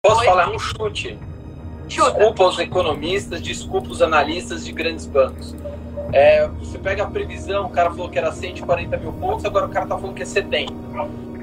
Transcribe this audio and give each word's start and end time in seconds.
Posso 0.00 0.20
Oi? 0.20 0.26
falar 0.26 0.48
um 0.48 0.58
chute? 0.60 1.18
Chuta. 1.88 2.12
Desculpa 2.12 2.44
os 2.44 2.58
economistas, 2.60 3.42
desculpa 3.42 3.88
os 3.88 4.00
analistas 4.00 4.64
de 4.64 4.70
grandes 4.70 5.04
bancos. 5.06 5.56
É, 6.12 6.46
você 6.46 6.78
pega 6.78 7.02
a 7.02 7.06
previsão, 7.10 7.66
o 7.66 7.70
cara 7.70 7.90
falou 7.90 8.08
que 8.08 8.16
era 8.16 8.30
140 8.30 8.96
mil 8.96 9.12
pontos, 9.12 9.44
agora 9.44 9.66
o 9.66 9.68
cara 9.68 9.86
tá 9.86 9.98
falando 9.98 10.14
que 10.14 10.22
é 10.22 10.24
70. 10.24 10.72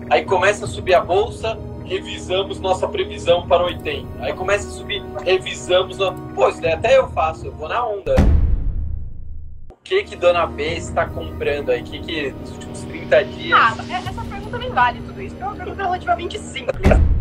Aí 0.09 0.23
começa 0.23 0.63
a 0.63 0.67
subir 0.69 0.93
a 0.93 1.01
bolsa, 1.01 1.59
revisamos 1.83 2.59
nossa 2.61 2.87
previsão 2.87 3.45
para 3.45 3.61
80. 3.65 4.07
Aí 4.23 4.31
começa 4.31 4.69
a 4.69 4.71
subir, 4.71 5.03
revisamos. 5.23 5.97
No... 5.97 6.13
Pô, 6.33 6.47
isso 6.47 6.61
daí 6.61 6.71
até 6.71 6.97
eu 6.97 7.09
faço, 7.09 7.47
eu 7.47 7.51
vou 7.51 7.67
na 7.67 7.85
onda. 7.85 8.15
O 9.69 9.75
que 9.83 10.01
que 10.03 10.15
Dona 10.15 10.47
B 10.47 10.77
está 10.77 11.05
comprando 11.05 11.71
aí? 11.71 11.81
O 11.81 11.83
que 11.83 11.99
que 11.99 12.31
nos 12.31 12.51
últimos 12.53 12.83
30 12.83 13.25
dias. 13.25 13.59
Ah, 13.59 13.75
essa 13.93 14.23
pergunta 14.23 14.57
nem 14.57 14.69
vale 14.71 15.01
tudo 15.01 15.21
isso, 15.21 15.35
porque 15.35 15.43
é 15.43 15.45
uma 15.45 15.55
pergunta 15.57 15.83
relativamente 15.83 16.39
simples. 16.39 17.14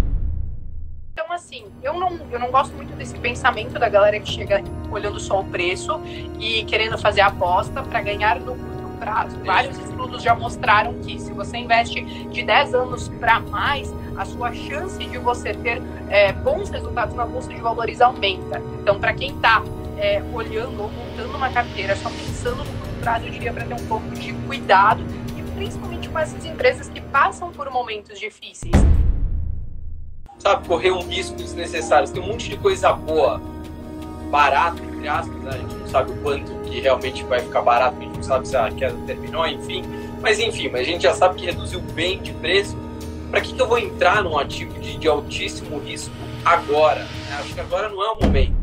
Assim, 1.35 1.65
eu 1.83 1.95
não, 1.95 2.17
eu 2.31 2.39
não 2.39 2.49
gosto 2.49 2.73
muito 2.77 2.95
desse 2.95 3.19
pensamento 3.19 3.77
da 3.77 3.89
galera 3.89 4.21
que 4.21 4.31
chega 4.31 4.63
olhando 4.89 5.19
só 5.19 5.41
o 5.41 5.45
preço 5.45 6.01
e 6.39 6.63
querendo 6.63 6.97
fazer 6.97 7.23
aposta 7.23 7.83
para 7.83 8.01
ganhar 8.03 8.39
no 8.39 8.55
curto 8.55 8.99
prazo. 9.01 9.37
Vários 9.45 9.77
estudos 9.77 10.23
já 10.23 10.33
mostraram 10.33 10.95
que 11.01 11.19
se 11.19 11.33
você 11.33 11.57
investe 11.57 12.05
de 12.05 12.45
10 12.45 12.75
anos 12.75 13.09
para 13.09 13.41
mais, 13.41 13.93
a 14.17 14.25
sua 14.25 14.53
chance 14.53 14.97
de 14.97 15.19
você 15.19 15.53
ter 15.55 15.83
é, 16.09 16.33
bons 16.33 16.71
resultados 16.71 17.17
na 17.17 17.27
bolsa 17.27 17.53
de 17.53 17.61
valores 17.61 18.01
aumenta. 18.01 18.63
Então, 18.81 19.01
para 19.01 19.13
quem 19.13 19.35
está 19.35 19.61
é, 19.99 20.23
olhando 20.33 20.85
ou 20.85 20.89
montando 20.89 21.37
uma 21.37 21.51
carteira 21.51 21.97
só 21.97 22.11
pensando 22.11 22.59
no 22.59 22.65
curto 22.65 23.01
prazo, 23.01 23.27
eu 23.27 23.33
diria 23.33 23.53
para 23.53 23.65
ter 23.65 23.75
um 23.75 23.87
pouco 23.89 24.09
de 24.11 24.33
cuidado 24.47 25.03
e 25.37 25.43
principalmente 25.57 26.09
com 26.09 26.17
essas 26.17 26.45
empresas 26.45 26.89
que 26.89 27.01
passam 27.01 27.51
por 27.51 27.69
momentos 27.71 28.21
difíceis. 28.21 28.73
Sabe, 30.39 30.69
correr 30.69 30.91
um 30.91 31.03
risco 31.03 31.37
desnecessário. 31.37 32.09
Tem 32.09 32.23
um 32.23 32.27
monte 32.27 32.51
de 32.51 32.57
coisa 32.57 32.93
boa, 32.93 33.41
barata, 34.31 34.83
entre 34.83 35.09
aspas, 35.09 35.37
né? 35.43 35.51
a 35.51 35.59
gente 35.59 35.75
não 35.75 35.89
sabe 35.89 36.11
o 36.11 36.17
quanto 36.17 36.53
que 36.65 36.81
realmente 36.81 37.23
vai 37.25 37.41
ficar 37.41 37.63
barato, 37.63 37.97
a 37.99 38.01
gente 38.01 38.17
não 38.17 38.23
sabe 38.23 38.49
se 38.49 38.57
a 38.57 38.71
queda 38.71 38.97
terminou, 39.07 39.47
enfim. 39.47 39.85
Mas 40.21 40.41
enfim, 40.41 40.69
mas 40.69 40.81
a 40.81 40.85
gente 40.85 41.03
já 41.03 41.15
sabe 41.15 41.37
que 41.37 41.47
reduziu 41.47 41.81
bem 41.81 42.21
de 42.21 42.33
preço. 42.33 42.77
Para 43.31 43.41
que, 43.41 43.53
que 43.53 43.61
eu 43.61 43.69
vou 43.69 43.79
entrar 43.79 44.23
num 44.23 44.39
ativo 44.39 44.79
de, 44.81 44.97
de 44.97 45.09
altíssimo 45.09 45.79
risco 45.79 46.15
agora? 46.45 47.07
Acho 47.39 47.55
que 47.55 47.61
agora 47.61 47.89
não 47.89 48.03
é 48.03 48.11
o 48.11 48.23
momento. 48.23 48.55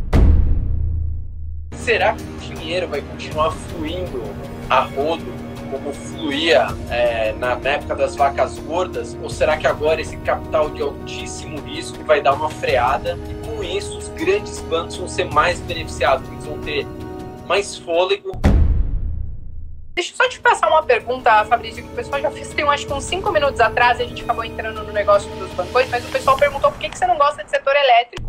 Será 1.74 2.14
que 2.14 2.24
o 2.24 2.56
dinheiro 2.56 2.88
vai 2.88 3.02
continuar 3.02 3.52
fluindo 3.52 4.22
a 4.70 4.82
rodo 4.82 5.26
como 5.72 5.94
fluía 5.94 6.68
é, 6.90 7.32
na, 7.34 7.54
época 7.64 7.96
das 7.96 8.16
vacas 8.16 8.60
gordas? 8.60 9.18
Ou 9.24 9.30
será 9.30 9.58
que 9.58 9.66
agora 9.66 10.02
esse 10.02 10.18
capital 10.18 10.70
de 10.70 10.82
altíssimo 10.82 11.60
risco 11.62 12.04
vai 12.04 12.22
dar 12.22 12.34
uma 12.34 12.50
freada 12.50 13.18
e 13.30 13.48
com 13.48 13.64
isso 13.64 13.98
os 13.98 14.10
grandes 14.10 14.60
bancos 14.62 14.98
vão 14.98 15.08
ser 15.08 15.26
mais 15.26 15.60
beneficiados, 15.62 16.28
eles 16.30 16.46
vão 16.46 16.60
ter 16.60 16.86
mais 17.48 17.78
fôlego? 17.78 18.32
Deixa 19.96 20.14
eu 20.14 20.18
só 20.18 20.30
te 20.30 20.40
passar 20.40 20.70
uma 20.70 20.84
pergunta, 20.84 21.44
Fabrício, 21.46 21.84
que 21.84 21.90
o 21.90 21.96
pessoal 21.96 22.22
já 22.22 22.32
fez, 22.32 22.50
tem 22.54 22.68
acho 22.68 22.88
que 22.88 22.94
uns 22.94 23.04
5 23.04 23.32
minutos 23.32 23.60
atrás, 23.60 24.00
a 24.00 24.04
gente 24.04 24.24
acabou 24.24 24.44
entrando 24.44 24.84
no 24.84 24.94
negócio 24.94 25.30
dos 25.36 25.52
bancos, 25.52 25.90
mas 25.90 26.06
o 26.06 26.12
pessoal 26.12 26.38
perguntou 26.38 26.72
por 26.72 26.80
que 26.80 26.98
você 26.98 27.06
não 27.06 27.18
gosta 27.18 27.44
de 27.44 27.50
setor 27.50 27.76
elétrico 27.76 28.21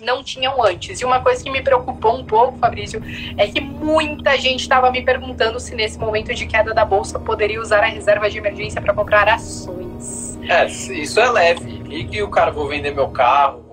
não 0.00 0.22
tinham 0.22 0.62
antes. 0.62 1.00
E 1.00 1.04
uma 1.04 1.20
coisa 1.20 1.42
que 1.42 1.50
me 1.50 1.62
preocupou 1.62 2.16
um 2.16 2.24
pouco, 2.24 2.58
Fabrício, 2.58 3.02
é 3.36 3.46
que 3.46 3.60
muita 3.60 4.36
gente 4.36 4.60
estava 4.60 4.90
me 4.90 5.02
perguntando 5.02 5.58
se 5.58 5.74
nesse 5.74 5.98
momento 5.98 6.34
de 6.34 6.46
queda 6.46 6.74
da 6.74 6.84
bolsa 6.84 7.18
poderia 7.18 7.60
usar 7.60 7.82
a 7.82 7.86
reserva 7.86 8.28
de 8.28 8.38
emergência 8.38 8.80
para 8.80 8.92
comprar 8.92 9.28
ações. 9.28 10.38
É, 10.48 10.66
isso 10.66 11.18
é 11.18 11.30
leve. 11.30 11.82
E 11.90 12.04
que 12.04 12.22
o 12.22 12.28
cara 12.28 12.50
vou 12.50 12.68
vender 12.68 12.94
meu 12.94 13.08
carro. 13.08 13.64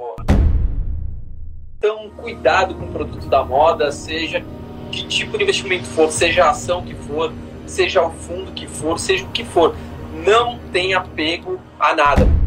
Então, 1.78 2.10
cuidado 2.16 2.76
com 2.76 2.86
o 2.86 2.92
produto 2.92 3.28
da 3.28 3.44
moda, 3.44 3.92
seja 3.92 4.44
que 4.92 5.06
tipo 5.06 5.38
de 5.38 5.44
investimento 5.44 5.86
for, 5.86 6.10
seja 6.12 6.46
a 6.46 6.52
ação 6.52 6.82
que 6.84 6.96
for, 6.96 7.34
seja 7.66 8.02
o 8.02 8.10
fundo 8.12 8.52
que 8.54 8.68
for, 8.68 8.98
seja 8.98 9.26
o 9.26 9.30
que 9.30 9.44
for. 9.44 9.76
Não 10.26 10.60
tenha 10.72 11.00
apego 11.00 11.60
a 11.80 11.94
nada. 11.94 12.43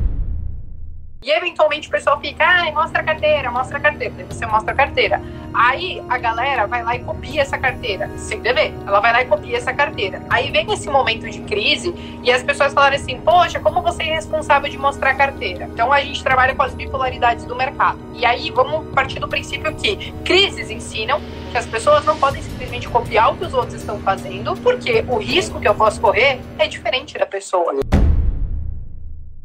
E 1.26 1.30
eventualmente 1.32 1.88
o 1.88 1.90
pessoal 1.90 2.20
fica, 2.20 2.44
ai, 2.46 2.70
mostra 2.70 3.00
a 3.00 3.04
carteira, 3.04 3.50
mostra 3.50 3.78
a 3.78 3.80
carteira. 3.80 4.14
Daí 4.16 4.26
você 4.26 4.46
mostra 4.46 4.72
a 4.72 4.76
carteira. 4.76 5.20
Aí 5.52 6.00
a 6.08 6.18
galera 6.18 6.68
vai 6.68 6.84
lá 6.84 6.94
e 6.94 7.00
copia 7.00 7.42
essa 7.42 7.58
carteira, 7.58 8.08
sem 8.16 8.38
dever. 8.38 8.72
Ela 8.86 9.00
vai 9.00 9.12
lá 9.12 9.22
e 9.22 9.24
copia 9.24 9.56
essa 9.56 9.72
carteira. 9.72 10.22
Aí 10.30 10.52
vem 10.52 10.72
esse 10.72 10.88
momento 10.88 11.28
de 11.28 11.40
crise 11.40 11.92
e 12.22 12.30
as 12.30 12.44
pessoas 12.44 12.72
falam 12.72 12.94
assim, 12.94 13.20
poxa, 13.20 13.58
como 13.58 13.82
você 13.82 14.04
é 14.04 14.14
responsável 14.14 14.70
de 14.70 14.78
mostrar 14.78 15.10
a 15.10 15.14
carteira? 15.14 15.64
Então 15.64 15.92
a 15.92 16.00
gente 16.00 16.22
trabalha 16.22 16.54
com 16.54 16.62
as 16.62 16.74
bipolaridades 16.74 17.44
do 17.44 17.56
mercado. 17.56 17.98
E 18.14 18.24
aí 18.24 18.52
vamos 18.52 18.94
partir 18.94 19.18
do 19.18 19.26
princípio 19.26 19.74
que 19.74 20.12
crises 20.24 20.70
ensinam 20.70 21.20
que 21.50 21.58
as 21.58 21.66
pessoas 21.66 22.04
não 22.04 22.16
podem 22.16 22.40
simplesmente 22.40 22.88
copiar 22.88 23.32
o 23.32 23.36
que 23.36 23.46
os 23.46 23.52
outros 23.52 23.74
estão 23.74 23.98
fazendo, 23.98 24.54
porque 24.58 25.04
o 25.08 25.16
risco 25.16 25.60
que 25.60 25.66
eu 25.66 25.74
posso 25.74 26.00
correr 26.00 26.38
é 26.56 26.68
diferente 26.68 27.18
da 27.18 27.26
pessoa. 27.26 27.74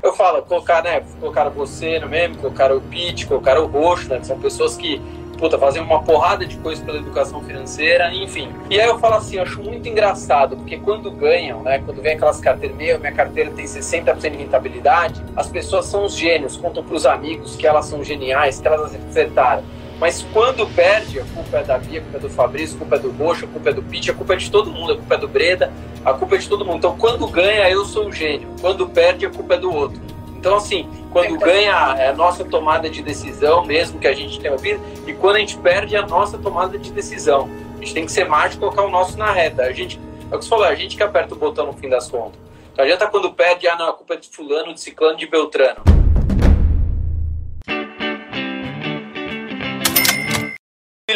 Eu 0.04 0.14
falo, 0.14 0.42
colocar, 0.42 0.84
né? 0.84 1.04
Colocaram 1.20 1.52
você 1.52 2.00
no 2.00 2.10
meme, 2.10 2.36
colocaram 2.36 2.78
o 2.78 2.82
Pete, 2.82 3.28
colocaram 3.28 3.66
o 3.66 3.68
Roxo, 3.68 4.10
né? 4.10 4.20
Que 4.20 4.26
são 4.26 4.40
pessoas 4.40 4.76
que, 4.76 5.00
puta, 5.38 5.60
fazem 5.60 5.82
uma 5.82 6.02
porrada 6.02 6.44
de 6.44 6.58
coisas 6.58 6.84
pela 6.84 6.98
educação 6.98 7.42
financeira, 7.44 8.12
enfim. 8.14 8.52
E 8.70 8.82
aí 8.82 8.88
eu 8.88 8.98
falo 8.98 9.16
assim, 9.16 9.36
eu 9.36 9.44
acho 9.44 9.62
muito 9.62 9.88
engraçado, 9.88 10.58
porque 10.58 10.78
quando 10.78 11.12
ganham, 11.12 11.62
né? 11.62 11.84
Quando 11.86 12.02
vem 12.02 12.14
aquelas 12.16 12.40
carteiras, 12.40 12.76
meu, 12.76 13.00
minha 13.00 13.12
carteira 13.12 13.52
tem 13.52 13.66
60% 13.66 14.32
de 14.32 14.38
rentabilidade, 14.38 15.24
as 15.36 15.48
pessoas 15.48 15.86
são 15.86 16.06
os 16.06 16.16
gênios, 16.16 16.58
contam 16.58 16.84
pros 16.84 17.06
amigos 17.06 17.56
que 17.56 17.68
elas 17.68 17.86
são 17.86 18.04
geniais, 18.04 18.60
que 18.60 18.68
elas 18.68 18.96
acertaram. 18.96 19.64
Mas 20.02 20.26
quando 20.34 20.66
perde, 20.66 21.20
a 21.20 21.26
culpa 21.26 21.60
é 21.60 21.64
da 21.64 21.78
Bia, 21.78 22.00
a 22.00 22.02
culpa 22.02 22.18
é 22.18 22.22
do 22.22 22.30
Fabrício, 22.32 22.76
a 22.76 22.80
culpa 22.80 22.96
é 22.96 23.00
do 23.00 23.12
Roxo, 23.12 23.46
a 23.46 23.48
culpa 23.48 23.70
é 23.70 23.74
do 23.74 23.84
Pete, 23.84 24.10
a 24.10 24.14
culpa 24.16 24.34
é 24.34 24.36
de 24.36 24.50
todo 24.50 24.72
mundo, 24.72 24.94
a 24.94 24.96
culpa 24.96 25.14
é 25.14 25.18
do 25.20 25.28
Breda, 25.28 25.72
a 26.04 26.12
culpa 26.12 26.34
é 26.34 26.38
de 26.40 26.50
todo 26.50 26.66
mundo. 26.66 26.78
Então, 26.78 26.98
quando 26.98 27.28
ganha, 27.28 27.70
eu 27.70 27.86
sou 27.86 28.08
o 28.08 28.12
gênio. 28.12 28.50
Quando 28.60 28.90
perde, 28.90 29.28
a 29.28 29.30
culpa 29.30 29.54
é 29.54 29.58
do 29.60 29.72
outro. 29.72 30.02
Então, 30.36 30.58
assim, 30.58 30.90
quando 31.12 31.38
ganha, 31.38 31.96
é 32.00 32.10
a 32.10 32.14
nossa 32.14 32.44
tomada 32.44 32.90
de 32.90 33.04
decisão, 33.04 33.64
mesmo 33.64 34.00
que 34.00 34.08
a 34.08 34.14
gente 34.14 34.40
tenha 34.40 34.54
ouvido, 34.54 34.82
e 35.06 35.14
quando 35.14 35.36
a 35.36 35.40
gente 35.40 35.56
perde, 35.58 35.96
é 35.96 36.00
a 36.00 36.08
nossa 36.08 36.36
tomada 36.36 36.80
de 36.80 36.92
decisão. 36.92 37.48
A 37.76 37.78
gente 37.82 37.94
tem 37.94 38.04
que 38.04 38.12
ser 38.12 38.28
mágico 38.28 38.56
e 38.56 38.60
colocar 38.60 38.82
o 38.82 38.90
nosso 38.90 39.16
na 39.20 39.32
reta. 39.32 39.62
A 39.62 39.72
gente, 39.72 40.00
é 40.32 40.36
o 40.36 40.40
que 40.40 40.46
você 40.46 40.50
falou, 40.50 40.66
a 40.66 40.74
gente 40.74 40.98
que 40.98 41.04
aperta 41.04 41.36
o 41.36 41.38
botão 41.38 41.68
no 41.68 41.74
fim 41.74 41.88
das 41.88 42.10
contas. 42.10 42.42
Não 42.76 42.84
adianta 42.84 43.06
quando 43.06 43.32
perde, 43.34 43.68
ah, 43.68 43.76
não, 43.76 43.90
a 43.90 43.94
culpa 43.94 44.16
é 44.16 44.18
de 44.18 44.30
fulano, 44.30 44.74
de 44.74 44.82
ciclano, 44.82 45.16
de 45.16 45.28
beltrano. 45.28 46.01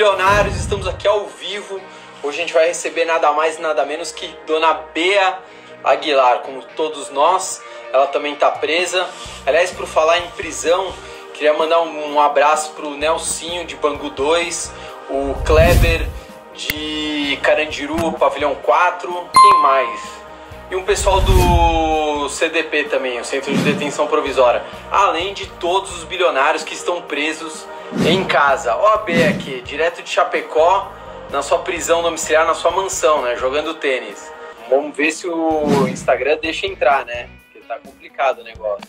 Milionários, 0.06 0.58
estamos 0.58 0.88
aqui 0.88 1.08
ao 1.08 1.26
vivo. 1.26 1.82
Hoje 2.22 2.38
a 2.38 2.42
gente 2.42 2.54
vai 2.54 2.68
receber 2.68 3.06
nada 3.06 3.32
mais 3.32 3.58
nada 3.58 3.84
menos 3.88 4.12
que 4.12 4.28
Dona 4.46 4.72
Bea 4.94 5.40
Aguilar, 5.84 6.42
como 6.42 6.62
todos 6.62 7.10
nós. 7.10 7.60
Ela 7.92 8.06
também 8.06 8.34
está 8.34 8.52
presa. 8.52 9.10
Aliás, 9.48 9.72
por 9.72 9.88
falar 9.88 10.20
em 10.20 10.28
prisão, 10.38 10.94
queria 11.34 11.56
mandar 11.56 11.82
um, 11.82 12.14
um 12.14 12.22
abraço 12.22 12.74
pro 12.74 12.92
Nelsinho 12.92 13.66
de 13.66 13.76
Bangu 13.78 14.12
2, 14.12 14.72
o 15.10 15.34
Kleber 15.44 16.08
de 16.54 17.40
Carandiru, 17.42 18.12
Pavilhão 18.12 18.54
4, 18.54 19.12
quem 19.12 19.62
mais? 19.64 20.25
E 20.70 20.76
um 20.76 20.84
pessoal 20.84 21.22
do 21.22 22.28
CDP 22.28 22.86
também, 22.86 23.20
o 23.20 23.24
Centro 23.24 23.54
de 23.54 23.62
Detenção 23.62 24.08
Provisória. 24.08 24.64
Além 24.92 25.32
de 25.32 25.46
todos 25.46 25.96
os 25.96 26.04
bilionários 26.04 26.64
que 26.64 26.74
estão 26.74 27.04
presos 27.04 27.68
em 28.08 28.26
casa. 28.26 28.76
OAB 28.76 29.10
aqui, 29.30 29.62
direto 29.62 30.02
de 30.02 30.10
Chapecó, 30.10 30.92
na 31.30 31.44
sua 31.44 31.60
prisão 31.60 32.02
domiciliar, 32.02 32.48
na 32.48 32.56
sua 32.56 32.72
mansão, 32.72 33.22
né? 33.22 33.36
Jogando 33.36 33.76
tênis. 33.76 34.32
Vamos 34.68 34.98
ver 34.98 35.12
se 35.12 35.28
o 35.28 35.88
Instagram 35.88 36.40
deixa 36.42 36.66
entrar, 36.66 37.06
né? 37.06 37.30
Porque 37.44 37.60
tá 37.68 37.78
complicado 37.78 38.40
o 38.40 38.44
negócio. 38.44 38.88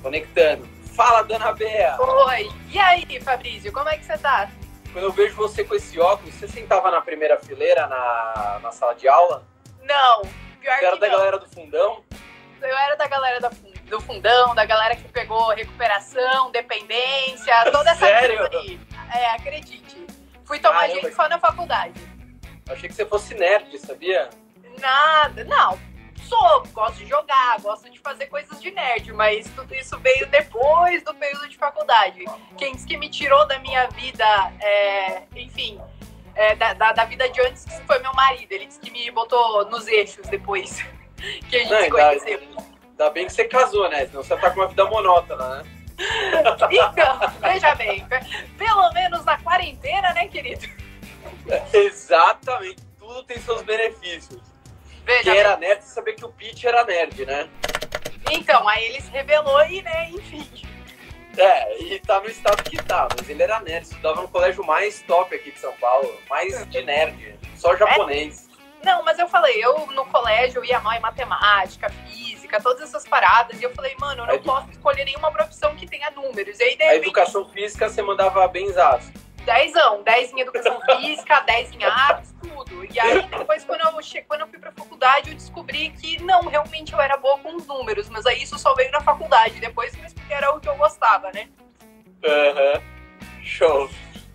Conectando. 0.00 0.68
Fala, 0.94 1.22
dona 1.22 1.52
Bea! 1.52 1.96
Oi! 1.98 2.48
E 2.70 2.78
aí, 2.78 3.20
Fabrício, 3.20 3.72
como 3.72 3.88
é 3.88 3.98
que 3.98 4.04
você 4.04 4.16
tá? 4.16 4.48
Quando 4.92 5.04
eu 5.04 5.12
vejo 5.12 5.34
você 5.34 5.64
com 5.64 5.74
esse 5.74 5.98
óculos, 5.98 6.32
você 6.34 6.46
sentava 6.46 6.92
na 6.92 7.00
primeira 7.00 7.36
fileira 7.38 7.88
na, 7.88 8.60
na 8.62 8.70
sala 8.70 8.94
de 8.94 9.08
aula? 9.08 9.44
Não, 9.88 10.22
pior 10.60 10.74
você 10.74 10.78
que 10.78 10.84
era 10.84 10.96
da 10.96 11.08
não. 11.08 11.16
galera 11.16 11.38
do 11.38 11.48
fundão? 11.48 12.04
Eu 12.60 12.76
era 12.76 12.96
da 12.96 13.06
galera 13.08 13.40
da 13.40 13.50
do 13.88 14.00
fundão, 14.02 14.54
da 14.54 14.64
galera 14.66 14.94
que 14.94 15.08
pegou 15.08 15.48
recuperação, 15.54 16.50
dependência, 16.50 17.54
toda 17.72 17.90
essa 17.90 18.06
Sério? 18.06 18.36
coisa 18.36 18.58
aí. 18.58 18.80
É, 19.14 19.30
acredite. 19.30 20.06
Fui 20.44 20.58
tomar 20.58 20.80
Caramba. 20.80 21.00
jeito 21.00 21.16
só 21.16 21.28
na 21.28 21.38
faculdade. 21.38 21.98
Eu 22.66 22.74
achei 22.74 22.88
que 22.88 22.94
você 22.94 23.06
fosse 23.06 23.34
nerd, 23.34 23.78
sabia? 23.78 24.28
Nada, 24.78 25.44
não. 25.44 25.78
Sou, 26.28 26.62
gosto 26.72 26.98
de 26.98 27.06
jogar, 27.06 27.58
gosto 27.60 27.88
de 27.88 27.98
fazer 28.00 28.26
coisas 28.26 28.60
de 28.60 28.70
nerd, 28.70 29.12
mas 29.14 29.48
tudo 29.54 29.74
isso 29.74 29.98
veio 30.00 30.26
depois 30.26 31.02
do 31.02 31.14
período 31.14 31.48
de 31.48 31.56
faculdade. 31.56 32.24
Quem 32.58 32.74
disse 32.74 32.86
que 32.86 32.98
me 32.98 33.08
tirou 33.08 33.46
da 33.46 33.58
minha 33.60 33.88
vida, 33.88 34.24
é, 34.60 35.22
enfim, 35.34 35.80
é, 36.38 36.54
da, 36.54 36.72
da, 36.72 36.92
da, 36.92 37.04
vida 37.04 37.28
de 37.28 37.40
antes 37.40 37.66
foi 37.84 37.98
meu 37.98 38.14
marido. 38.14 38.52
Ele 38.52 38.66
disse 38.66 38.78
que 38.78 38.90
me 38.90 39.10
botou 39.10 39.68
nos 39.68 39.88
eixos 39.88 40.26
depois 40.28 40.80
que 41.50 41.56
a 41.56 41.58
gente 41.58 41.70
não, 41.70 41.82
se 41.82 41.90
conheceu. 41.90 42.40
Ainda 42.90 43.10
bem 43.10 43.26
que 43.26 43.32
você 43.32 43.44
casou, 43.44 43.88
né? 43.90 44.06
Senão 44.06 44.22
você 44.22 44.36
tá 44.36 44.50
com 44.50 44.60
uma 44.60 44.68
vida 44.68 44.84
monótona, 44.86 45.56
né? 45.56 45.64
Então, 46.54 46.68
veja 47.42 47.74
bem, 47.74 48.06
pelo 48.56 48.92
menos 48.92 49.24
na 49.24 49.36
quarentena, 49.38 50.12
né, 50.14 50.28
querido? 50.28 50.64
Exatamente, 51.74 52.82
tudo 52.96 53.24
tem 53.24 53.40
seus 53.40 53.62
benefícios. 53.62 54.40
Veja 55.04 55.24
Quem 55.24 55.32
bem. 55.32 55.40
era 55.40 55.56
nerd, 55.56 55.82
sabia 55.82 56.14
que 56.14 56.24
o 56.24 56.28
Pete 56.28 56.68
era 56.68 56.84
nerd, 56.84 57.26
né? 57.26 57.48
Então, 58.30 58.68
aí 58.68 58.84
ele 58.84 59.00
se 59.00 59.10
revelou 59.10 59.64
e, 59.64 59.82
né, 59.82 60.10
enfim. 60.10 60.67
É, 61.38 61.82
e 61.82 62.00
tá 62.00 62.20
no 62.20 62.28
estado 62.28 62.62
que 62.64 62.76
tá, 62.82 63.08
mas 63.16 63.28
ele 63.28 63.42
era 63.42 63.60
nerd, 63.60 63.84
estudava 63.84 64.20
no 64.22 64.28
colégio 64.28 64.64
mais 64.64 65.00
top 65.02 65.34
aqui 65.34 65.52
de 65.52 65.58
São 65.60 65.72
Paulo, 65.74 66.12
mais 66.28 66.66
de 66.68 66.82
nerd, 66.82 67.38
só 67.56 67.76
japonês. 67.76 68.48
Não, 68.82 69.02
mas 69.04 69.18
eu 69.18 69.28
falei, 69.28 69.62
eu 69.64 69.86
no 69.88 70.04
colégio 70.06 70.64
ia 70.64 70.80
mal 70.80 70.94
em 70.94 71.00
matemática, 71.00 71.90
física, 72.06 72.60
todas 72.60 72.82
essas 72.82 73.06
paradas, 73.06 73.60
e 73.60 73.64
eu 73.64 73.74
falei, 73.74 73.94
mano, 73.98 74.22
eu 74.22 74.26
não 74.26 74.34
edu- 74.34 74.44
posso 74.44 74.70
escolher 74.70 75.04
nenhuma 75.04 75.30
profissão 75.32 75.74
que 75.74 75.86
tenha 75.86 76.10
números. 76.10 76.58
E 76.58 76.62
aí, 76.62 76.76
de 76.76 76.82
A 76.82 76.86
repente, 76.86 77.02
educação 77.06 77.48
física 77.48 77.88
você 77.88 78.02
mandava 78.02 78.46
benzaço. 78.48 79.12
Dezão, 79.48 80.02
10 80.02 80.32
em 80.32 80.40
educação 80.40 80.78
física, 80.80 81.40
10 81.40 81.72
em 81.72 81.84
artes, 81.84 82.34
tudo. 82.42 82.84
E 82.84 83.00
aí 83.00 83.22
depois 83.22 83.64
quando 83.64 83.80
eu, 83.80 84.02
che... 84.02 84.22
quando 84.22 84.42
eu 84.42 84.48
fui 84.48 84.58
pra 84.58 84.72
faculdade, 84.72 85.30
eu 85.30 85.34
descobri 85.34 85.90
que 85.90 86.22
não, 86.22 86.42
realmente 86.42 86.92
eu 86.92 87.00
era 87.00 87.16
boa 87.16 87.38
com 87.38 87.56
os 87.56 87.66
números, 87.66 88.08
mas 88.08 88.26
aí 88.26 88.42
isso 88.42 88.58
só 88.58 88.74
veio 88.74 88.90
na 88.90 89.00
faculdade, 89.00 89.58
depois 89.60 89.94
que 89.94 90.32
era 90.32 90.54
o 90.54 90.60
que 90.60 90.68
eu 90.68 90.76
gostava, 90.76 91.30
né? 91.32 91.48
Aham. 92.24 92.82
Show. 93.42 93.88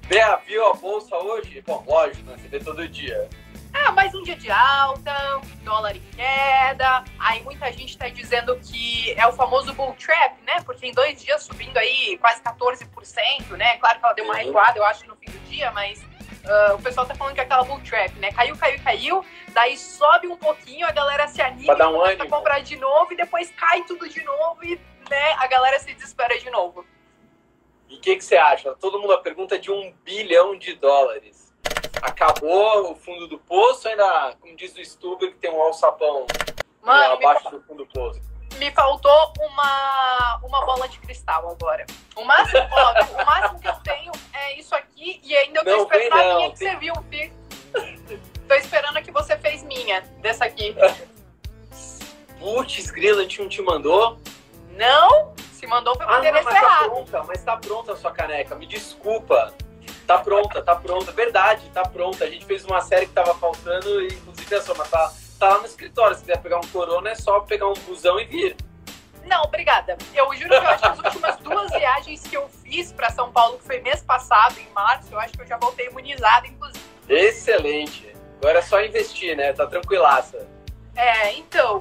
Bea, 0.08 0.36
viu 0.38 0.66
a 0.68 0.74
bolsa 0.74 1.16
hoje? 1.16 1.62
Bom, 1.62 1.84
lógico, 1.88 2.30
né? 2.30 2.36
Você 2.38 2.48
vê 2.48 2.60
todo 2.60 2.88
dia. 2.88 3.30
Ah, 3.74 3.92
mais 3.92 4.14
um 4.14 4.22
dia 4.22 4.36
de 4.36 4.52
alta, 4.52 5.42
dólar 5.64 5.96
em 5.96 6.02
queda. 6.16 7.04
Aí 7.20 7.42
muita 7.44 7.72
gente 7.72 7.98
tá 7.98 8.08
dizendo 8.08 8.56
que 8.60 9.14
é 9.18 9.26
o 9.28 9.34
famoso 9.34 9.74
bull 9.74 9.94
trap, 9.94 10.40
né? 10.44 10.62
Porque 10.64 10.86
em 10.88 10.92
dois 10.94 11.22
dias 11.22 11.44
subindo 11.44 11.76
aí 11.78 12.18
quase 12.20 12.42
14%, 12.42 13.50
né? 13.58 13.78
Claro 13.78 14.00
que 14.00 14.06
ela 14.06 14.14
deu 14.14 14.26
uma 14.26 14.36
Uhum. 14.36 14.46
recuada, 14.46 14.78
eu 14.78 14.86
acho, 14.86 15.06
no 15.08 15.16
fim 15.16 15.30
do 15.32 15.40
dia, 15.50 15.72
mas 15.72 16.04
ah, 16.46 16.76
o 16.76 16.82
pessoal 16.82 17.08
tá 17.08 17.16
falando 17.16 17.34
que 17.34 17.42
é 17.42 17.44
aquela 17.44 17.64
bull 17.64 17.80
trap, 17.82 18.14
né? 18.20 18.32
Caiu, 18.32 18.56
caiu, 18.56 18.80
caiu, 18.84 19.26
daí 19.54 19.76
sobe 19.76 20.28
um 20.28 20.38
pouquinho, 20.38 20.86
a 20.88 20.92
galera 20.92 21.28
se 21.28 21.42
anima, 21.42 21.74
um 21.74 21.78
começa 21.78 22.04
a 22.04 22.10
ânimo. 22.12 22.30
comprar 22.30 22.60
de 22.60 22.76
novo 22.78 23.12
e 23.12 23.18
depois 23.18 23.50
cai 23.52 23.84
tudo 23.84 24.08
de 24.08 24.24
novo 24.24 24.64
e, 24.64 24.80
né, 25.10 25.34
a 25.40 25.48
galera 25.48 25.80
se 25.80 25.92
desespera 25.94 26.38
de 26.40 26.50
novo. 26.52 26.86
E 27.90 27.96
o 27.96 28.00
que, 28.00 28.16
que 28.16 28.24
você 28.24 28.38
acha? 28.38 28.74
Todo 28.76 29.00
mundo 29.00 29.14
a 29.14 29.20
pergunta 29.22 29.56
é 29.56 29.58
de 29.58 29.72
um 29.72 29.94
bilhão 30.04 30.58
de 30.58 30.74
dólares. 30.76 31.43
Acabou 32.04 32.92
o 32.92 32.96
fundo 32.96 33.28
do 33.30 33.40
poço, 33.40 33.88
ainda, 33.88 34.36
como 34.42 34.54
diz 34.58 34.76
o 34.76 34.84
Stuber, 34.84 35.32
que 35.32 35.38
tem 35.38 35.50
um 35.50 35.62
alçapão 35.62 36.28
Mano, 36.82 37.18
me, 37.18 37.26
abaixo 37.26 37.50
do 37.50 37.62
fundo 37.64 37.86
do 37.86 37.88
poço. 37.94 38.20
me 38.58 38.70
faltou 38.72 39.32
uma, 39.40 40.40
uma 40.44 40.66
bola 40.66 40.86
de 40.90 41.00
cristal 41.00 41.50
agora. 41.50 41.86
O 42.18 42.26
máximo, 42.26 42.60
ó, 42.72 43.22
o 43.22 43.26
máximo 43.26 43.60
que 43.62 43.68
eu 43.70 43.76
tenho 43.86 44.12
é 44.34 44.60
isso 44.60 44.76
aqui 44.76 45.22
e 45.24 45.34
ainda 45.34 45.62
eu 45.62 45.64
tô 45.64 45.72
Não, 45.72 45.84
esperando 45.84 46.14
a 46.22 46.36
minha 46.36 46.52
que 46.52 46.60
tem- 46.60 46.70
você 46.72 46.76
viu, 46.78 46.94
Fih. 47.10 47.34
Tô 48.50 48.54
esperando 48.56 48.98
a 48.98 49.02
que 49.02 49.12
você 49.12 49.38
fez 49.38 49.64
minha, 49.64 50.02
dessa 50.20 50.44
aqui. 50.44 50.76
Putz, 52.38 52.92
grila, 52.92 53.20
a 53.20 53.24
gente 53.24 53.42
não 53.42 53.48
te 53.48 53.62
mandou? 53.62 54.20
Não? 54.72 55.34
Se 55.54 55.66
mandou 55.66 55.96
foi 55.96 56.06
Ah, 56.10 56.20
endereço 56.20 56.44
mas 56.44 56.60
tá 56.60 56.78
pronta, 56.84 57.24
mas 57.24 57.44
tá 57.44 57.56
pronta 57.58 57.94
a 57.94 57.96
sua 57.96 58.12
caneca, 58.12 58.54
me 58.56 58.66
desculpa. 58.66 59.54
Tá 60.06 60.18
pronta, 60.18 60.62
tá 60.62 60.76
pronta, 60.76 61.12
verdade, 61.12 61.70
tá 61.74 61.84
pronta. 61.84 62.26
A 62.26 62.30
gente 62.30 62.46
fez 62.46 62.66
uma 62.66 62.82
série 62.82 63.06
que 63.06 63.14
tava 63.14 63.34
faltando 63.36 64.02
e 64.02 64.08
inclusive 64.08 64.56
é 64.56 64.62
só, 64.62 64.74
mas 64.76 64.90
tá, 64.90 65.14
tá 65.40 65.50
lá 65.50 65.60
no 65.60 65.66
escritório. 65.66 66.16
Se 66.16 66.22
quiser 66.22 66.42
pegar 66.42 66.58
um 66.58 66.68
corona, 66.68 67.10
é 67.10 67.16
só 67.16 67.40
pegar 67.42 67.68
um 67.68 67.74
busão 67.74 68.20
e 68.20 68.26
vir. 68.26 68.56
Não, 69.26 69.44
obrigada. 69.44 69.98
Eu 70.14 70.34
juro 70.34 70.50
que 70.50 70.56
eu 70.56 70.70
acho 70.70 70.82
que 70.82 70.88
as 70.88 71.00
últimas 71.00 71.38
duas 71.38 71.72
viagens 71.72 72.22
que 72.24 72.36
eu 72.36 72.50
fiz 72.64 72.92
pra 72.92 73.10
São 73.10 73.32
Paulo, 73.32 73.58
que 73.58 73.64
foi 73.64 73.80
mês 73.80 74.04
passado, 74.04 74.60
em 74.60 74.70
março, 74.74 75.08
eu 75.14 75.20
acho 75.20 75.34
que 75.34 75.42
eu 75.42 75.48
já 75.48 75.58
voltei 75.58 75.88
imunizada, 75.88 76.46
inclusive. 76.48 76.84
Excelente. 77.08 78.14
Agora 78.42 78.60
é 78.60 78.62
só 78.62 78.84
investir, 78.84 79.38
né? 79.38 79.54
Tá 79.54 79.66
tranquilaça. 79.66 80.46
É, 80.96 81.34
então, 81.34 81.80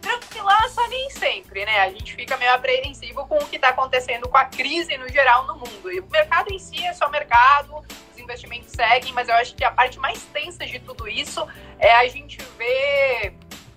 tranquilaça 0.00 0.86
nem 0.88 1.10
sempre, 1.10 1.64
né? 1.64 1.80
A 1.80 1.90
gente 1.90 2.14
fica 2.14 2.36
meio 2.36 2.52
apreensivo 2.52 3.26
com 3.26 3.36
o 3.38 3.46
que 3.46 3.58
tá 3.58 3.68
acontecendo 3.68 4.28
com 4.28 4.36
a 4.36 4.44
crise 4.44 4.96
no 4.96 5.08
geral 5.08 5.46
no 5.46 5.56
mundo. 5.56 5.92
E 5.92 6.00
o 6.00 6.06
mercado 6.10 6.52
em 6.52 6.58
si 6.58 6.84
é 6.84 6.92
só 6.92 7.08
mercado, 7.08 7.84
os 8.12 8.18
investimentos 8.18 8.70
seguem, 8.72 9.12
mas 9.12 9.28
eu 9.28 9.34
acho 9.34 9.54
que 9.54 9.64
a 9.64 9.70
parte 9.70 9.98
mais 9.98 10.22
tensa 10.32 10.66
de 10.66 10.78
tudo 10.80 11.08
isso 11.08 11.46
é 11.78 11.94
a 11.94 12.06
gente 12.08 12.38
ver 12.56 13.34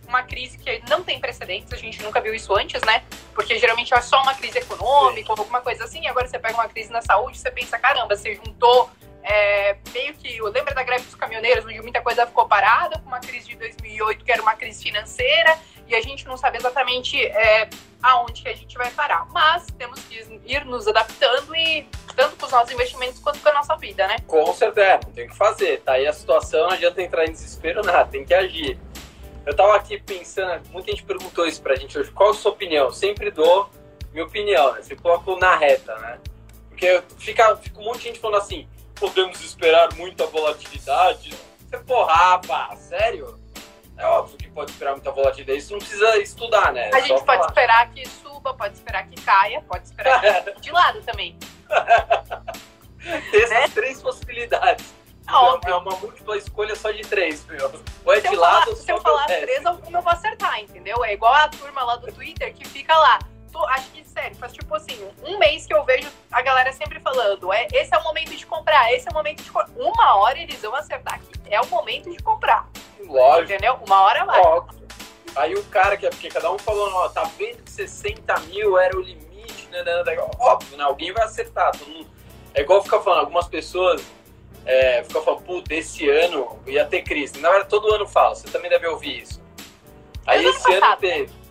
uma 0.07 0.23
crise 0.23 0.57
que 0.57 0.81
não 0.87 1.03
tem 1.03 1.19
precedentes, 1.19 1.73
a 1.73 1.77
gente 1.77 2.01
nunca 2.03 2.21
viu 2.21 2.35
isso 2.35 2.53
antes, 2.55 2.81
né? 2.83 3.03
Porque 3.33 3.57
geralmente 3.57 3.93
é 3.93 4.01
só 4.01 4.21
uma 4.21 4.35
crise 4.35 4.59
econômica 4.59 5.31
ou 5.31 5.39
alguma 5.39 5.61
coisa 5.61 5.85
assim, 5.85 6.01
e 6.01 6.07
agora 6.07 6.27
você 6.27 6.37
pega 6.37 6.53
uma 6.53 6.67
crise 6.67 6.91
na 6.91 7.01
saúde, 7.01 7.39
você 7.39 7.49
pensa, 7.49 7.79
caramba, 7.79 8.15
você 8.15 8.35
juntou 8.35 8.91
é, 9.23 9.77
meio 9.93 10.13
que. 10.13 10.41
Lembra 10.41 10.73
da 10.73 10.83
greve 10.83 11.05
dos 11.05 11.15
caminhoneiros, 11.15 11.65
onde 11.65 11.81
muita 11.81 12.01
coisa 12.01 12.27
ficou 12.27 12.47
parada, 12.47 12.99
com 12.99 13.07
uma 13.07 13.19
crise 13.19 13.47
de 13.47 13.55
2008, 13.55 14.23
que 14.23 14.31
era 14.31 14.41
uma 14.41 14.55
crise 14.55 14.83
financeira, 14.83 15.57
e 15.87 15.95
a 15.95 16.01
gente 16.01 16.25
não 16.27 16.37
sabe 16.37 16.57
exatamente 16.57 17.23
é, 17.25 17.69
aonde 18.01 18.41
que 18.41 18.49
a 18.49 18.55
gente 18.55 18.77
vai 18.77 18.91
parar. 18.91 19.25
Mas 19.31 19.65
temos 19.77 19.99
que 20.01 20.23
ir 20.45 20.65
nos 20.65 20.87
adaptando 20.87 21.55
e 21.55 21.87
tanto 22.15 22.35
com 22.35 22.45
os 22.45 22.51
nossos 22.51 22.71
investimentos 22.71 23.19
quanto 23.19 23.39
com 23.39 23.49
a 23.49 23.53
nossa 23.53 23.75
vida, 23.75 24.07
né? 24.07 24.17
Com 24.27 24.53
certeza, 24.53 24.99
tem 25.13 25.27
que 25.27 25.35
fazer. 25.35 25.81
Tá 25.81 25.93
aí 25.93 26.07
a 26.07 26.13
situação, 26.13 26.67
não 26.67 26.71
adianta 26.71 27.01
entrar 27.01 27.25
em 27.25 27.31
desespero, 27.31 27.81
nada, 27.83 28.05
tem 28.05 28.25
que 28.25 28.33
agir. 28.33 28.79
Eu 29.45 29.55
tava 29.55 29.75
aqui 29.75 29.99
pensando, 30.01 30.69
muita 30.69 30.91
gente 30.91 31.03
perguntou 31.03 31.45
isso 31.45 31.61
pra 31.61 31.75
gente 31.75 31.97
hoje, 31.97 32.11
qual 32.11 32.29
a 32.29 32.33
sua 32.33 32.51
opinião? 32.51 32.85
Eu 32.85 32.93
sempre 32.93 33.29
dou 33.29 33.69
minha 34.13 34.25
opinião, 34.25 34.73
né? 34.73 34.81
Você 34.81 34.95
coloca 34.95 35.35
na 35.37 35.55
reta, 35.55 35.97
né? 35.97 36.19
Porque 36.69 37.03
fica, 37.17 37.55
fica 37.57 37.79
um 37.79 37.83
monte 37.83 37.99
de 37.99 38.03
gente 38.05 38.19
falando 38.19 38.41
assim, 38.41 38.67
podemos 38.95 39.43
esperar 39.43 39.93
muita 39.95 40.25
volatilidade. 40.27 41.33
Você, 41.69 41.77
porra, 41.79 42.13
rapaz, 42.13 42.79
sério? 42.79 43.42
É 43.97 44.05
óbvio 44.05 44.37
que 44.37 44.49
pode 44.49 44.71
esperar 44.71 44.91
muita 44.93 45.11
volatilidade, 45.11 45.59
isso 45.59 45.71
não 45.71 45.79
precisa 45.79 46.17
estudar, 46.17 46.73
né? 46.73 46.89
A 46.93 46.97
É 46.97 47.01
gente 47.01 47.23
pode 47.23 47.25
falar. 47.25 47.45
esperar 47.47 47.89
que 47.91 48.07
suba, 48.09 48.53
pode 48.53 48.73
esperar 48.75 49.07
que 49.07 49.21
caia, 49.21 49.61
pode 49.61 49.85
esperar 49.85 50.43
que 50.43 50.59
de 50.61 50.71
lado 50.71 51.01
também. 51.03 51.37
Tem 53.31 53.41
essas 53.43 53.49
né? 53.49 53.67
três 53.69 54.01
possibilidades. 54.01 54.93
Óbvio. 55.29 55.73
É 55.73 55.75
uma 55.77 55.95
múltipla 55.97 56.37
escolha 56.37 56.75
só 56.75 56.91
de 56.91 57.01
três, 57.01 57.45
meu. 57.45 57.71
Ou 58.03 58.13
é 58.13 58.17
Se 58.19 58.27
de 58.27 58.33
eu 58.35 58.39
falar, 58.41 58.59
lado 58.59 58.69
ou 58.71 58.75
se 58.75 58.91
eu 58.91 59.01
falar 59.01 59.25
três, 59.25 59.65
alguma 59.65 59.99
eu 59.99 60.01
vou 60.01 60.11
acertar, 60.11 60.59
entendeu? 60.59 61.03
É 61.03 61.13
igual 61.13 61.33
a 61.33 61.47
turma 61.47 61.83
lá 61.83 61.95
do 61.95 62.11
Twitter 62.11 62.53
que 62.53 62.67
fica 62.67 62.93
lá. 62.97 63.19
Acho 63.59 63.89
que, 63.91 64.03
sério, 64.07 64.35
faz 64.37 64.53
tipo 64.53 64.73
assim, 64.75 64.97
um 65.23 65.37
mês 65.37 65.65
que 65.65 65.73
eu 65.73 65.83
vejo 65.83 66.09
a 66.31 66.41
galera 66.41 66.71
sempre 66.73 66.99
falando, 66.99 67.51
é, 67.53 67.67
esse 67.73 67.93
é 67.93 67.97
o 67.97 68.03
momento 68.03 68.35
de 68.35 68.45
comprar, 68.45 68.91
esse 68.93 69.07
é 69.07 69.11
o 69.11 69.13
momento 69.13 69.43
de 69.43 69.51
comprar. 69.51 69.73
Uma 69.75 70.15
hora 70.17 70.39
eles 70.39 70.61
vão 70.61 70.75
acertar 70.75 71.19
que 71.19 71.53
é 71.53 71.59
o 71.61 71.67
momento 71.67 72.09
de 72.11 72.21
comprar, 72.23 72.67
Lógico. 73.05 73.51
entendeu? 73.51 73.77
Uma 73.85 74.01
hora 74.01 74.25
vai. 74.25 74.41
Óbvio. 74.41 74.83
Aí 75.35 75.55
o 75.55 75.63
cara, 75.65 75.97
que 75.97 76.05
é 76.05 76.09
porque 76.09 76.29
cada 76.29 76.51
um 76.51 76.59
falando, 76.59 76.95
ó, 76.95 77.09
tá 77.09 77.23
vendo 77.37 77.63
que 77.63 77.71
60 77.71 78.39
mil 78.41 78.77
era 78.77 78.95
o 78.95 79.01
limite, 79.01 79.67
né? 79.71 79.83
né, 79.83 80.03
né, 80.03 80.27
Óbvio, 80.39 80.77
né? 80.77 80.83
Alguém 80.83 81.11
vai 81.11 81.23
acertar. 81.23 81.71
Todo 81.71 81.89
mundo... 81.89 82.07
É 82.53 82.61
igual 82.61 82.83
ficar 82.83 82.99
falando, 82.99 83.21
algumas 83.21 83.47
pessoas 83.47 84.03
é, 84.65 85.03
ficam 85.03 85.23
falando, 85.23 85.41
puta, 85.41 85.73
esse 85.73 86.07
ano 86.07 86.59
ia 86.67 86.85
ter 86.85 87.01
crise. 87.01 87.39
Na 87.39 87.49
verdade, 87.49 87.69
todo 87.69 87.93
ano 87.93 88.07
fala, 88.07 88.35
você 88.35 88.47
também 88.47 88.69
deve 88.69 88.87
ouvir 88.87 89.23
isso. 89.23 89.41
Aí 90.25 90.43
Mas 90.43 90.55
esse 90.55 90.71
ano 90.71 90.79
passado, 90.81 90.99
teve. 90.99 91.42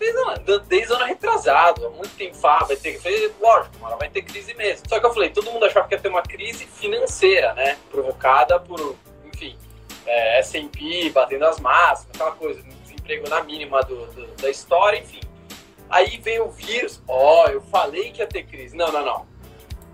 Desde, 0.00 0.18
ano- 0.18 0.58
desde 0.60 0.92
ano 0.94 1.04
retrasado, 1.04 1.86
há 1.86 1.90
muito 1.90 2.16
tempo 2.16 2.34
fala, 2.34 2.64
vai 2.66 2.76
ter 2.76 2.98
falei, 2.98 3.30
lógico, 3.38 3.84
hora 3.84 3.96
vai 3.96 4.08
ter 4.08 4.22
crise 4.22 4.54
mesmo. 4.54 4.88
Só 4.88 4.98
que 4.98 5.04
eu 5.04 5.12
falei, 5.12 5.28
todo 5.28 5.52
mundo 5.52 5.66
achava 5.66 5.86
que 5.86 5.94
ia 5.94 6.00
ter 6.00 6.08
uma 6.08 6.22
crise 6.22 6.64
financeira, 6.64 7.52
né? 7.52 7.76
Provocada 7.90 8.58
por, 8.58 8.96
enfim, 9.26 9.58
é, 10.06 10.38
S&P 10.38 11.10
batendo 11.10 11.44
as 11.44 11.60
máximas, 11.60 12.14
aquela 12.14 12.32
coisa, 12.32 12.62
desemprego 12.82 13.28
na 13.28 13.42
mínima 13.42 13.82
do, 13.82 14.06
do- 14.06 14.26
da 14.40 14.48
história, 14.48 14.98
enfim. 14.98 15.20
Aí 15.90 16.16
vem 16.16 16.40
o 16.40 16.48
vírus, 16.50 17.02
ó, 17.06 17.48
eu 17.48 17.60
falei 17.60 18.10
que 18.10 18.20
ia 18.20 18.26
ter 18.26 18.44
crise. 18.44 18.74
Não, 18.74 18.90
não, 18.90 19.04
não. 19.04 19.26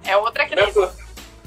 É 0.05 0.17
outra 0.17 0.47
crise. 0.47 0.89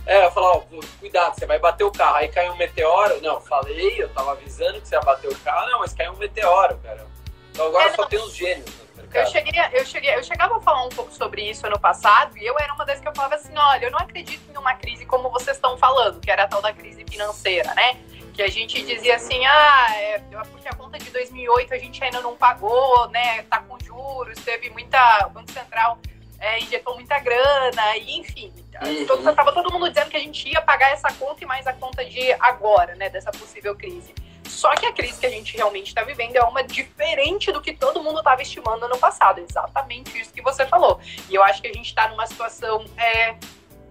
É, 0.06 0.25
eu 0.25 0.32
falar, 0.32 0.54
ó, 0.58 0.62
cuidado, 1.00 1.36
você 1.39 1.46
vai 1.46 1.60
bater 1.60 1.86
o 1.86 1.92
carro. 1.92 2.16
Aí 2.18 2.28
caiu 2.28 2.51
um 2.51 2.58
meteoro. 2.58 3.22
Não, 3.22 3.39
falei, 3.39 4.01
eu 4.01 4.10
tava 4.10 4.32
avisando 4.32 4.82
que 4.82 4.88
você 4.88 4.96
ia 4.96 5.01
bater 5.01 5.30
o 5.32 5.36
carro. 5.39 5.70
Não, 5.70 5.80
mas 5.80 5.94
caiu 5.94 6.12
um 6.12 6.18
meteoro, 6.18 6.78
cara. 6.84 7.06
Então 7.60 7.68
agora 7.68 7.89
É, 7.89 7.94
só 7.94 8.01
não. 8.04 8.10
tem 8.10 8.20
os 8.20 8.34
gênios 8.34 8.66
no 8.96 9.01
Eu 9.01 9.04
mercado. 9.04 9.32
cheguei, 9.32 9.62
eu 9.74 9.86
cheguei, 9.86 10.16
eu 10.16 10.24
chegava 10.24 10.56
a 10.56 10.62
falar 10.62 10.84
um 10.86 10.89
pouco 10.89 11.12
sobre 11.13 11.42
isso 11.50 11.68
ano 11.68 11.78
passado 11.78 12.38
e 12.38 12.46
eu 12.46 12.58
era 12.58 12.74
uma 12.74 12.86
das 12.86 13.01
que 13.01 13.08
eu 13.08 13.13
falava 13.13 13.36
assim, 13.36 13.51
olha, 13.58 13.86
eu 13.86 13.92
não 13.92 14.00
acredito 14.00 14.50
em 14.50 14.58
uma 14.58 14.74
crise 14.75 15.06
como 15.06 15.30
vocês 15.30 15.58
estão 15.58 15.78
falando, 15.78 16.22
que 16.22 16.32
era 16.32 16.44
a 16.44 16.48
tal 16.48 16.62
da 16.62 16.72
crise 16.72 17.04
financeira, 17.10 17.74
né? 17.75 17.98
Que 18.34 18.42
a 18.44 18.48
gente 18.48 18.82
dizia 18.84 19.18
assim, 19.18 19.46
ah, 19.46 19.88
é 19.98 20.20
porque 20.50 20.70
a 20.70 20.74
conta 20.74 20.98
de 20.98 21.10
2008 21.12 21.74
a 21.74 21.78
gente 21.78 22.01
ainda 22.01 22.22
não 22.22 22.38
pagou, 22.38 23.10
né? 23.10 23.44
Tá 23.44 23.60
com 23.60 23.78
juros, 23.84 24.39
teve 24.39 24.70
muita 24.70 25.28
o 25.28 25.32
Banco 25.32 25.51
Central 25.51 26.00
é, 26.39 26.58
injetou 26.60 26.96
muita 26.96 27.20
grana, 27.20 27.98
e 27.98 28.18
enfim, 28.20 28.54
Uhum. 28.82 29.06
todo, 29.06 29.36
tava 29.36 29.51
todo 29.51 29.70
mundo 29.74 29.89
dizendo 29.89 30.10
que 30.10 30.16
a 30.16 30.22
gente 30.22 30.48
ia 30.48 30.62
pagar 30.62 30.92
essa 30.94 31.12
conta 31.12 31.44
e 31.44 31.46
mais 31.46 31.68
a 31.68 31.74
conta 31.74 32.06
de 32.06 32.32
agora, 32.39 32.96
né? 32.96 33.10
Dessa 33.10 33.30
possível 33.30 33.75
crise. 33.75 34.16
Só 34.50 34.75
que 34.75 34.86
a 34.86 34.91
crise 34.91 35.20
que 35.20 35.25
a 35.25 35.29
gente 35.29 35.56
realmente 35.56 35.88
está 35.88 36.03
vivendo 36.03 36.36
é 36.36 36.41
uma 36.41 36.63
diferente 36.63 37.51
do 37.51 37.62
que 37.62 37.74
todo 37.74 38.01
mundo 38.01 38.18
estava 38.20 38.41
estimando 38.41 38.88
no 38.88 38.98
passado. 38.98 39.39
Exatamente 39.39 40.20
isso 40.20 40.34
que 40.34 40.41
você 40.41 40.65
falou. 40.65 41.00
E 41.29 41.36
eu 41.36 41.44
acho 41.44 41.62
que 41.62 41.68
a 41.68 41.74
gente 41.74 41.86
está 41.86 42.08
numa 42.10 42.25
situação 42.25 42.84
é, 42.98 43.36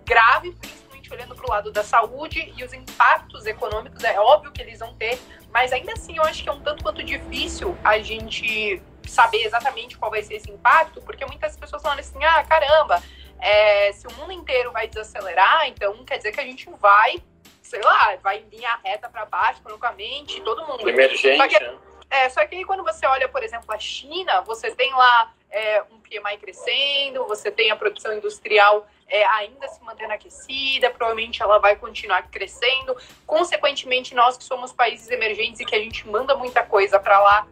grave, 0.04 0.52
principalmente 0.52 1.12
olhando 1.12 1.34
para 1.34 1.46
o 1.46 1.48
lado 1.48 1.70
da 1.70 1.84
saúde 1.84 2.52
e 2.56 2.64
os 2.64 2.72
impactos 2.72 3.46
econômicos. 3.46 4.02
É 4.02 4.18
óbvio 4.18 4.50
que 4.50 4.60
eles 4.60 4.80
vão 4.80 4.92
ter, 4.94 5.18
mas 5.50 5.72
ainda 5.72 5.92
assim 5.92 6.16
eu 6.16 6.24
acho 6.24 6.42
que 6.42 6.48
é 6.48 6.52
um 6.52 6.60
tanto 6.60 6.82
quanto 6.82 7.02
difícil 7.02 7.76
a 7.84 7.98
gente 7.98 8.82
saber 9.06 9.44
exatamente 9.44 9.96
qual 9.96 10.10
vai 10.10 10.22
ser 10.22 10.34
esse 10.34 10.50
impacto, 10.50 11.00
porque 11.02 11.24
muitas 11.24 11.56
pessoas 11.56 11.80
falam 11.80 11.98
assim: 11.98 12.22
ah, 12.24 12.44
caramba, 12.44 13.02
é, 13.40 13.92
se 13.92 14.06
o 14.06 14.12
mundo 14.14 14.32
inteiro 14.32 14.72
vai 14.72 14.88
desacelerar, 14.88 15.68
então 15.68 16.04
quer 16.04 16.16
dizer 16.16 16.32
que 16.32 16.40
a 16.40 16.44
gente 16.44 16.68
vai 16.80 17.22
sei 17.68 17.80
lá, 17.82 18.16
vai 18.22 18.38
em 18.38 18.48
linha 18.48 18.78
reta 18.82 19.08
para 19.08 19.26
baixo 19.26 19.60
economicamente, 19.60 20.40
todo 20.40 20.66
mundo. 20.66 20.88
Emergente, 20.88 21.36
só 21.36 21.46
que, 21.46 21.60
né? 21.60 21.78
é, 22.10 22.28
só 22.30 22.46
que 22.46 22.56
aí 22.56 22.64
quando 22.64 22.82
você 22.82 23.06
olha, 23.06 23.28
por 23.28 23.42
exemplo, 23.42 23.70
a 23.72 23.78
China, 23.78 24.40
você 24.40 24.70
tem 24.74 24.90
lá 24.92 25.32
é, 25.50 25.82
um 25.90 26.00
PMI 26.00 26.38
crescendo, 26.40 27.26
você 27.26 27.50
tem 27.50 27.70
a 27.70 27.76
produção 27.76 28.14
industrial 28.14 28.88
é, 29.06 29.24
ainda 29.26 29.66
se 29.68 29.82
mantendo 29.82 30.12
aquecida, 30.12 30.90
provavelmente 30.90 31.42
ela 31.42 31.58
vai 31.58 31.76
continuar 31.76 32.22
crescendo. 32.30 32.96
Consequentemente, 33.26 34.14
nós 34.14 34.36
que 34.36 34.44
somos 34.44 34.72
países 34.72 35.10
emergentes 35.10 35.60
e 35.60 35.64
que 35.64 35.74
a 35.74 35.78
gente 35.78 36.06
manda 36.08 36.34
muita 36.36 36.62
coisa 36.62 36.98
para 36.98 37.18
lá, 37.20 37.46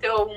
então, 0.00 0.30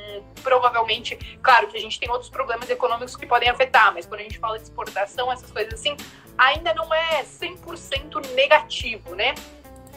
provavelmente, 0.43 1.15
claro 1.41 1.69
que 1.69 1.77
a 1.77 1.79
gente 1.79 1.97
tem 1.97 2.09
outros 2.11 2.29
problemas 2.29 2.69
econômicos 2.69 3.15
que 3.15 3.25
podem 3.25 3.49
afetar, 3.49 3.93
mas 3.93 4.05
quando 4.05 4.19
a 4.19 4.23
gente 4.23 4.37
fala 4.37 4.57
de 4.57 4.65
exportação, 4.65 5.31
essas 5.31 5.49
coisas 5.49 5.73
assim, 5.73 5.95
ainda 6.37 6.73
não 6.73 6.93
é 6.93 7.23
100% 7.23 8.33
negativo, 8.33 9.15
né? 9.15 9.33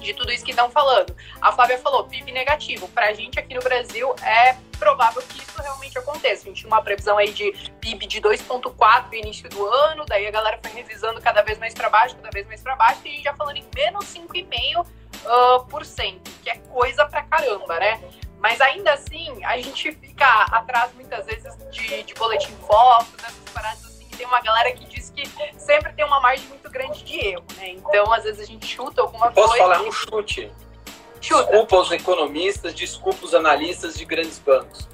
De 0.01 0.15
tudo 0.15 0.31
isso 0.31 0.45
que 0.45 0.53
estão 0.53 0.71
falando. 0.71 1.17
A 1.41 1.51
Flávia 1.51 1.79
falou, 1.79 2.05
PIB 2.05 2.31
negativo. 2.31 2.87
Para 2.89 3.09
a 3.09 3.13
gente 3.13 3.41
aqui 3.41 3.55
no 3.55 3.63
Brasil 3.63 4.15
é 4.23 4.57
provável 4.79 5.21
que 5.23 5.39
isso 5.39 5.61
realmente 5.61 5.99
aconteça. 5.99 6.45
A 6.45 6.49
gente 6.49 6.61
tinha 6.61 6.69
uma 6.69 6.83
previsão 6.83 7.19
aí 7.19 7.33
de 7.33 7.51
PIB 7.81 8.07
de 8.07 8.21
2,4 8.21 9.09
no 9.09 9.15
início 9.15 9.49
do 9.49 9.67
ano, 9.67 10.05
daí 10.07 10.27
a 10.29 10.31
galera 10.31 10.61
foi 10.63 10.71
revisando 10.71 11.21
cada 11.21 11.43
vez 11.43 11.59
mais 11.59 11.75
para 11.75 11.89
baixo, 11.89 12.15
cada 12.15 12.31
vez 12.31 12.47
mais 12.47 12.63
para 12.63 12.77
baixo, 12.77 13.01
e 13.05 13.09
a 13.09 13.13
gente 13.13 13.25
já 13.25 13.35
falando 13.35 13.57
em 13.57 13.65
menos 13.75 14.05
5,5%, 14.05 14.87
uh, 15.25 15.65
por 15.67 15.85
cento, 15.85 16.31
que 16.43 16.51
é 16.51 16.57
coisa 16.57 17.07
pra 17.07 17.23
caramba, 17.23 17.81
né? 17.81 18.01
Mas 18.39 18.61
ainda 18.61 18.93
assim, 18.93 19.45
a 19.45 19.59
gente 19.59 19.93
fica 19.93 20.27
atrás 20.53 20.93
muitas 20.95 21.25
vezes 21.27 21.53
de, 21.71 22.03
de 22.03 22.15
boletim 22.15 22.55
fotos, 22.67 23.15
essas 23.19 23.53
paradas 23.53 23.85
assim, 23.85 24.09
tem 24.17 24.27
uma 24.27 24.41
galera 24.41 24.73
que 24.73 24.85
diz 24.85 25.11
que 25.11 25.27
sempre 25.59 25.93
tem 25.95 26.05
uma 26.05 26.21
margem 26.21 26.47
muito 26.49 26.71
grande 26.71 27.03
de 27.03 27.19
erro, 27.19 27.45
né? 27.57 27.71
Então, 27.71 28.13
às 28.13 28.25
vezes 28.25 28.41
a 28.41 28.45
gente 28.45 28.67
chuta 28.67 29.01
alguma 29.01 29.31
Posso 29.33 29.49
coisa. 29.49 29.65
Posso 29.65 29.77
falar 29.77 29.89
um 29.89 29.93
chute? 29.93 30.53
Chuta. 31.21 31.45
Desculpa 31.45 31.77
os 31.79 31.91
economistas, 31.93 32.75
desculpa 32.75 33.25
os 33.25 33.35
analistas 33.35 33.97
de 33.97 34.05
grandes 34.05 34.39
bancos. 34.39 34.87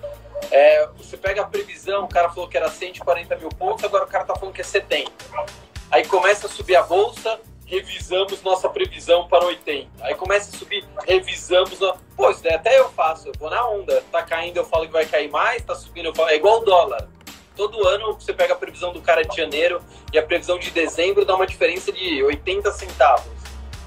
É, 0.51 0.87
você 0.97 1.17
pega 1.17 1.43
a 1.43 1.45
previsão, 1.45 2.05
o 2.05 2.09
cara 2.09 2.29
falou 2.29 2.49
que 2.49 2.57
era 2.57 2.69
140 2.69 3.37
mil 3.37 3.49
pontos, 3.51 3.85
agora 3.85 4.05
o 4.05 4.09
cara 4.09 4.25
tá 4.25 4.35
falando 4.35 4.55
que 4.55 4.61
é 4.61 4.65
70. 4.65 5.11
Aí 5.91 6.07
começa 6.07 6.47
a 6.47 6.51
subir 6.51 6.77
a 6.77 6.83
bolsa, 6.83 7.41
revisamos 7.73 8.43
nossa 8.43 8.69
previsão 8.69 9.27
para 9.27 9.47
80. 9.47 9.89
Aí 10.05 10.15
começa 10.15 10.55
a 10.55 10.59
subir, 10.59 10.85
revisamos. 11.09 11.81
No... 11.81 11.97
Pô, 12.15 12.31
isso 12.31 12.43
daí 12.43 12.53
até 12.53 12.79
eu 12.79 12.91
faço, 12.91 13.29
eu 13.29 13.33
vou 13.39 13.49
na 13.49 13.67
onda. 13.67 14.05
Tá 14.13 14.23
caindo, 14.23 14.59
eu 14.59 14.65
falo 14.67 14.85
que 14.85 14.93
vai 14.93 15.07
cair 15.07 15.31
mais, 15.31 15.63
tá 15.63 15.75
subindo, 15.75 16.07
eu 16.07 16.15
falo. 16.15 16.29
É 16.29 16.37
igual 16.37 16.61
o 16.61 16.65
dólar. 16.67 17.09
Todo 17.57 17.89
ano 17.89 18.13
você 18.13 18.35
pega 18.35 18.53
a 18.53 18.57
previsão 18.57 18.93
do 18.93 19.01
cara 19.01 19.23
de 19.23 19.35
janeiro 19.35 19.83
e 20.13 20.19
a 20.19 20.23
previsão 20.23 20.59
de 20.59 20.71
dezembro 20.71 21.25
dá 21.25 21.35
uma 21.35 21.47
diferença 21.47 21.91
de 21.91 22.23
80 22.23 22.71
centavos. 22.73 23.33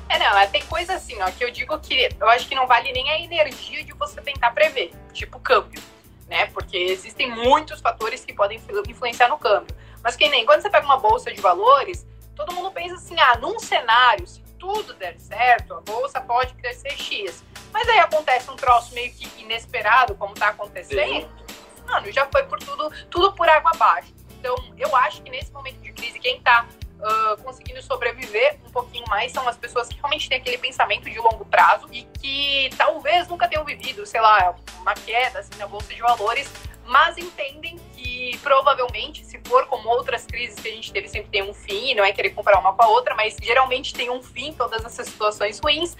É, 0.09 0.17
não, 0.17 0.35
é, 0.37 0.47
tem 0.47 0.63
coisa 0.65 0.95
assim, 0.95 1.21
ó, 1.21 1.29
que 1.29 1.43
eu 1.43 1.51
digo 1.51 1.77
que 1.79 2.09
eu 2.19 2.29
acho 2.29 2.47
que 2.47 2.55
não 2.55 2.65
vale 2.65 2.91
nem 2.91 3.07
a 3.11 3.19
energia 3.19 3.83
de 3.83 3.93
você 3.93 4.19
tentar 4.19 4.51
prever, 4.51 4.91
tipo 5.13 5.39
câmbio, 5.39 5.81
né? 6.27 6.47
Porque 6.47 6.77
existem 6.77 7.29
muitos 7.29 7.81
fatores 7.81 8.25
que 8.25 8.33
podem 8.33 8.59
influenciar 8.87 9.29
no 9.29 9.37
câmbio. 9.37 9.75
Mas 10.03 10.15
que 10.15 10.27
nem 10.29 10.45
quando 10.45 10.61
você 10.61 10.69
pega 10.69 10.85
uma 10.85 10.97
bolsa 10.97 11.31
de 11.33 11.41
valores, 11.41 12.05
todo 12.35 12.53
mundo 12.53 12.71
pensa 12.71 12.95
assim, 12.95 13.19
ah, 13.19 13.37
num 13.37 13.59
cenário, 13.59 14.27
se 14.27 14.41
tudo 14.59 14.93
der 14.93 15.19
certo, 15.19 15.73
a 15.73 15.81
bolsa 15.81 16.19
pode 16.21 16.53
crescer 16.55 16.91
X. 16.91 17.43
Mas 17.71 17.87
aí 17.89 17.99
acontece 17.99 18.49
um 18.49 18.55
troço 18.55 18.93
meio 18.93 19.11
que 19.13 19.41
inesperado, 19.41 20.15
como 20.15 20.33
está 20.33 20.49
acontecendo, 20.49 21.27
Sim. 21.27 21.85
mano, 21.85 22.11
já 22.11 22.25
foi 22.27 22.43
por 22.43 22.59
tudo, 22.59 22.89
tudo 23.09 23.33
por 23.33 23.47
água 23.49 23.71
abaixo. 23.73 24.13
Então, 24.39 24.55
eu 24.77 24.95
acho 24.95 25.21
que 25.23 25.29
nesse 25.29 25.51
momento 25.51 25.79
de 25.81 25.91
crise, 25.91 26.19
quem 26.19 26.37
está 26.37 26.67
uh, 26.99 27.41
conseguindo 27.43 27.81
sobreviver 27.81 28.59
um 28.65 28.71
pouquinho 28.71 29.05
mais 29.07 29.31
são 29.31 29.47
as 29.47 29.57
pessoas 29.57 29.87
que 29.87 29.95
realmente 29.95 30.29
têm 30.29 30.37
aquele 30.37 30.57
pensamento 30.57 31.09
de 31.09 31.17
longo 31.17 31.45
prazo 31.45 31.87
e 31.91 32.03
que 32.03 32.69
talvez 32.77 33.27
nunca 33.27 33.47
tenham 33.47 33.65
vivido, 33.65 34.05
sei 34.05 34.21
lá, 34.21 34.55
uma 34.79 34.93
queda 34.93 35.39
assim, 35.39 35.57
na 35.57 35.67
bolsa 35.67 35.93
de 35.93 36.01
valores, 36.01 36.49
mas 36.85 37.17
entendem 37.17 37.79
que 37.93 38.37
provavelmente, 38.41 39.25
se 39.25 39.39
for 39.45 39.65
como 39.67 39.89
outras 39.89 40.25
crises 40.25 40.55
que 40.59 40.67
a 40.67 40.71
gente 40.71 40.91
teve, 40.91 41.07
sempre 41.07 41.29
tem 41.29 41.43
um 41.43 41.53
fim, 41.53 41.93
não 41.95 42.03
é 42.03 42.11
querer 42.11 42.29
comparar 42.31 42.59
uma 42.59 42.73
com 42.73 42.83
a 42.83 42.87
outra, 42.87 43.15
mas 43.15 43.35
geralmente 43.41 43.93
tem 43.93 44.09
um 44.09 44.21
fim 44.21 44.53
todas 44.53 44.85
essas 44.85 45.07
situações 45.07 45.59
ruins, 45.59 45.95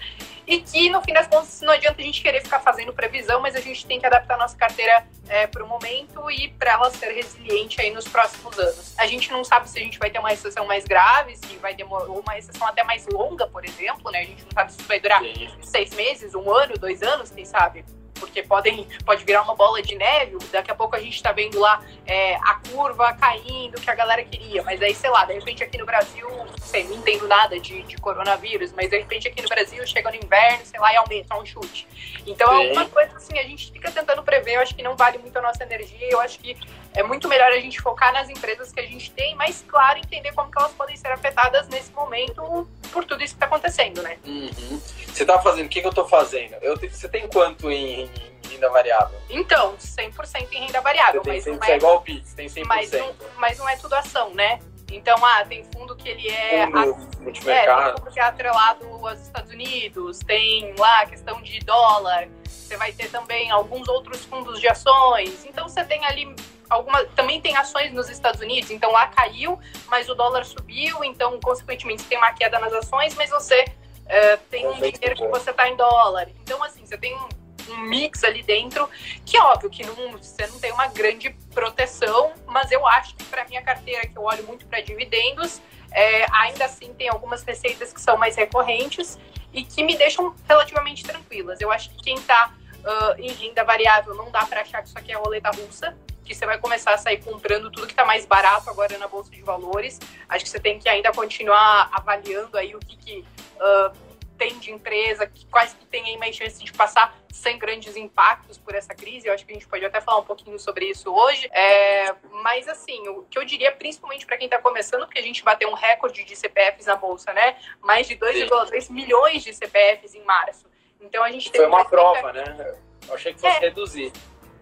e 0.46 0.60
que 0.60 0.88
no 0.88 1.02
fim 1.02 1.12
das 1.12 1.26
contas 1.26 1.60
não 1.62 1.72
adianta 1.72 2.00
a 2.00 2.04
gente 2.04 2.22
querer 2.22 2.40
ficar 2.40 2.60
fazendo 2.60 2.92
previsão, 2.92 3.40
mas 3.40 3.56
a 3.56 3.60
gente 3.60 3.84
tem 3.84 3.98
que 3.98 4.06
adaptar 4.06 4.38
nossa 4.38 4.56
carteira 4.56 5.06
é, 5.28 5.46
para 5.46 5.64
o 5.64 5.68
momento 5.68 6.30
e 6.30 6.48
para 6.50 6.72
ela 6.72 6.90
ser 6.90 7.12
resiliente 7.12 7.80
aí 7.80 7.90
nos 7.90 8.06
próximos 8.06 8.56
anos. 8.56 8.94
A 8.96 9.06
gente 9.06 9.32
não 9.32 9.42
sabe 9.42 9.68
se 9.68 9.78
a 9.78 9.82
gente 9.82 9.98
vai 9.98 10.08
ter 10.08 10.20
uma 10.20 10.28
recessão 10.28 10.64
mais 10.64 10.84
grave, 10.84 11.36
se 11.36 11.56
vai 11.56 11.74
demorar, 11.74 12.04
ou 12.04 12.20
uma 12.20 12.34
recessão 12.34 12.66
até 12.68 12.84
mais 12.84 13.06
longa, 13.08 13.48
por 13.48 13.64
exemplo, 13.64 14.10
né? 14.12 14.20
A 14.20 14.24
gente 14.24 14.44
não 14.44 14.52
sabe 14.52 14.72
se 14.72 14.78
isso 14.78 14.88
vai 14.88 15.00
durar 15.00 15.20
Sim. 15.20 15.50
seis 15.62 15.90
meses, 15.94 16.34
um 16.34 16.48
ano, 16.48 16.78
dois 16.78 17.02
anos, 17.02 17.30
quem 17.30 17.44
sabe 17.44 17.84
porque 18.18 18.42
podem, 18.42 18.86
pode 19.04 19.24
virar 19.24 19.42
uma 19.42 19.54
bola 19.54 19.82
de 19.82 19.94
neve. 19.94 20.36
Daqui 20.50 20.70
a 20.70 20.74
pouco 20.74 20.96
a 20.96 21.00
gente 21.00 21.14
está 21.14 21.32
vendo 21.32 21.58
lá 21.58 21.82
é, 22.06 22.36
a 22.36 22.60
curva 22.68 23.12
caindo 23.14 23.80
que 23.80 23.90
a 23.90 23.94
galera 23.94 24.24
queria. 24.24 24.62
Mas 24.62 24.80
aí, 24.82 24.94
sei 24.94 25.10
lá, 25.10 25.24
de 25.24 25.34
repente 25.34 25.62
aqui 25.62 25.78
no 25.78 25.86
Brasil, 25.86 26.28
não 26.28 26.58
sei, 26.58 26.84
não 26.84 26.96
entendo 26.96 27.26
nada 27.28 27.58
de, 27.58 27.82
de 27.82 27.96
coronavírus, 27.96 28.72
mas 28.72 28.90
de 28.90 28.98
repente 28.98 29.28
aqui 29.28 29.42
no 29.42 29.48
Brasil 29.48 29.86
chega 29.86 30.10
no 30.10 30.16
inverno, 30.16 30.64
sei 30.64 30.80
lá, 30.80 30.92
e 30.92 30.96
aumenta, 30.96 31.28
só 31.34 31.40
um 31.40 31.46
chute. 31.46 31.86
Então 32.26 32.52
é 32.52 32.66
alguma 32.66 32.86
coisa 32.88 33.16
assim, 33.16 33.38
a 33.38 33.42
gente 33.42 33.70
fica 33.70 33.90
tentando 33.90 34.22
prever, 34.22 34.56
eu 34.56 34.60
acho 34.60 34.74
que 34.74 34.82
não 34.82 34.96
vale 34.96 35.18
muito 35.18 35.36
a 35.38 35.42
nossa 35.42 35.62
energia, 35.62 36.08
eu 36.10 36.20
acho 36.20 36.38
que 36.38 36.56
é 36.96 37.02
muito 37.02 37.28
melhor 37.28 37.52
a 37.52 37.60
gente 37.60 37.80
focar 37.80 38.12
nas 38.12 38.28
empresas 38.30 38.72
que 38.72 38.80
a 38.80 38.86
gente 38.86 39.10
tem, 39.10 39.34
mas 39.34 39.62
claro, 39.68 39.98
entender 39.98 40.32
como 40.32 40.50
que 40.50 40.58
elas 40.58 40.72
podem 40.72 40.96
ser 40.96 41.08
afetadas 41.08 41.68
nesse 41.68 41.92
momento 41.92 42.66
por 42.90 43.04
tudo 43.04 43.22
isso 43.22 43.34
que 43.34 43.36
está 43.36 43.46
acontecendo, 43.46 44.02
né? 44.02 44.16
Uhum. 44.24 44.80
Você 45.06 45.22
está 45.22 45.38
fazendo, 45.40 45.66
o 45.66 45.68
que, 45.68 45.80
que 45.82 45.86
eu 45.86 45.90
estou 45.90 46.08
fazendo? 46.08 46.54
Eu, 46.62 46.76
você 46.76 47.06
tem 47.08 47.28
quanto 47.28 47.70
em, 47.70 48.04
em 48.04 48.48
renda 48.48 48.70
variável? 48.70 49.18
Então, 49.28 49.76
100% 49.76 50.48
em 50.52 50.66
renda 50.66 50.80
variável. 50.80 51.22
Você 51.22 51.30
tem 51.30 51.52
mas 51.52 51.60
não 51.60 51.68
é, 51.68 51.72
é 51.72 51.76
igual 51.76 51.96
o 51.96 52.00
Pix, 52.00 52.32
tem 52.32 52.48
100%. 52.48 52.64
Mas 52.64 52.90
não, 52.92 53.14
mas 53.36 53.58
não 53.58 53.68
é 53.68 53.76
tudo 53.76 53.94
ação, 53.94 54.32
né? 54.32 54.58
Então, 54.90 55.22
ah, 55.22 55.44
tem 55.44 55.64
fundo 55.64 55.94
que 55.96 56.08
ele 56.08 56.28
é. 56.28 56.64
Fundo 56.64 56.96
multimercado. 57.20 57.80
É, 57.80 57.84
tem 57.92 57.98
fundo 57.98 58.12
que 58.12 58.20
é 58.20 58.22
atrelado 58.22 58.86
aos 58.86 59.20
Estados 59.20 59.50
Unidos, 59.50 60.20
tem 60.20 60.74
lá 60.78 61.02
a 61.02 61.06
questão 61.06 61.42
de 61.42 61.58
dólar, 61.60 62.28
você 62.46 62.76
vai 62.76 62.92
ter 62.92 63.10
também 63.10 63.50
alguns 63.50 63.86
outros 63.88 64.24
fundos 64.24 64.60
de 64.60 64.68
ações. 64.68 65.44
Então, 65.44 65.68
você 65.68 65.84
tem 65.84 66.04
ali 66.06 66.34
alguma. 66.68 67.04
Também 67.06 67.40
tem 67.40 67.56
ações 67.56 67.92
nos 67.92 68.08
Estados 68.08 68.40
Unidos, 68.40 68.70
então 68.70 68.90
lá 68.92 69.06
caiu, 69.08 69.58
mas 69.88 70.08
o 70.08 70.14
dólar 70.14 70.44
subiu, 70.44 71.04
então, 71.04 71.38
consequentemente, 71.40 72.02
você 72.02 72.08
tem 72.08 72.18
uma 72.18 72.32
queda 72.32 72.58
nas 72.58 72.72
ações, 72.72 73.14
mas 73.14 73.30
você 73.30 73.62
uh, 73.62 74.38
tem 74.50 74.66
um 74.66 74.74
dinheiro 74.74 75.14
que 75.14 75.28
você 75.28 75.50
está 75.50 75.68
em 75.68 75.76
dólar. 75.76 76.28
Então, 76.42 76.62
assim, 76.62 76.84
você 76.84 76.96
tem 76.96 77.14
um 77.14 77.28
um 77.70 77.78
mix 77.78 78.22
ali 78.24 78.42
dentro, 78.42 78.88
que 79.24 79.36
é 79.36 79.42
óbvio 79.42 79.70
que 79.70 79.84
não, 79.84 80.12
você 80.12 80.46
não 80.46 80.58
tem 80.58 80.72
uma 80.72 80.86
grande 80.88 81.30
proteção, 81.52 82.32
mas 82.46 82.70
eu 82.70 82.86
acho 82.86 83.14
que 83.16 83.24
para 83.24 83.44
minha 83.46 83.62
carteira, 83.62 84.06
que 84.06 84.16
eu 84.16 84.22
olho 84.22 84.44
muito 84.44 84.66
para 84.66 84.80
dividendos, 84.80 85.60
é, 85.90 86.26
ainda 86.32 86.64
assim 86.64 86.92
tem 86.94 87.08
algumas 87.08 87.42
receitas 87.42 87.92
que 87.92 88.00
são 88.00 88.16
mais 88.16 88.36
recorrentes 88.36 89.18
e 89.52 89.64
que 89.64 89.82
me 89.82 89.96
deixam 89.96 90.34
relativamente 90.46 91.02
tranquilas. 91.02 91.60
Eu 91.60 91.70
acho 91.72 91.90
que 91.90 91.96
quem 92.02 92.16
está 92.16 92.52
uh, 92.84 93.20
em 93.20 93.32
renda 93.32 93.64
variável 93.64 94.14
não 94.14 94.30
dá 94.30 94.44
para 94.44 94.60
achar 94.60 94.82
que 94.82 94.88
isso 94.88 94.98
aqui 94.98 95.12
é 95.12 95.16
roleta 95.16 95.50
russa, 95.50 95.96
que 96.26 96.34
você 96.34 96.44
vai 96.44 96.58
começar 96.58 96.92
a 96.92 96.98
sair 96.98 97.22
comprando 97.22 97.70
tudo 97.70 97.86
que 97.86 97.92
está 97.92 98.04
mais 98.04 98.26
barato 98.26 98.68
agora 98.68 98.98
na 98.98 99.06
bolsa 99.06 99.30
de 99.30 99.40
valores. 99.42 100.00
Acho 100.28 100.44
que 100.44 100.50
você 100.50 100.60
tem 100.60 100.78
que 100.78 100.88
ainda 100.88 101.12
continuar 101.12 101.88
avaliando 101.92 102.58
aí 102.58 102.74
o 102.74 102.80
que, 102.80 102.96
que 102.96 103.24
uh, 103.56 104.06
tem 104.36 104.58
de 104.58 104.70
empresa, 104.70 105.26
que, 105.26 105.46
quais 105.46 105.72
que 105.72 105.84
tem 105.86 106.04
aí 106.04 106.16
mais 106.16 106.36
chances 106.36 106.60
de 106.60 106.72
passar 106.72 107.16
sem 107.32 107.58
grandes 107.58 107.96
impactos 107.96 108.58
por 108.58 108.74
essa 108.74 108.94
crise. 108.94 109.28
Eu 109.28 109.34
acho 109.34 109.44
que 109.44 109.52
a 109.52 109.54
gente 109.54 109.68
pode 109.68 109.84
até 109.84 110.00
falar 110.00 110.18
um 110.18 110.24
pouquinho 110.24 110.58
sobre 110.58 110.86
isso 110.86 111.12
hoje. 111.12 111.48
É, 111.52 112.14
mas, 112.42 112.68
assim, 112.68 113.08
o 113.08 113.22
que 113.22 113.38
eu 113.38 113.44
diria, 113.44 113.72
principalmente 113.72 114.26
para 114.26 114.36
quem 114.36 114.46
está 114.46 114.58
começando, 114.58 115.04
porque 115.04 115.18
a 115.18 115.22
gente 115.22 115.42
bateu 115.42 115.68
um 115.68 115.74
recorde 115.74 116.24
de 116.24 116.36
CPFs 116.36 116.86
na 116.86 116.96
Bolsa, 116.96 117.32
né? 117.32 117.56
Mais 117.80 118.06
de 118.06 118.16
2,3 118.16 118.90
milhões 118.90 119.42
de 119.42 119.54
CPFs 119.54 120.14
em 120.14 120.24
março. 120.24 120.66
Então, 121.00 121.22
a 121.22 121.30
gente 121.30 121.50
Foi 121.50 121.66
uma 121.66 121.84
prova, 121.84 122.32
né? 122.32 122.76
Eu 123.08 123.14
achei 123.14 123.32
que 123.32 123.40
fosse 123.40 123.56
é, 123.56 123.60
reduzir. 123.60 124.12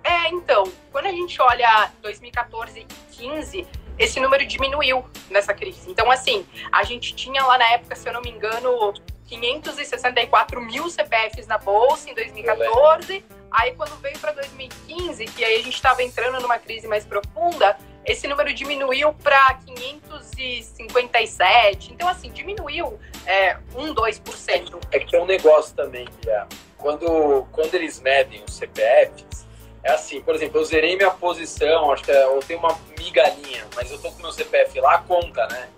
É, 0.05 0.29
então, 0.29 0.71
quando 0.93 1.07
a 1.07 1.11
gente 1.11 1.41
olha 1.41 1.91
2014 2.03 2.81
e 2.81 2.87
15, 3.17 3.67
esse 3.99 4.21
número 4.21 4.47
diminuiu 4.47 5.03
nessa 5.31 5.55
crise. 5.55 5.91
Então, 5.91 6.11
assim, 6.11 6.47
a 6.71 6.85
gente 6.85 7.15
tinha 7.15 7.43
lá 7.45 7.57
na 7.57 7.71
época, 7.71 7.97
se 7.97 8.07
eu 8.07 8.13
não 8.13 8.21
me 8.21 8.31
engano, 8.31 8.93
564 9.27 10.61
mil 10.61 10.91
CPFs 10.91 11.47
na 11.47 11.57
bolsa 11.59 12.11
em 12.11 12.15
2014. 12.15 13.25
Aí 13.51 13.75
quando 13.75 13.99
veio 14.01 14.19
para 14.19 14.33
2015, 14.33 15.25
que 15.27 15.45
aí 15.45 15.61
a 15.61 15.63
gente 15.63 15.75
estava 15.75 16.03
entrando 16.03 16.41
numa 16.41 16.59
crise 16.59 16.89
mais 16.89 17.05
profunda, 17.05 17.77
esse 18.05 18.27
número 18.27 18.53
diminuiu 18.53 19.15
para 19.15 19.55
557. 19.65 21.93
Então, 21.93 22.09
assim, 22.09 22.31
diminuiu 22.31 22.99
é, 23.25 23.57
1, 23.75 23.95
2%. 23.95 24.81
É 24.91 24.99
que 24.99 25.15
é 25.17 25.23
um 25.23 25.27
negócio 25.27 25.75
também, 25.75 26.07
Guilherme. 26.21 26.51
Quando, 26.77 27.47
quando 27.53 27.73
eles 27.75 28.01
medem 28.01 28.43
os 28.47 28.57
CPFs, 28.57 29.44
é 29.85 29.93
assim, 29.93 30.23
por 30.23 30.35
exemplo, 30.35 30.59
eu 30.59 30.65
zerei 30.65 30.97
minha 30.97 31.11
posição, 31.11 31.93
acho 31.93 32.03
que 32.03 32.11
é, 32.11 32.25
eu 32.25 32.41
tenho 32.41 32.59
uma 32.59 32.77
migalhinha, 32.99 33.67
mas 33.77 33.91
eu 33.91 34.01
tô 34.01 34.11
com 34.11 34.23
meu 34.23 34.33
CPF 34.33 34.81
lá, 34.81 34.99
conta, 34.99 35.47
né? 35.49 35.69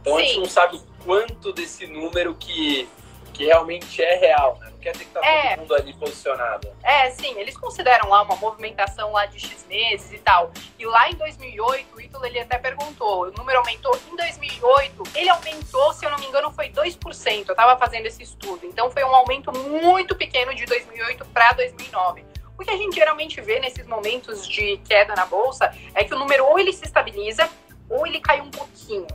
Então 0.00 0.14
Sim. 0.14 0.22
a 0.22 0.24
gente 0.24 0.38
não 0.38 0.46
sabe 0.46 0.80
quanto 1.04 1.52
desse 1.52 1.84
número 1.88 2.32
que, 2.36 2.88
que 3.34 3.44
realmente 3.46 4.00
é 4.00 4.18
real, 4.18 4.56
né? 4.60 4.68
Não 4.70 4.78
quer 4.78 4.92
dizer 4.92 5.04
que 5.06 5.10
tá 5.10 5.20
é. 5.26 5.48
todo 5.48 5.60
mundo 5.62 5.74
ali 5.74 5.92
posicionado. 5.94 6.68
É, 6.84 7.10
sim, 7.10 7.36
eles 7.40 7.56
consideram 7.56 8.08
lá 8.08 8.22
uma 8.22 8.36
movimentação 8.36 9.10
lá 9.10 9.26
de 9.26 9.40
X 9.40 9.66
meses 9.68 10.12
e 10.12 10.18
tal. 10.18 10.52
E 10.78 10.86
lá 10.86 11.10
em 11.10 11.16
2008, 11.16 11.96
o 11.96 12.00
Ítalo 12.00 12.24
ele 12.24 12.38
até 12.38 12.58
perguntou, 12.58 13.24
o 13.24 13.32
número 13.32 13.58
aumentou 13.58 13.98
em 14.12 14.14
2008, 14.14 15.02
ele 15.16 15.28
aumentou, 15.28 15.92
se 15.92 16.06
eu 16.06 16.10
não 16.12 16.18
me 16.18 16.26
engano, 16.26 16.52
foi 16.52 16.68
2%. 16.70 17.48
Eu 17.48 17.54
tava 17.56 17.76
fazendo 17.76 18.06
esse 18.06 18.22
estudo. 18.22 18.64
Então 18.64 18.92
foi 18.92 19.02
um 19.02 19.12
aumento 19.12 19.50
muito 19.50 20.14
pequeno 20.14 20.54
de 20.54 20.64
2008 20.66 21.24
para 21.26 21.50
2009. 21.54 22.35
O 22.58 22.64
que 22.64 22.70
a 22.70 22.76
gente 22.76 22.94
geralmente 22.94 23.40
vê 23.40 23.60
nesses 23.60 23.86
momentos 23.86 24.46
de 24.46 24.78
queda 24.78 25.14
na 25.14 25.26
bolsa 25.26 25.74
é 25.94 26.04
que 26.04 26.14
o 26.14 26.18
número 26.18 26.44
ou 26.46 26.58
ele 26.58 26.72
se 26.72 26.84
estabiliza 26.84 27.48
ou 27.88 28.06
ele 28.06 28.20
cai 28.20 28.40
um 28.40 28.50
pouquinho 28.50 29.06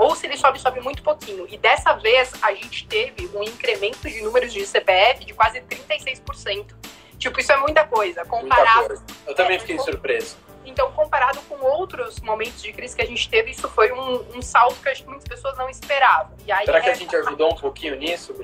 ou 0.00 0.14
se 0.16 0.26
ele 0.26 0.36
sobe, 0.38 0.58
sobe 0.58 0.80
muito 0.80 1.02
pouquinho. 1.02 1.46
E 1.50 1.58
dessa 1.58 1.92
vez 1.92 2.32
a 2.40 2.54
gente 2.54 2.86
teve 2.86 3.30
um 3.34 3.42
incremento 3.42 4.08
de 4.08 4.22
números 4.22 4.50
de 4.50 4.64
CPF 4.64 5.26
de 5.26 5.34
quase 5.34 5.60
36%. 5.60 6.74
Tipo, 7.18 7.38
isso 7.38 7.52
é 7.52 7.56
muita 7.58 7.84
coisa. 7.84 8.24
Comparado. 8.24 8.78
Muita 8.78 8.96
coisa. 8.96 9.04
Eu 9.26 9.34
também 9.34 9.56
é, 9.56 9.58
fiquei 9.58 9.78
surpreso. 9.78 10.38
Então, 10.64 10.90
comparado 10.92 11.40
com 11.42 11.62
outros 11.62 12.18
momentos 12.20 12.62
de 12.62 12.72
crise 12.72 12.96
que 12.96 13.02
a 13.02 13.06
gente 13.06 13.28
teve, 13.28 13.50
isso 13.50 13.68
foi 13.68 13.92
um, 13.92 14.24
um 14.36 14.40
salto 14.40 14.80
que 14.80 14.88
acho 14.88 15.02
que 15.02 15.08
muitas 15.08 15.28
pessoas 15.28 15.54
não 15.58 15.68
esperavam. 15.68 16.32
Aí, 16.50 16.64
Será 16.64 16.80
que 16.80 16.88
a 16.88 16.94
gente 16.94 17.14
ajudou 17.16 17.52
um 17.52 17.56
pouquinho 17.56 17.96
nisso? 17.96 18.34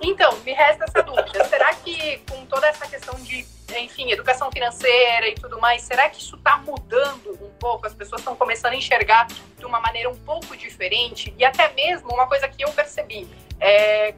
Então, 0.00 0.34
me 0.38 0.52
resta 0.52 0.84
essa 0.84 1.02
dúvida. 1.02 1.44
Será 1.44 1.74
que 1.74 2.22
com 2.30 2.46
toda 2.46 2.66
essa 2.68 2.86
questão 2.86 3.14
de, 3.16 3.44
enfim, 3.78 4.10
educação 4.10 4.50
financeira 4.50 5.28
e 5.28 5.34
tudo 5.34 5.60
mais, 5.60 5.82
será 5.82 6.08
que 6.08 6.20
isso 6.20 6.36
está 6.36 6.56
mudando 6.58 7.38
um 7.40 7.50
pouco? 7.58 7.86
As 7.86 7.94
pessoas 7.94 8.20
estão 8.20 8.34
começando 8.36 8.72
a 8.72 8.76
enxergar 8.76 9.26
de 9.58 9.64
uma 9.64 9.80
maneira 9.80 10.08
um 10.10 10.16
pouco 10.16 10.56
diferente? 10.56 11.34
E 11.38 11.44
até 11.44 11.72
mesmo 11.72 12.12
uma 12.12 12.26
coisa 12.26 12.48
que 12.48 12.64
eu 12.64 12.72
percebi, 12.72 13.28
é, 13.60 14.14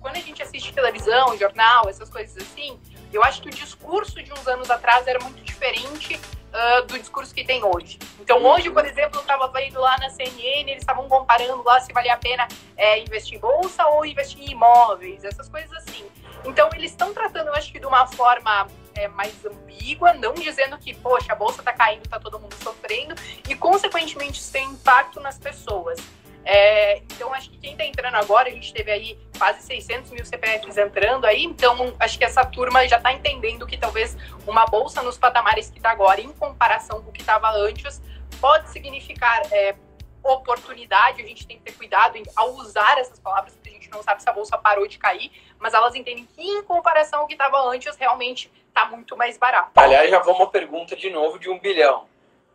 quando 0.00 0.16
a 0.16 0.20
gente 0.20 0.42
assiste 0.42 0.72
televisão, 0.72 1.36
jornal, 1.36 1.88
essas 1.88 2.08
coisas 2.08 2.36
assim, 2.36 2.78
eu 3.12 3.24
acho 3.24 3.42
que 3.42 3.48
o 3.48 3.50
discurso 3.50 4.22
de 4.22 4.32
uns 4.32 4.46
anos 4.46 4.70
atrás 4.70 5.06
era 5.06 5.18
muito 5.20 5.42
diferente 5.42 6.14
uh, 6.14 6.86
do 6.86 6.98
discurso 6.98 7.34
que 7.34 7.44
tem 7.44 7.64
hoje. 7.64 7.98
Então, 8.20 8.44
hoje, 8.44 8.70
por 8.70 8.84
exemplo, 8.84 9.18
eu 9.18 9.22
estava 9.22 9.48
vendo 9.48 9.80
lá 9.80 9.96
na 9.98 10.10
CNN, 10.10 10.70
eles 10.70 10.82
estavam 10.82 11.08
comparando 11.08 11.62
lá 11.62 11.80
se 11.80 11.92
valia 11.92 12.14
a 12.14 12.16
pena 12.16 12.46
é, 12.76 13.00
investir 13.00 13.38
em 13.38 13.40
bolsa 13.40 13.86
ou 13.88 14.04
investir 14.04 14.42
em 14.42 14.52
imóveis, 14.52 15.24
essas 15.24 15.48
coisas 15.48 15.72
assim. 15.72 16.04
Então, 16.44 16.68
eles 16.74 16.92
estão 16.92 17.12
tratando, 17.12 17.48
eu 17.48 17.54
acho 17.54 17.72
que 17.72 17.80
de 17.80 17.86
uma 17.86 18.06
forma 18.06 18.68
é, 18.96 19.08
mais 19.08 19.44
ambígua, 19.44 20.12
não 20.14 20.34
dizendo 20.34 20.78
que, 20.78 20.94
poxa, 20.94 21.32
a 21.32 21.36
bolsa 21.36 21.60
está 21.60 21.72
caindo, 21.72 22.04
está 22.04 22.18
todo 22.18 22.38
mundo 22.38 22.54
sofrendo, 22.62 23.14
e, 23.48 23.54
consequentemente, 23.54 24.40
isso 24.40 24.52
tem 24.52 24.68
impacto 24.68 25.20
nas 25.20 25.38
pessoas. 25.38 25.98
É, 26.44 26.98
então, 26.98 27.34
acho 27.34 27.50
que 27.50 27.58
quem 27.58 27.72
está 27.72 27.84
entrando 27.84 28.14
agora, 28.14 28.48
a 28.48 28.52
gente 28.52 28.72
teve 28.72 28.90
aí 28.90 29.18
quase 29.36 29.62
600 29.62 30.12
mil 30.12 30.24
CPFs 30.24 30.76
entrando 30.76 31.24
aí, 31.24 31.44
então 31.44 31.92
acho 31.98 32.16
que 32.16 32.24
essa 32.24 32.44
turma 32.44 32.86
já 32.86 32.98
está 32.98 33.12
entendendo 33.12 33.66
que 33.66 33.76
talvez 33.76 34.16
uma 34.46 34.64
bolsa 34.64 35.02
nos 35.02 35.18
patamares 35.18 35.68
que 35.70 35.78
está 35.78 35.90
agora, 35.90 36.20
em 36.20 36.32
comparação 36.32 37.02
com 37.02 37.10
o 37.10 37.12
que 37.12 37.20
estava 37.20 37.50
antes, 37.50 38.00
pode 38.40 38.70
significar 38.70 39.42
é, 39.50 39.74
oportunidade. 40.22 41.20
A 41.20 41.26
gente 41.26 41.46
tem 41.46 41.58
que 41.58 41.64
ter 41.64 41.72
cuidado 41.72 42.16
em, 42.16 42.22
ao 42.36 42.50
usar 42.54 42.96
essas 42.98 43.18
palavras, 43.18 43.54
porque 43.54 43.70
a 43.70 43.72
gente 43.72 43.90
não 43.90 44.02
sabe 44.02 44.22
se 44.22 44.28
a 44.28 44.32
bolsa 44.32 44.56
parou 44.56 44.86
de 44.86 44.98
cair, 44.98 45.30
mas 45.58 45.74
elas 45.74 45.96
entendem 45.96 46.26
que, 46.26 46.42
em 46.42 46.62
comparação 46.62 47.20
ao 47.20 47.26
que 47.26 47.34
estava 47.34 47.60
antes, 47.68 47.96
realmente 47.96 48.50
está 48.76 48.86
muito 48.90 49.16
mais 49.16 49.38
barato. 49.38 49.70
Aliás, 49.74 50.10
já 50.10 50.18
vou 50.20 50.34
uma 50.34 50.50
pergunta 50.50 50.94
de 50.94 51.08
novo 51.08 51.38
de 51.38 51.48
um 51.48 51.58
bilhão 51.58 52.06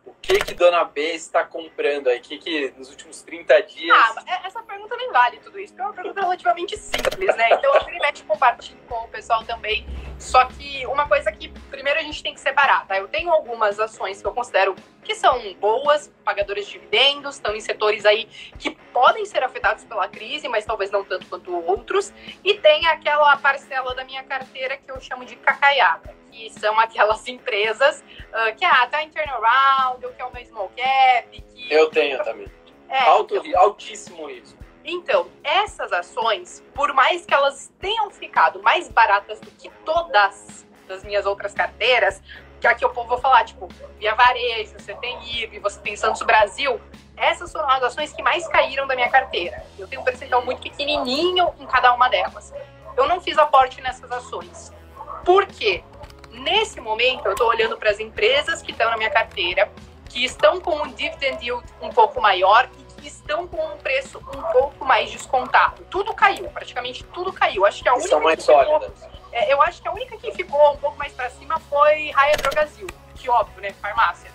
o 0.04 0.12
que 0.20 0.38
que 0.38 0.54
Dona 0.54 0.84
B 0.84 1.14
está 1.14 1.44
comprando 1.44 2.08
aí? 2.08 2.18
O 2.18 2.22
que 2.22 2.38
que 2.38 2.74
nos 2.76 2.90
últimos 2.90 3.22
30 3.22 3.62
dias... 3.62 3.96
Ah, 3.96 4.22
é, 4.26 4.46
essa 4.46 4.62
pergunta 4.62 4.96
nem 4.96 5.10
vale 5.12 5.38
tudo 5.38 5.58
isso, 5.58 5.72
porque 5.72 5.82
é 5.82 5.84
uma 5.84 5.94
pergunta 5.94 6.20
relativamente 6.20 6.76
simples, 6.76 7.36
né? 7.36 7.52
Então 7.52 7.74
eu 7.74 7.84
primeiro 7.84 8.24
compartilho 8.24 8.80
com 8.88 9.04
o 9.04 9.08
pessoal 9.08 9.44
também. 9.44 9.86
Só 10.22 10.44
que 10.44 10.86
uma 10.86 11.08
coisa 11.08 11.32
que 11.32 11.48
primeiro 11.68 11.98
a 11.98 12.02
gente 12.02 12.22
tem 12.22 12.32
que 12.32 12.40
separar, 12.40 12.86
tá? 12.86 12.96
Eu 12.96 13.08
tenho 13.08 13.28
algumas 13.30 13.80
ações 13.80 14.22
que 14.22 14.26
eu 14.26 14.32
considero 14.32 14.76
que 15.02 15.16
são 15.16 15.52
boas, 15.54 16.12
pagadoras 16.24 16.64
de 16.64 16.72
dividendos, 16.72 17.34
estão 17.34 17.56
em 17.56 17.60
setores 17.60 18.06
aí 18.06 18.28
que 18.56 18.70
podem 18.92 19.26
ser 19.26 19.42
afetados 19.42 19.82
pela 19.82 20.06
crise, 20.06 20.48
mas 20.48 20.64
talvez 20.64 20.92
não 20.92 21.04
tanto 21.04 21.26
quanto 21.26 21.52
outros. 21.66 22.12
E 22.44 22.54
tem 22.54 22.86
aquela 22.86 23.36
parcela 23.36 23.96
da 23.96 24.04
minha 24.04 24.22
carteira 24.22 24.76
que 24.76 24.90
eu 24.90 25.00
chamo 25.00 25.24
de 25.24 25.34
cacaiada 25.36 26.14
que 26.30 26.48
são 26.48 26.80
aquelas 26.80 27.26
empresas 27.28 28.02
uh, 28.30 28.56
que 28.56 28.64
ah, 28.64 28.86
tá 28.86 29.02
em 29.02 29.10
turnaround, 29.10 30.06
ou 30.06 30.12
que 30.12 30.22
é 30.22 30.24
uma 30.24 30.42
small 30.46 30.72
cap. 30.74 31.42
Que... 31.42 31.70
Eu 31.70 31.90
tenho 31.90 32.24
também. 32.24 32.50
É, 32.88 33.00
Alto, 33.00 33.36
então... 33.36 33.60
Altíssimo 33.60 34.26
risco. 34.28 34.61
Então, 34.84 35.28
essas 35.44 35.92
ações, 35.92 36.62
por 36.74 36.92
mais 36.92 37.24
que 37.24 37.32
elas 37.32 37.72
tenham 37.78 38.10
ficado 38.10 38.62
mais 38.62 38.88
baratas 38.88 39.40
do 39.40 39.50
que 39.50 39.70
todas 39.84 40.66
das 40.88 41.04
minhas 41.04 41.24
outras 41.24 41.54
carteiras, 41.54 42.20
que 42.60 42.66
aqui 42.66 42.84
eu 42.84 42.92
vou 42.92 43.18
falar, 43.18 43.44
tipo, 43.44 43.68
Via 43.98 44.14
Varejo, 44.14 44.74
você 44.78 44.94
tem 44.94 45.18
IRB, 45.24 45.58
você 45.58 45.80
tem 45.80 45.96
Santos 45.96 46.22
Brasil, 46.22 46.80
essas 47.16 47.52
foram 47.52 47.68
as 47.70 47.82
ações 47.82 48.12
que 48.12 48.22
mais 48.22 48.46
caíram 48.48 48.86
da 48.86 48.94
minha 48.94 49.10
carteira. 49.10 49.64
Eu 49.78 49.86
tenho 49.86 50.00
um 50.00 50.04
percentual 50.04 50.44
muito 50.44 50.62
pequenininho 50.62 51.52
em 51.58 51.66
cada 51.66 51.92
uma 51.94 52.08
delas. 52.08 52.52
Eu 52.96 53.06
não 53.06 53.20
fiz 53.20 53.38
aporte 53.38 53.80
nessas 53.80 54.10
ações. 54.10 54.72
Por 55.24 55.46
quê? 55.46 55.84
Nesse 56.30 56.80
momento, 56.80 57.26
eu 57.26 57.32
estou 57.32 57.48
olhando 57.48 57.76
para 57.76 57.90
as 57.90 58.00
empresas 58.00 58.62
que 58.62 58.72
estão 58.72 58.90
na 58.90 58.96
minha 58.96 59.10
carteira, 59.10 59.70
que 60.08 60.24
estão 60.24 60.60
com 60.60 60.82
um 60.82 60.92
dividend 60.92 61.44
yield 61.44 61.64
um 61.80 61.90
pouco 61.90 62.20
maior 62.20 62.68
e 62.88 62.91
estão 63.06 63.46
com 63.46 63.64
um 63.64 63.76
preço 63.78 64.18
um 64.18 64.42
pouco 64.52 64.84
mais 64.84 65.10
descontado. 65.10 65.82
Tudo 65.90 66.14
caiu, 66.14 66.48
praticamente 66.50 67.04
tudo 67.04 67.32
caiu. 67.32 67.64
Acho 67.66 67.82
que 67.82 67.88
a 67.88 67.94
única 67.94 68.08
são 68.08 68.20
mais 68.20 68.42
sólidas. 68.42 68.92
É, 69.32 69.52
eu 69.52 69.62
acho 69.62 69.80
que 69.80 69.88
a 69.88 69.92
única 69.92 70.16
que 70.16 70.30
ficou 70.32 70.72
um 70.72 70.76
pouco 70.76 70.98
mais 70.98 71.12
para 71.12 71.30
cima 71.30 71.58
foi 71.60 72.10
Raia 72.10 72.36
Drogasil, 72.36 72.86
que 73.14 73.28
óbvio, 73.30 73.62
né, 73.62 73.72
farmácia. 73.80 74.30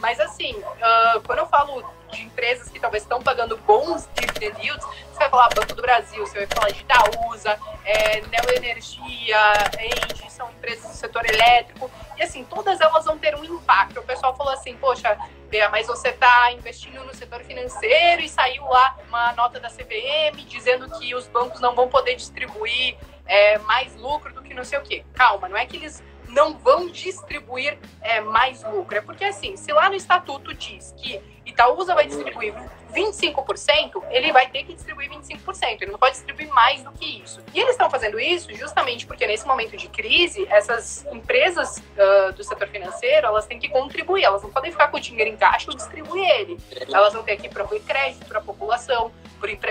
Mas 0.00 0.20
assim, 0.20 0.52
uh, 0.52 1.20
quando 1.24 1.38
eu 1.38 1.46
falo 1.46 1.82
de 2.12 2.22
empresas 2.22 2.68
que 2.68 2.78
talvez 2.78 3.02
estão 3.02 3.22
pagando 3.22 3.56
bons 3.58 4.08
dividend 4.14 4.60
yields, 4.64 4.84
você 4.84 5.18
vai 5.18 5.30
falar 5.30 5.48
Banco 5.54 5.74
do 5.74 5.82
Brasil, 5.82 6.26
você 6.26 6.44
vai 6.44 6.46
falar 6.46 6.70
de 6.70 6.80
Itaúsa, 6.80 7.58
é, 7.84 8.20
Neoenergia, 8.22 9.38
Engie, 9.80 10.30
são 10.30 10.50
empresas 10.50 10.90
do 10.90 10.96
setor 10.96 11.24
elétrico. 11.28 11.90
E 12.16 12.22
assim, 12.22 12.44
todas 12.44 12.80
elas 12.80 13.04
vão 13.04 13.18
ter 13.18 13.34
um 13.34 13.44
impacto. 13.44 14.00
O 14.00 14.02
pessoal 14.02 14.36
falou 14.36 14.52
assim, 14.52 14.76
poxa, 14.76 15.16
Bea, 15.48 15.68
mas 15.68 15.86
você 15.86 16.08
está 16.08 16.52
investindo 16.52 17.04
no 17.04 17.14
setor 17.14 17.42
financeiro 17.44 18.22
e 18.22 18.28
saiu 18.28 18.64
lá 18.64 18.96
uma 19.08 19.32
nota 19.32 19.60
da 19.60 19.68
CVM 19.68 20.36
dizendo 20.46 20.88
que 20.98 21.14
os 21.14 21.26
bancos 21.28 21.60
não 21.60 21.74
vão 21.74 21.88
poder 21.88 22.14
distribuir 22.14 22.96
é, 23.26 23.58
mais 23.58 23.94
lucro 23.96 24.32
do 24.32 24.42
que 24.42 24.54
não 24.54 24.64
sei 24.64 24.78
o 24.78 24.82
quê. 24.82 25.04
Calma, 25.14 25.48
não 25.48 25.56
é 25.56 25.66
que 25.66 25.76
eles 25.76 26.02
não 26.28 26.56
vão 26.56 26.88
distribuir 26.88 27.78
é, 28.00 28.20
mais 28.20 28.64
lucro. 28.64 28.96
É 28.96 29.00
porque, 29.00 29.24
assim, 29.24 29.56
se 29.56 29.72
lá 29.72 29.88
no 29.88 29.94
estatuto 29.94 30.54
diz 30.54 30.94
que 30.96 31.20
Itaúsa 31.52 31.94
vai 31.94 32.06
distribuir 32.06 32.54
25%, 32.94 34.02
ele 34.10 34.32
vai 34.32 34.48
ter 34.48 34.64
que 34.64 34.74
distribuir 34.74 35.10
25%. 35.10 35.82
Ele 35.82 35.92
não 35.92 35.98
pode 35.98 36.12
distribuir 36.12 36.48
mais 36.48 36.82
do 36.82 36.92
que 36.92 37.22
isso. 37.22 37.40
E 37.54 37.60
eles 37.60 37.72
estão 37.72 37.88
fazendo 37.90 38.20
isso 38.20 38.54
justamente 38.54 39.06
porque 39.06 39.26
nesse 39.26 39.46
momento 39.46 39.76
de 39.76 39.88
crise, 39.88 40.46
essas 40.50 41.04
empresas 41.06 41.78
uh, 41.78 42.32
do 42.32 42.44
setor 42.44 42.68
financeiro, 42.68 43.26
elas 43.26 43.46
têm 43.46 43.58
que 43.58 43.68
contribuir. 43.68 44.24
Elas 44.24 44.42
não 44.42 44.50
podem 44.50 44.70
ficar 44.70 44.88
com 44.88 44.98
o 44.98 45.00
dinheiro 45.00 45.30
em 45.30 45.36
caixa 45.36 45.70
ou 45.70 45.76
distribuir 45.76 46.28
ele. 46.28 46.58
Elas 46.92 47.12
vão 47.12 47.22
ter 47.22 47.36
que 47.36 47.48
prover 47.48 47.80
crédito 47.82 48.26
para 48.26 48.38
a 48.38 48.42
população, 48.42 49.10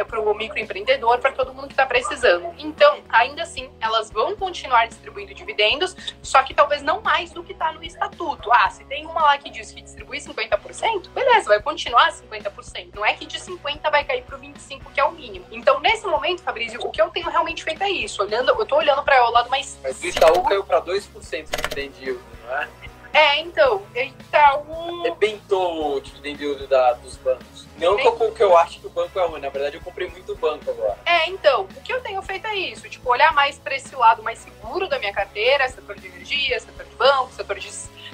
para 0.05 0.19
o 0.19 0.33
microempreendedor, 0.33 1.19
para 1.19 1.31
todo 1.31 1.53
mundo 1.53 1.67
que 1.67 1.73
está 1.73 1.85
precisando. 1.85 2.53
Então, 2.57 2.99
ainda 3.09 3.43
assim, 3.43 3.69
elas 3.79 4.11
vão 4.11 4.35
continuar 4.35 4.87
distribuindo 4.87 5.33
dividendos, 5.33 5.95
só 6.21 6.43
que 6.43 6.53
talvez 6.53 6.81
não 6.81 7.01
mais 7.01 7.31
do 7.31 7.43
que 7.43 7.53
está 7.53 7.71
no 7.71 7.83
estatuto. 7.83 8.51
Ah, 8.51 8.69
se 8.69 8.83
tem 8.85 9.05
uma 9.05 9.21
lá 9.21 9.37
que 9.37 9.49
diz 9.49 9.71
que 9.71 9.81
distribui 9.81 10.19
50%, 10.19 11.09
beleza, 11.09 11.49
vai 11.49 11.61
continuar 11.61 12.11
50%. 12.11 12.89
Não 12.93 13.05
é 13.05 13.13
que 13.13 13.25
de 13.25 13.39
50% 13.39 13.89
vai 13.89 14.03
cair 14.03 14.23
para 14.23 14.35
o 14.35 14.39
25%, 14.39 14.81
que 14.93 14.99
é 14.99 15.03
o 15.05 15.11
mínimo. 15.11 15.45
Então, 15.51 15.79
nesse 15.79 16.05
momento, 16.05 16.41
Fabrício, 16.41 16.79
o 16.85 16.91
que 16.91 17.01
eu 17.01 17.09
tenho 17.09 17.29
realmente 17.29 17.63
feito 17.63 17.81
é 17.83 17.89
isso. 17.89 18.21
Olhando, 18.21 18.49
eu 18.49 18.63
estou 18.63 18.77
olhando 18.77 19.03
para 19.03 19.25
o 19.25 19.31
lado 19.31 19.49
mais. 19.49 19.77
Mas 19.81 20.01
o 20.01 20.05
Itaú 20.05 20.43
caiu 20.43 20.63
para 20.63 20.81
2% 20.81 21.45
de 21.45 21.51
dividend 21.51 21.93
yield, 22.03 22.21
não 22.45 22.57
é? 22.57 22.90
É, 23.13 23.39
então, 23.41 23.81
Itaú. 23.95 25.01
Arrebentou 25.01 25.97
o 25.97 26.01
dividendo 26.01 26.67
da, 26.67 26.93
dos 26.93 27.17
bancos. 27.17 27.67
Não 27.77 27.95
Bem... 27.95 28.31
que 28.31 28.43
eu 28.43 28.55
acho 28.57 28.79
que 28.79 28.87
o 28.87 28.89
banco 28.89 29.19
é 29.19 29.25
ruim, 29.25 29.41
na 29.41 29.49
verdade 29.49 29.75
eu 29.75 29.81
comprei 29.81 30.07
muito 30.07 30.35
banco 30.35 30.69
agora. 30.69 30.97
É, 31.05 31.27
então, 31.29 31.63
o 31.63 31.81
que 31.81 31.91
eu 31.91 31.99
tenho 32.01 32.21
feito 32.21 32.45
é 32.45 32.55
isso, 32.55 32.87
tipo, 32.87 33.09
olhar 33.09 33.33
mais 33.33 33.57
para 33.57 33.75
esse 33.75 33.95
lado 33.95 34.21
mais 34.21 34.37
seguro 34.39 34.87
da 34.87 34.99
minha 34.99 35.11
carteira, 35.11 35.67
setor 35.67 35.99
de 35.99 36.07
energia, 36.07 36.59
setor 36.59 36.85
de 36.85 36.95
banco, 36.95 37.33
setor 37.33 37.57
de, 37.57 37.69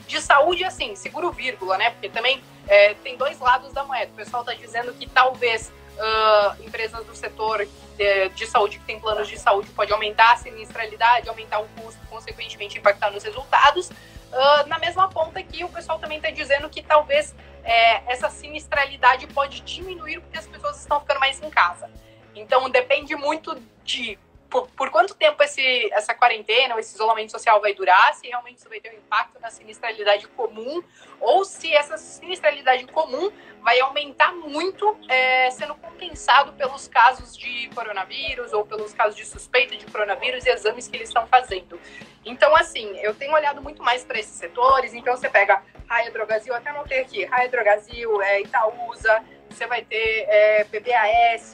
de 0.07 0.21
saúde, 0.21 0.63
assim, 0.63 0.95
seguro 0.95 1.31
vírgula, 1.31 1.77
né? 1.77 1.89
Porque 1.91 2.09
também 2.09 2.41
é, 2.67 2.93
tem 2.95 3.17
dois 3.17 3.39
lados 3.39 3.73
da 3.73 3.83
moeda. 3.83 4.11
O 4.11 4.15
pessoal 4.15 4.41
está 4.41 4.53
dizendo 4.53 4.93
que 4.93 5.07
talvez 5.07 5.71
uh, 5.97 6.63
empresas 6.63 7.05
do 7.05 7.15
setor 7.15 7.67
de, 7.97 8.29
de, 8.29 8.47
saúde 8.47 8.79
que 8.79 8.85
tem 8.85 8.99
planos 8.99 9.27
de 9.27 9.37
saúde 9.37 9.69
pode 9.71 9.91
aumentar 9.91 10.33
a 10.33 10.37
sinistralidade, 10.37 11.27
aumentar 11.27 11.59
o 11.59 11.67
custo, 11.81 11.99
consequentemente 12.09 12.77
impactar 12.77 13.11
nos 13.11 13.23
resultados. 13.23 13.89
Uh, 14.31 14.67
na 14.67 14.77
mesma 14.77 15.09
ponta 15.09 15.41
que 15.41 15.63
o 15.63 15.69
pessoal 15.69 15.99
também 15.99 16.17
está 16.17 16.29
dizendo 16.29 16.69
que 16.69 16.81
talvez 16.83 17.33
é, 17.63 18.11
essa 18.11 18.29
sinistralidade 18.29 19.25
pode 19.27 19.61
diminuir 19.61 20.21
porque 20.21 20.37
as 20.37 20.47
pessoas 20.47 20.79
estão 20.79 20.99
ficando 20.99 21.19
mais 21.19 21.41
em 21.41 21.49
casa. 21.49 21.89
Então 22.35 22.69
depende 22.69 23.15
muito 23.15 23.61
de 23.83 24.17
por, 24.49 24.67
por, 24.69 24.89
quanto 24.89 25.13
tempo 25.13 25.41
esse, 25.43 25.91
essa 25.93 26.13
quarentena 26.13 26.73
ou 26.73 26.79
esse 26.79 26.95
isolamento 26.95 27.31
social 27.31 27.59
vai 27.59 27.73
durar, 27.73 28.13
se 28.13 28.27
realmente 28.27 28.57
isso 28.57 28.69
vai 28.69 28.79
ter 28.79 28.93
um 28.93 28.97
impacto 28.97 29.39
na 29.39 29.49
sinistralidade 29.49 30.27
comum, 30.29 30.81
ou 31.19 31.43
se 31.43 31.73
essa 31.73 31.97
sinistralidade 31.97 32.85
comum 32.87 33.31
vai 33.61 33.79
aumentar 33.79 34.33
muito, 34.33 34.97
é, 35.09 35.49
sendo 35.51 35.75
compensado 35.75 36.53
pelos 36.53 36.87
casos 36.87 37.35
de 37.35 37.69
coronavírus 37.75 38.53
ou 38.53 38.65
pelos 38.65 38.93
casos 38.93 39.15
de 39.15 39.25
suspeita 39.25 39.75
de 39.75 39.85
coronavírus 39.85 40.45
e 40.45 40.49
exames 40.49 40.87
que 40.87 40.95
eles 40.95 41.09
estão 41.09 41.27
fazendo. 41.27 41.79
Então, 42.25 42.55
assim, 42.55 42.97
eu 42.99 43.13
tenho 43.13 43.33
olhado 43.33 43.61
muito 43.61 43.83
mais 43.83 44.03
para 44.03 44.19
esses 44.19 44.33
setores, 44.33 44.93
então 44.93 45.15
você 45.15 45.29
pega 45.29 45.61
Raia 45.87 46.11
Drogazil, 46.11 46.53
até 46.53 46.69
anotei 46.69 46.99
aqui, 46.99 47.25
Raia 47.25 47.49
Drogazil, 47.49 48.21
é, 48.21 48.41
Itaúsa, 48.41 49.23
você 49.49 49.65
vai 49.65 49.83
ter 49.83 50.25
é, 50.27 50.63
BBAS, 50.65 51.53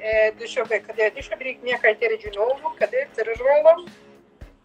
é, 0.00 0.30
deixa 0.32 0.60
eu 0.60 0.66
ver, 0.66 0.80
cadê? 0.80 1.10
Deixa 1.10 1.30
eu 1.30 1.34
abrir 1.34 1.58
minha 1.62 1.78
carteira 1.78 2.16
de 2.16 2.30
novo. 2.30 2.74
Cadê? 2.76 3.06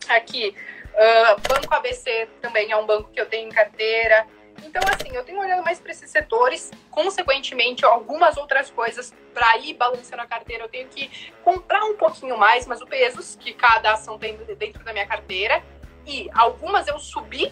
Aqui. 0.07 0.55
Uh, 0.93 1.41
banco 1.49 1.73
ABC 1.73 2.27
também 2.41 2.71
é 2.71 2.77
um 2.77 2.85
banco 2.85 3.09
que 3.11 3.19
eu 3.19 3.25
tenho 3.25 3.49
em 3.49 3.51
carteira. 3.51 4.25
Então, 4.63 4.81
assim, 4.93 5.13
eu 5.13 5.23
tenho 5.23 5.39
olhado 5.39 5.63
mais 5.63 5.79
para 5.79 5.91
esses 5.91 6.09
setores, 6.09 6.71
consequentemente, 6.89 7.83
algumas 7.83 8.37
outras 8.37 8.69
coisas 8.69 9.13
para 9.33 9.57
ir 9.57 9.73
balançando 9.73 10.21
a 10.21 10.25
carteira. 10.25 10.63
Eu 10.63 10.69
tenho 10.69 10.87
que 10.87 11.11
comprar 11.43 11.83
um 11.83 11.97
pouquinho 11.97 12.37
mais, 12.37 12.65
mas 12.65 12.81
o 12.81 12.87
peso 12.87 13.37
que 13.37 13.53
cada 13.53 13.91
ação 13.91 14.17
tem 14.17 14.37
dentro 14.57 14.83
da 14.83 14.93
minha 14.93 15.05
carteira. 15.05 15.61
E 16.05 16.29
algumas 16.33 16.87
eu 16.87 16.97
subi 16.99 17.51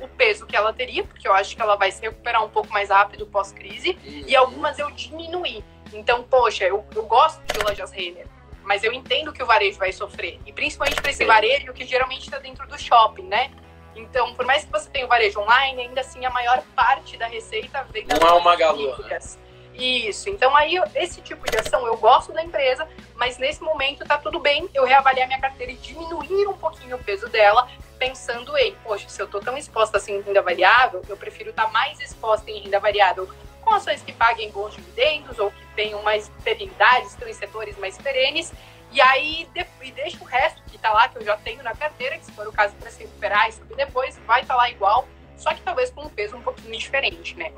o 0.00 0.08
peso 0.08 0.46
que 0.46 0.56
ela 0.56 0.72
teria, 0.72 1.04
porque 1.04 1.26
eu 1.26 1.32
acho 1.32 1.56
que 1.56 1.62
ela 1.62 1.76
vai 1.76 1.90
se 1.90 2.02
recuperar 2.02 2.44
um 2.44 2.48
pouco 2.48 2.72
mais 2.72 2.90
rápido 2.90 3.26
pós-crise, 3.26 3.96
e 4.04 4.34
algumas 4.34 4.78
eu 4.78 4.90
diminuí. 4.90 5.64
Então, 5.94 6.22
poxa, 6.24 6.64
eu, 6.64 6.84
eu 6.94 7.04
gosto 7.04 7.40
de 7.52 7.58
lojas 7.64 7.90
Renner, 7.90 8.26
mas 8.62 8.82
eu 8.82 8.92
entendo 8.92 9.32
que 9.32 9.42
o 9.42 9.46
varejo 9.46 9.78
vai 9.78 9.92
sofrer. 9.92 10.40
E 10.44 10.52
principalmente 10.52 11.00
para 11.00 11.10
esse 11.10 11.24
varejo 11.24 11.72
que 11.72 11.84
geralmente 11.86 12.24
está 12.24 12.38
dentro 12.38 12.66
do 12.66 12.78
shopping, 12.78 13.24
né? 13.24 13.50
Então, 13.94 14.34
por 14.34 14.44
mais 14.44 14.64
que 14.64 14.72
você 14.72 14.90
tenha 14.90 15.06
o 15.06 15.08
varejo 15.08 15.40
online, 15.40 15.82
ainda 15.82 16.00
assim 16.00 16.24
a 16.26 16.30
maior 16.30 16.62
parte 16.74 17.16
da 17.16 17.26
receita 17.26 17.86
vem 17.92 18.06
das 18.06 18.18
Não 18.18 18.28
é 18.28 18.32
uma 18.32 18.56
galua. 18.56 18.98
Né? 18.98 19.18
Isso. 19.74 20.30
Então 20.30 20.56
aí 20.56 20.80
esse 20.94 21.20
tipo 21.20 21.48
de 21.50 21.56
ação 21.58 21.86
eu 21.86 21.96
gosto 21.96 22.32
da 22.32 22.42
empresa, 22.42 22.88
mas 23.16 23.38
nesse 23.38 23.62
momento 23.62 24.04
tá 24.04 24.16
tudo 24.16 24.38
bem 24.38 24.68
eu 24.72 24.84
reavaliar 24.84 25.26
minha 25.26 25.40
carteira 25.40 25.72
e 25.72 25.76
diminuir 25.76 26.46
um 26.46 26.52
pouquinho 26.54 26.96
o 26.96 27.02
peso 27.02 27.28
dela, 27.28 27.68
pensando 27.98 28.56
em, 28.56 28.74
poxa, 28.84 29.08
se 29.08 29.20
eu 29.20 29.26
tô 29.26 29.40
tão 29.40 29.56
exposta 29.56 29.96
assim 29.96 30.16
em 30.16 30.20
renda 30.20 30.42
variável, 30.42 31.02
eu 31.08 31.16
prefiro 31.16 31.50
estar 31.50 31.66
tá 31.66 31.72
mais 31.72 32.00
exposta 32.00 32.50
em 32.50 32.60
renda 32.60 32.78
variável 32.78 33.28
com 33.64 33.72
ações 33.72 34.02
que 34.02 34.12
paguem 34.12 34.50
bons 34.50 34.74
dividendos 34.74 35.38
ou 35.38 35.50
que 35.50 35.64
tenham 35.74 36.02
mais 36.02 36.30
perenidade, 36.44 37.06
estão 37.06 37.26
em 37.26 37.32
setores 37.32 37.76
mais 37.78 37.96
perenes. 37.98 38.52
E 38.92 39.00
aí 39.00 39.48
de, 39.52 39.66
e 39.82 39.90
deixa 39.90 40.22
o 40.22 40.24
resto 40.24 40.62
que 40.68 40.76
está 40.76 40.92
lá, 40.92 41.08
que 41.08 41.18
eu 41.18 41.24
já 41.24 41.36
tenho 41.36 41.62
na 41.62 41.74
carteira, 41.74 42.16
que 42.16 42.26
se 42.26 42.32
for 42.32 42.46
o 42.46 42.52
caso 42.52 42.74
para 42.76 42.90
se 42.90 43.02
recuperar 43.02 43.48
e 43.48 43.52
subir 43.52 43.76
depois, 43.76 44.16
vai 44.26 44.42
estar 44.42 44.54
tá 44.54 44.58
lá 44.58 44.70
igual, 44.70 45.08
só 45.36 45.52
que 45.52 45.60
talvez 45.62 45.90
com 45.90 46.02
um 46.02 46.08
peso 46.08 46.36
um 46.36 46.42
pouquinho 46.42 46.78
diferente, 46.78 47.34
né? 47.36 47.52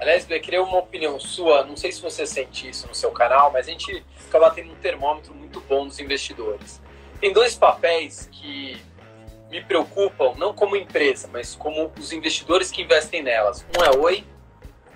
Aliás, 0.00 0.28
eu 0.30 0.40
queria 0.40 0.62
uma 0.62 0.78
opinião 0.78 1.20
sua, 1.20 1.62
não 1.62 1.76
sei 1.76 1.92
se 1.92 2.00
você 2.00 2.24
sente 2.24 2.70
isso 2.70 2.86
no 2.88 2.94
seu 2.94 3.10
canal, 3.10 3.52
mas 3.52 3.68
a 3.68 3.70
gente 3.70 4.02
acaba 4.26 4.50
tendo 4.50 4.72
um 4.72 4.76
termômetro 4.76 5.34
muito 5.34 5.60
bom 5.60 5.86
dos 5.86 5.98
investidores. 5.98 6.80
Tem 7.20 7.34
dois 7.34 7.54
papéis 7.54 8.26
que 8.32 8.80
me 9.50 9.62
preocupam, 9.62 10.32
não 10.38 10.54
como 10.54 10.74
empresa, 10.74 11.28
mas 11.30 11.54
como 11.54 11.92
os 11.98 12.12
investidores 12.12 12.70
que 12.70 12.80
investem 12.80 13.22
nelas. 13.22 13.66
Um 13.76 13.84
é 13.84 13.90
Oi 13.98 14.24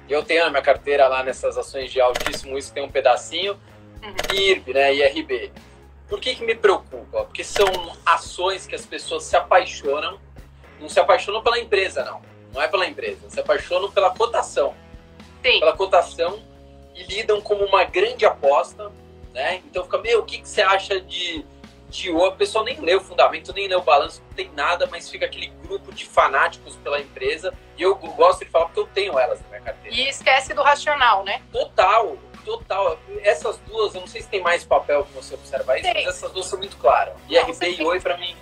eu 0.08 0.22
tenho 0.22 0.44
na 0.44 0.50
minha 0.50 0.62
carteira 0.62 1.08
lá 1.08 1.22
nessas 1.22 1.56
ações 1.56 1.90
de 1.90 2.00
altíssimo 2.00 2.56
risco, 2.56 2.74
tem 2.74 2.84
um 2.84 2.90
pedacinho, 2.90 3.58
uhum. 4.02 4.34
IRB, 4.34 4.72
né, 4.74 4.94
IRB. 4.94 5.52
Por 6.08 6.20
que, 6.20 6.34
que 6.34 6.44
me 6.44 6.54
preocupa? 6.54 7.24
Porque 7.24 7.42
são 7.42 7.66
ações 8.04 8.66
que 8.66 8.74
as 8.74 8.84
pessoas 8.84 9.24
se 9.24 9.36
apaixonam, 9.36 10.20
não 10.80 10.88
se 10.88 11.00
apaixonam 11.00 11.42
pela 11.42 11.58
empresa, 11.58 12.04
não. 12.04 12.20
Não 12.52 12.62
é 12.62 12.68
pela 12.68 12.86
empresa, 12.86 13.28
se 13.28 13.40
apaixonam 13.40 13.90
pela 13.90 14.10
cotação. 14.10 14.74
Sim. 15.42 15.58
Pela 15.58 15.76
cotação 15.76 16.40
e 16.94 17.02
lidam 17.04 17.40
como 17.40 17.64
uma 17.64 17.84
grande 17.84 18.24
aposta, 18.24 18.92
né? 19.32 19.62
Então 19.66 19.84
fica, 19.84 19.98
meu, 19.98 20.20
o 20.20 20.24
que, 20.24 20.38
que 20.38 20.48
você 20.48 20.62
acha 20.62 21.00
de 21.00 21.44
o 22.10 22.32
pessoal 22.32 22.64
nem 22.64 22.80
lê 22.80 22.94
o 22.94 23.00
fundamento, 23.00 23.52
nem 23.52 23.68
lê 23.68 23.74
o 23.74 23.82
balanço, 23.82 24.22
não 24.28 24.34
tem 24.34 24.50
nada, 24.50 24.86
mas 24.90 25.08
fica 25.08 25.26
aquele 25.26 25.48
grupo 25.62 25.92
de 25.92 26.04
fanáticos 26.04 26.76
pela 26.76 27.00
empresa. 27.00 27.52
E 27.76 27.82
eu 27.82 27.94
gosto 27.94 28.44
de 28.44 28.50
falar 28.50 28.66
porque 28.66 28.80
eu 28.80 28.86
tenho 28.86 29.18
elas 29.18 29.40
na 29.42 29.48
minha 29.48 29.60
carteira. 29.60 29.96
E 29.96 30.08
esquece 30.08 30.54
do 30.54 30.62
racional, 30.62 31.24
né? 31.24 31.40
Total, 31.52 32.16
total. 32.44 32.98
Essas 33.22 33.58
duas, 33.66 33.94
eu 33.94 34.00
não 34.00 34.08
sei 34.08 34.22
se 34.22 34.28
tem 34.28 34.40
mais 34.40 34.64
papel 34.64 35.04
que 35.04 35.12
você 35.12 35.34
observar 35.34 35.76
isso, 35.76 35.84
tem. 35.84 36.04
mas 36.04 36.16
essas 36.16 36.32
duas 36.32 36.46
são 36.46 36.58
muito 36.58 36.76
claras. 36.76 37.14
E 37.28 37.38
RB 37.38 37.76
e 37.78 37.84
Oi, 37.84 38.00
pra 38.00 38.16
mim, 38.16 38.36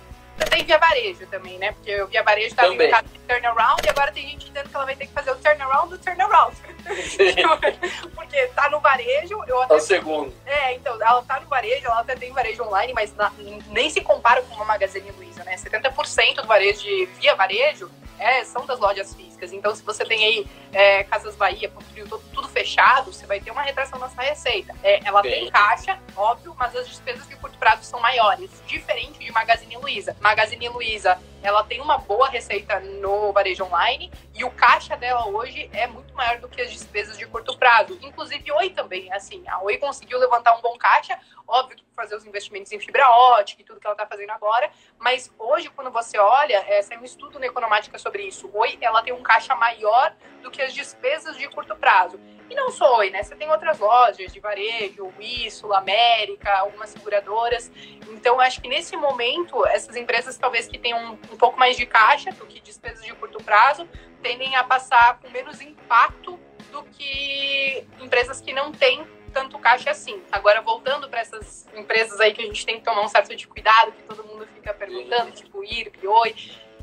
tem 0.49 0.63
via 0.63 0.77
varejo 0.77 1.25
também, 1.27 1.57
né? 1.57 1.71
Porque 1.71 2.01
o 2.01 2.07
via 2.07 2.23
varejo 2.23 2.55
tá 2.55 2.67
vindo 2.67 2.83
de 2.83 3.19
turnaround 3.27 3.81
e 3.85 3.89
agora 3.89 4.11
tem 4.11 4.29
gente 4.29 4.47
dizendo 4.47 4.69
que 4.69 4.75
ela 4.75 4.85
vai 4.85 4.95
ter 4.95 5.07
que 5.07 5.13
fazer 5.13 5.31
o 5.31 5.35
turnaround 5.35 5.89
do 5.89 5.97
turnaround. 5.97 6.55
Porque 8.15 8.47
tá 8.47 8.69
no 8.69 8.79
varejo. 8.79 9.43
Eu 9.47 9.61
até... 9.61 9.73
É 9.73 9.77
o 9.77 9.79
segundo. 9.79 10.33
É, 10.45 10.73
então, 10.73 10.95
ela 10.95 11.21
tá 11.23 11.39
no 11.39 11.47
varejo, 11.47 11.85
ela 11.85 12.01
até 12.01 12.15
tem 12.15 12.31
varejo 12.31 12.63
online, 12.63 12.93
mas 12.93 13.15
na, 13.15 13.31
nem 13.67 13.89
se 13.89 14.01
compara 14.01 14.41
com 14.41 14.55
uma 14.55 14.65
Magazine 14.65 15.09
Luiza, 15.11 15.43
né? 15.43 15.55
70% 15.55 16.41
do 16.41 16.47
varejo 16.47 16.81
de 16.81 17.05
via 17.19 17.35
varejo 17.35 17.89
é, 18.23 18.45
são 18.45 18.65
das 18.65 18.79
lojas 18.79 19.13
físicas. 19.13 19.51
Então, 19.51 19.75
se 19.75 19.83
você 19.83 20.05
tem 20.05 20.25
aí 20.25 20.47
é, 20.71 21.03
Casas 21.03 21.35
Bahia, 21.35 21.69
Ponto 21.69 21.85
tudo, 21.93 22.23
tudo, 22.33 22.47
fechado, 22.47 23.11
você 23.11 23.25
vai 23.25 23.41
ter 23.41 23.51
uma 23.51 23.61
retração 23.61 23.99
na 23.99 24.09
sua 24.09 24.23
receita. 24.23 24.73
É, 24.81 25.05
ela 25.05 25.21
tem 25.21 25.49
caixa, 25.49 25.99
óbvio, 26.15 26.55
mas 26.57 26.75
as 26.75 26.87
despesas 26.87 27.27
de 27.27 27.35
curto 27.35 27.57
prazo 27.57 27.83
são 27.83 27.99
maiores, 27.99 28.49
diferente 28.65 29.19
de 29.19 29.31
Magazine 29.31 29.75
Luiza. 29.77 30.15
Magazine 30.21 30.69
Luiza, 30.69 31.19
ela 31.41 31.63
tem 31.63 31.81
uma 31.81 31.97
boa 31.97 32.29
receita 32.29 32.79
no 32.79 33.33
varejo 33.33 33.65
online 33.65 34.09
e 34.33 34.43
o 34.45 34.51
caixa 34.51 34.95
dela 34.95 35.27
hoje 35.27 35.69
é 35.73 35.85
muito 35.87 36.13
maior 36.13 36.39
do 36.39 36.47
que 36.47 36.61
as 36.61 36.71
despesas 36.71 37.17
de 37.17 37.25
curto 37.25 37.57
prazo. 37.57 37.97
Inclusive, 38.01 38.51
Oi 38.53 38.69
também, 38.69 39.11
assim, 39.11 39.43
a 39.47 39.61
Oi 39.61 39.77
conseguiu 39.77 40.17
levantar 40.19 40.55
um 40.57 40.61
bom 40.61 40.77
caixa, 40.77 41.19
óbvio 41.53 41.77
que 41.77 41.83
fazer 41.95 42.15
os 42.15 42.25
investimentos 42.25 42.71
em 42.71 42.79
fibra 42.79 43.07
ótica 43.07 43.61
e 43.61 43.65
tudo 43.65 43.79
que 43.79 43.85
ela 43.85 43.93
está 43.93 44.07
fazendo 44.07 44.31
agora, 44.31 44.71
mas 44.97 45.31
hoje, 45.37 45.69
quando 45.69 45.91
você 45.91 46.17
olha, 46.17 46.65
é, 46.67 46.81
saiu 46.81 47.01
um 47.01 47.05
estudo 47.05 47.39
na 47.39 47.45
Economática 47.45 47.99
sobre 47.99 48.23
isso. 48.23 48.49
Oi, 48.51 48.77
ela 48.81 49.03
tem 49.03 49.13
um 49.13 49.21
caixa 49.21 49.55
maior 49.55 50.15
do 50.41 50.49
que 50.49 50.61
as 50.61 50.73
despesas 50.73 51.37
de 51.37 51.47
curto 51.49 51.75
prazo. 51.75 52.19
E 52.49 52.55
não 52.55 52.71
só 52.71 52.97
Oi, 52.97 53.09
né? 53.11 53.23
Você 53.23 53.35
tem 53.35 53.49
outras 53.49 53.79
lojas 53.79 54.33
de 54.33 54.39
varejo, 54.39 55.13
Sul 55.51 55.73
América, 55.73 56.51
algumas 56.59 56.89
seguradoras. 56.89 57.71
Então, 58.09 58.39
acho 58.39 58.61
que 58.61 58.67
nesse 58.67 58.95
momento, 58.97 59.65
essas 59.67 59.95
empresas 59.95 60.37
talvez 60.37 60.67
que 60.67 60.77
tenham 60.77 60.99
um, 60.99 61.11
um 61.11 61.37
pouco 61.37 61.59
mais 61.59 61.77
de 61.77 61.85
caixa 61.85 62.31
do 62.31 62.45
que 62.45 62.59
despesas 62.59 63.03
de 63.05 63.13
curto 63.13 63.43
prazo, 63.43 63.87
tendem 64.21 64.55
a 64.55 64.63
passar 64.63 65.19
com 65.19 65.29
menos 65.29 65.61
impacto 65.61 66.39
do 66.71 66.83
que 66.83 67.87
empresas 67.99 68.41
que 68.41 68.53
não 68.53 68.71
têm 68.71 69.05
tanto 69.33 69.59
caixa 69.59 69.91
assim. 69.91 70.21
Agora, 70.31 70.61
voltando 70.61 71.09
para 71.09 71.19
essas 71.19 71.67
empresas 71.75 72.19
aí 72.19 72.33
que 72.33 72.41
a 72.41 72.45
gente 72.45 72.65
tem 72.65 72.77
que 72.77 72.85
tomar 72.85 73.01
um 73.01 73.07
certo 73.07 73.35
de 73.35 73.47
cuidado, 73.47 73.91
que 73.91 74.03
todo 74.03 74.23
mundo 74.23 74.47
fica 74.53 74.73
perguntando, 74.73 75.31
tipo 75.31 75.63
IRP, 75.63 76.07
Oi 76.07 76.35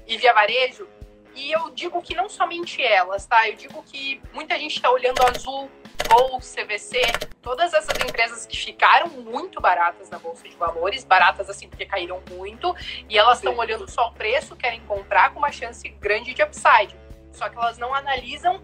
e 0.07 0.19
Via 0.19 0.35
Varejo, 0.35 0.87
e 1.35 1.53
eu 1.53 1.71
digo 1.71 2.03
que 2.03 2.15
não 2.15 2.29
somente 2.29 2.83
elas, 2.83 3.25
tá? 3.25 3.49
Eu 3.49 3.55
digo 3.55 3.83
que 3.85 4.21
muita 4.33 4.59
gente 4.59 4.75
está 4.75 4.91
olhando 4.91 5.23
Azul, 5.25 5.71
Gol, 6.09 6.41
CVC, 6.41 7.01
todas 7.41 7.73
essas 7.73 7.97
empresas 8.05 8.45
que 8.45 8.57
ficaram 8.57 9.09
muito 9.09 9.61
baratas 9.61 10.11
na 10.11 10.19
Bolsa 10.19 10.49
de 10.49 10.57
Valores, 10.57 11.05
baratas 11.05 11.49
assim 11.49 11.69
porque 11.69 11.87
caíram 11.87 12.21
muito, 12.31 12.75
e 13.09 13.17
elas 13.17 13.39
estão 13.39 13.57
olhando 13.57 13.89
só 13.89 14.09
o 14.09 14.13
preço, 14.13 14.57
querem 14.57 14.81
comprar 14.81 15.33
com 15.33 15.39
uma 15.39 15.53
chance 15.53 15.89
grande 15.89 16.35
de 16.35 16.43
upside. 16.43 16.97
Só 17.31 17.49
que 17.49 17.57
elas 17.57 17.79
não 17.79 17.95
analisam 17.95 18.61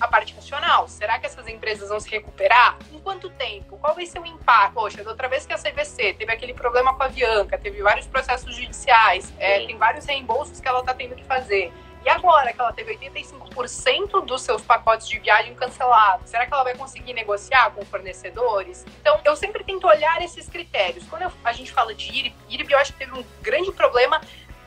a 0.00 0.08
parte 0.08 0.34
racional. 0.34 0.88
Será 0.88 1.18
que 1.18 1.26
essas 1.26 1.46
empresas 1.46 1.88
vão 1.88 2.00
se 2.00 2.10
recuperar? 2.10 2.76
Em 2.92 2.98
quanto 2.98 3.28
tempo? 3.30 3.76
Qual 3.78 3.94
vai 3.94 4.06
ser 4.06 4.18
o 4.18 4.26
impacto? 4.26 4.74
Poxa, 4.74 5.04
da 5.04 5.10
outra 5.10 5.28
vez 5.28 5.46
que 5.46 5.52
a 5.52 5.58
CVC 5.58 6.14
teve 6.14 6.32
aquele 6.32 6.54
problema 6.54 6.94
com 6.94 7.02
a 7.02 7.06
Avianca, 7.06 7.58
teve 7.58 7.82
vários 7.82 8.06
processos 8.06 8.54
judiciais, 8.54 9.32
é, 9.38 9.66
tem 9.66 9.76
vários 9.76 10.06
reembolsos 10.06 10.60
que 10.60 10.68
ela 10.68 10.80
está 10.80 10.94
tendo 10.94 11.14
que 11.14 11.24
fazer. 11.24 11.72
E 12.02 12.08
agora 12.08 12.50
que 12.52 12.60
ela 12.60 12.72
teve 12.72 12.96
85% 12.96 14.24
dos 14.24 14.40
seus 14.40 14.62
pacotes 14.62 15.06
de 15.06 15.18
viagem 15.18 15.54
cancelados, 15.54 16.30
será 16.30 16.46
que 16.46 16.54
ela 16.54 16.64
vai 16.64 16.74
conseguir 16.74 17.12
negociar 17.12 17.72
com 17.72 17.84
fornecedores? 17.84 18.86
Então, 19.00 19.20
eu 19.22 19.36
sempre 19.36 19.62
tento 19.62 19.86
olhar 19.86 20.22
esses 20.22 20.48
critérios. 20.48 21.06
Quando 21.08 21.22
eu, 21.22 21.32
a 21.44 21.52
gente 21.52 21.70
fala 21.70 21.94
de 21.94 22.10
IRB, 22.10 22.34
IRB 22.48 22.72
eu 22.72 22.78
acho 22.78 22.94
que 22.94 23.00
teve 23.00 23.12
um 23.12 23.24
grande 23.42 23.70
problema 23.72 24.18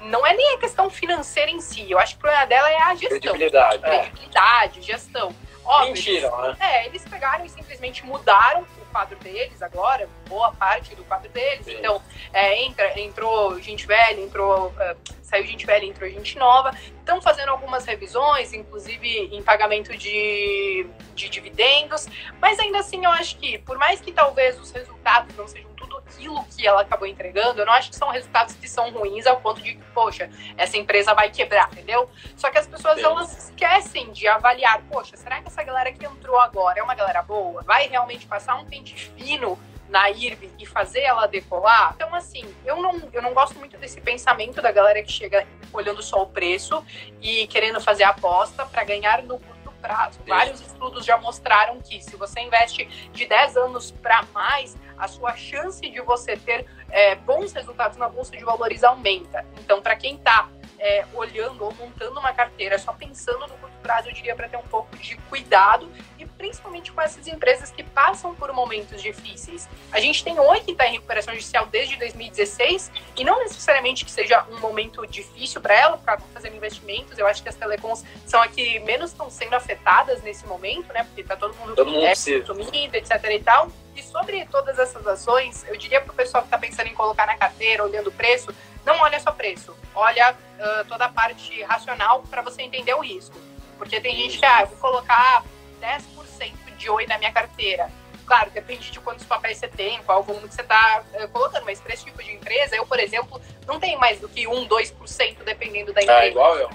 não 0.04 0.26
é 0.26 0.36
nem 0.36 0.56
a 0.56 0.58
questão 0.60 0.90
financeira 0.90 1.50
em 1.50 1.62
si, 1.62 1.90
eu 1.90 2.00
acho 2.00 2.14
que 2.14 2.20
o 2.20 2.22
problema 2.22 2.46
dela 2.46 2.70
é 2.70 2.78
a 2.78 2.96
gestão. 2.96 3.20
Credibilidade. 3.20 3.82
Credibilidade, 3.82 4.80
é. 4.80 4.82
gestão. 4.82 5.36
Óbvio, 5.66 5.94
Mentira, 5.94 6.28
eles, 6.28 6.58
né? 6.58 6.58
É, 6.60 6.86
eles 6.88 7.06
pegaram 7.06 7.46
e 7.46 7.50
simplesmente 7.50 8.06
mudaram 8.06 8.62
o 8.62 8.86
quadro 8.92 9.18
deles 9.20 9.62
agora, 9.62 10.10
boa 10.28 10.52
parte 10.52 10.94
do 10.94 11.06
quadro 11.06 11.30
deles. 11.30 11.66
Sim. 11.66 11.78
Então, 11.78 12.02
é, 12.34 12.64
entra, 12.64 13.00
entrou 13.00 13.60
gente 13.62 13.88
velha, 13.88 14.20
entrou. 14.20 14.68
Uh, 14.68 15.14
saiu 15.22 15.48
gente 15.48 15.66
velha, 15.66 15.86
entrou 15.86 16.10
gente 16.10 16.38
nova. 16.38 16.78
Estão 17.00 17.22
fazendo 17.22 17.50
algumas 17.50 17.86
revisões, 17.86 18.54
inclusive 18.54 19.30
em 19.32 19.42
pagamento 19.42 19.96
de, 19.98 20.86
de 21.16 21.30
dividendos. 21.30 22.08
Mas 22.42 22.60
ainda 22.60 22.80
assim, 22.80 23.06
eu 23.06 23.12
acho 23.12 23.38
que, 23.38 23.58
por 23.60 23.78
mais 23.78 24.02
que 24.02 24.12
talvez 24.12 24.60
os 24.60 24.70
resultados 24.72 25.36
não 25.36 25.48
sejam 25.48 25.73
tudo 25.84 25.98
aquilo 25.98 26.44
que 26.46 26.66
ela 26.66 26.82
acabou 26.82 27.08
entregando, 27.08 27.62
eu 27.62 27.66
não 27.66 27.74
acho 27.74 27.90
que 27.90 27.96
são 27.96 28.10
resultados 28.10 28.56
que 28.56 28.68
são 28.68 28.90
ruins 28.92 29.28
ao 29.28 29.40
ponto 29.42 29.62
de 29.62 29.76
que, 29.76 29.84
poxa, 29.94 30.30
essa 30.58 30.78
empresa 30.78 31.14
vai 31.14 31.30
quebrar, 31.30 31.70
entendeu? 31.72 32.10
Só 32.36 32.50
que 32.50 32.58
as 32.58 32.68
pessoas 32.68 32.96
Sim. 32.96 33.06
elas 33.06 33.50
esquecem 33.50 34.12
de 34.12 34.28
avaliar, 34.28 34.82
poxa, 34.90 35.18
será 35.18 35.42
que 35.42 35.48
essa 35.48 35.64
galera 35.64 35.92
que 35.92 36.06
entrou 36.06 36.40
agora 36.40 36.80
é 36.80 36.84
uma 36.84 36.96
galera 36.96 37.22
boa? 37.22 37.62
Vai 37.64 37.88
realmente 37.88 38.26
passar 38.26 38.56
um 38.56 38.66
pente 38.66 38.96
fino 38.96 39.60
na 39.90 40.10
IRB 40.10 40.50
e 40.58 40.66
fazer 40.66 41.02
ela 41.02 41.28
decolar. 41.28 41.94
Então, 41.96 42.14
assim, 42.16 42.44
eu 42.66 42.82
não, 42.82 43.00
eu 43.12 43.22
não 43.22 43.34
gosto 43.34 43.60
muito 43.60 43.78
desse 43.78 44.02
pensamento 44.02 44.62
da 44.62 44.72
galera 44.72 45.04
que 45.04 45.12
chega 45.12 45.46
olhando 45.72 46.02
só 46.02 46.24
o 46.24 46.28
preço 46.28 46.84
e 47.22 47.46
querendo 47.48 47.80
fazer 47.80 48.04
aposta 48.04 48.66
para 48.66 48.84
ganhar 48.84 49.22
no 49.22 49.40
prazo. 49.84 50.22
Vários 50.26 50.62
estudos 50.62 51.06
já 51.06 51.18
mostraram 51.18 51.82
que 51.82 52.02
se 52.02 52.16
você 52.16 52.40
investe 52.40 52.86
de 53.12 53.26
10 53.26 53.58
anos 53.58 53.92
para 53.92 54.24
mais, 54.34 54.78
a 54.98 55.10
sua 55.10 55.36
chance 55.36 55.82
de 55.82 56.00
você 56.00 56.38
ter 56.38 56.66
é, 56.90 57.16
bons 57.16 57.52
resultados 57.52 57.98
na 57.98 58.08
bolsa 58.08 58.32
de 58.32 58.46
valores 58.46 58.82
aumenta. 58.82 59.46
Então, 59.60 59.82
para 59.82 59.98
quem 59.98 60.16
está 60.16 60.48
é, 60.80 61.06
olhando 61.14 61.66
ou 61.66 61.74
montando 61.74 62.18
uma 62.18 62.32
carteira 62.32 62.80
só 62.80 62.94
pensando 62.94 63.46
no 63.46 63.58
prazo, 63.84 64.10
eu 64.10 64.14
diria 64.14 64.36
para 64.36 64.48
ter 64.48 64.58
um 64.58 64.64
pouco 64.64 64.98
de 64.98 65.16
cuidado 65.30 65.92
e 66.18 66.26
principalmente 66.26 66.92
com 66.92 67.02
essas 67.02 67.28
empresas 67.28 67.70
que 67.70 67.84
passam 67.84 68.34
por 68.34 68.52
momentos 68.54 69.02
difíceis. 69.02 69.68
A 69.92 70.00
gente 70.00 70.24
tem 70.24 70.40
Oi 70.40 70.62
que 70.62 70.72
está 70.72 70.88
em 70.88 70.94
recuperação 70.94 71.34
judicial 71.34 71.66
desde 71.68 71.96
2016 71.98 72.92
e 73.18 73.24
não 73.24 73.40
necessariamente 73.40 74.06
que 74.06 74.12
seja 74.12 74.46
um 74.50 74.60
momento 74.60 75.06
difícil 75.06 75.62
para 75.62 75.76
ela, 75.76 75.98
para 75.98 76.18
fazer 76.34 76.54
investimentos. 76.56 77.18
Eu 77.18 77.28
acho 77.28 77.44
que 77.44 77.50
as 77.50 77.56
telecoms 77.56 78.04
são 78.26 78.42
a 78.42 78.48
que 78.48 78.80
menos 78.80 79.12
estão 79.12 79.30
sendo 79.30 79.54
afetadas 79.54 80.24
nesse 80.24 80.48
momento, 80.48 80.92
né? 80.94 81.04
Porque 81.04 81.22
está 81.22 81.36
todo 81.36 81.54
mundo, 81.56 81.76
todo 81.76 81.92
mundo 81.92 82.06
é, 82.06 82.14
consumindo, 82.14 82.96
etc. 82.96 83.24
e 83.30 83.40
tal. 83.40 83.70
E 83.96 84.02
sobre 84.02 84.46
todas 84.46 84.80
essas 84.80 85.06
ações, 85.06 85.66
eu 85.68 85.78
diria 85.78 86.02
para 86.02 86.12
o 86.12 86.16
pessoal 86.16 86.42
que 86.42 86.48
está 86.48 86.58
pensando 86.58 86.88
em 86.88 86.94
colocar 86.94 87.28
na 87.28 87.38
carteira, 87.38 87.84
olhando 87.84 88.08
o 88.08 88.12
preço, 88.12 88.54
não 88.86 89.00
olha 89.00 89.20
só 89.20 89.32
preço, 89.32 89.76
olha 89.96 90.32
uh, 90.34 90.86
toda 90.88 91.06
a 91.06 91.10
parte 91.10 91.62
racional 91.64 92.24
para 92.24 92.42
você 92.42 92.64
entender 92.64 92.94
o 92.94 93.02
risco. 93.02 93.36
Porque 93.78 94.00
tem 94.00 94.16
gente 94.16 94.40
que, 94.40 94.46
ah, 94.46 94.66
vou 94.66 94.78
colocar 94.78 95.44
10% 95.82 96.54
de 96.78 96.90
oi 96.90 97.06
na 97.06 97.18
minha 97.18 97.32
carteira. 97.32 97.90
Claro, 98.26 98.50
depende 98.52 98.90
de 98.90 99.00
quantos 99.00 99.26
papéis 99.26 99.58
você 99.58 99.68
tem, 99.68 100.02
qual 100.04 100.24
volume 100.24 100.48
que 100.48 100.56
você 100.56 100.62
está 100.62 101.04
uh, 101.14 101.28
colocando, 101.28 101.66
mas 101.66 101.82
para 101.82 101.94
esse 101.94 102.06
tipo 102.06 102.24
de 102.24 102.32
empresa, 102.32 102.76
eu, 102.76 102.86
por 102.86 103.00
exemplo, 103.00 103.42
não 103.68 103.80
tenho 103.80 104.00
mais 104.00 104.20
do 104.20 104.30
que 104.30 104.48
1, 104.48 104.68
2% 104.68 105.44
dependendo 105.44 105.92
da 105.92 106.00
ah, 106.00 106.04
empresa. 106.04 106.24
É 106.24 106.30
igual 106.30 106.58
eu. 106.58 106.70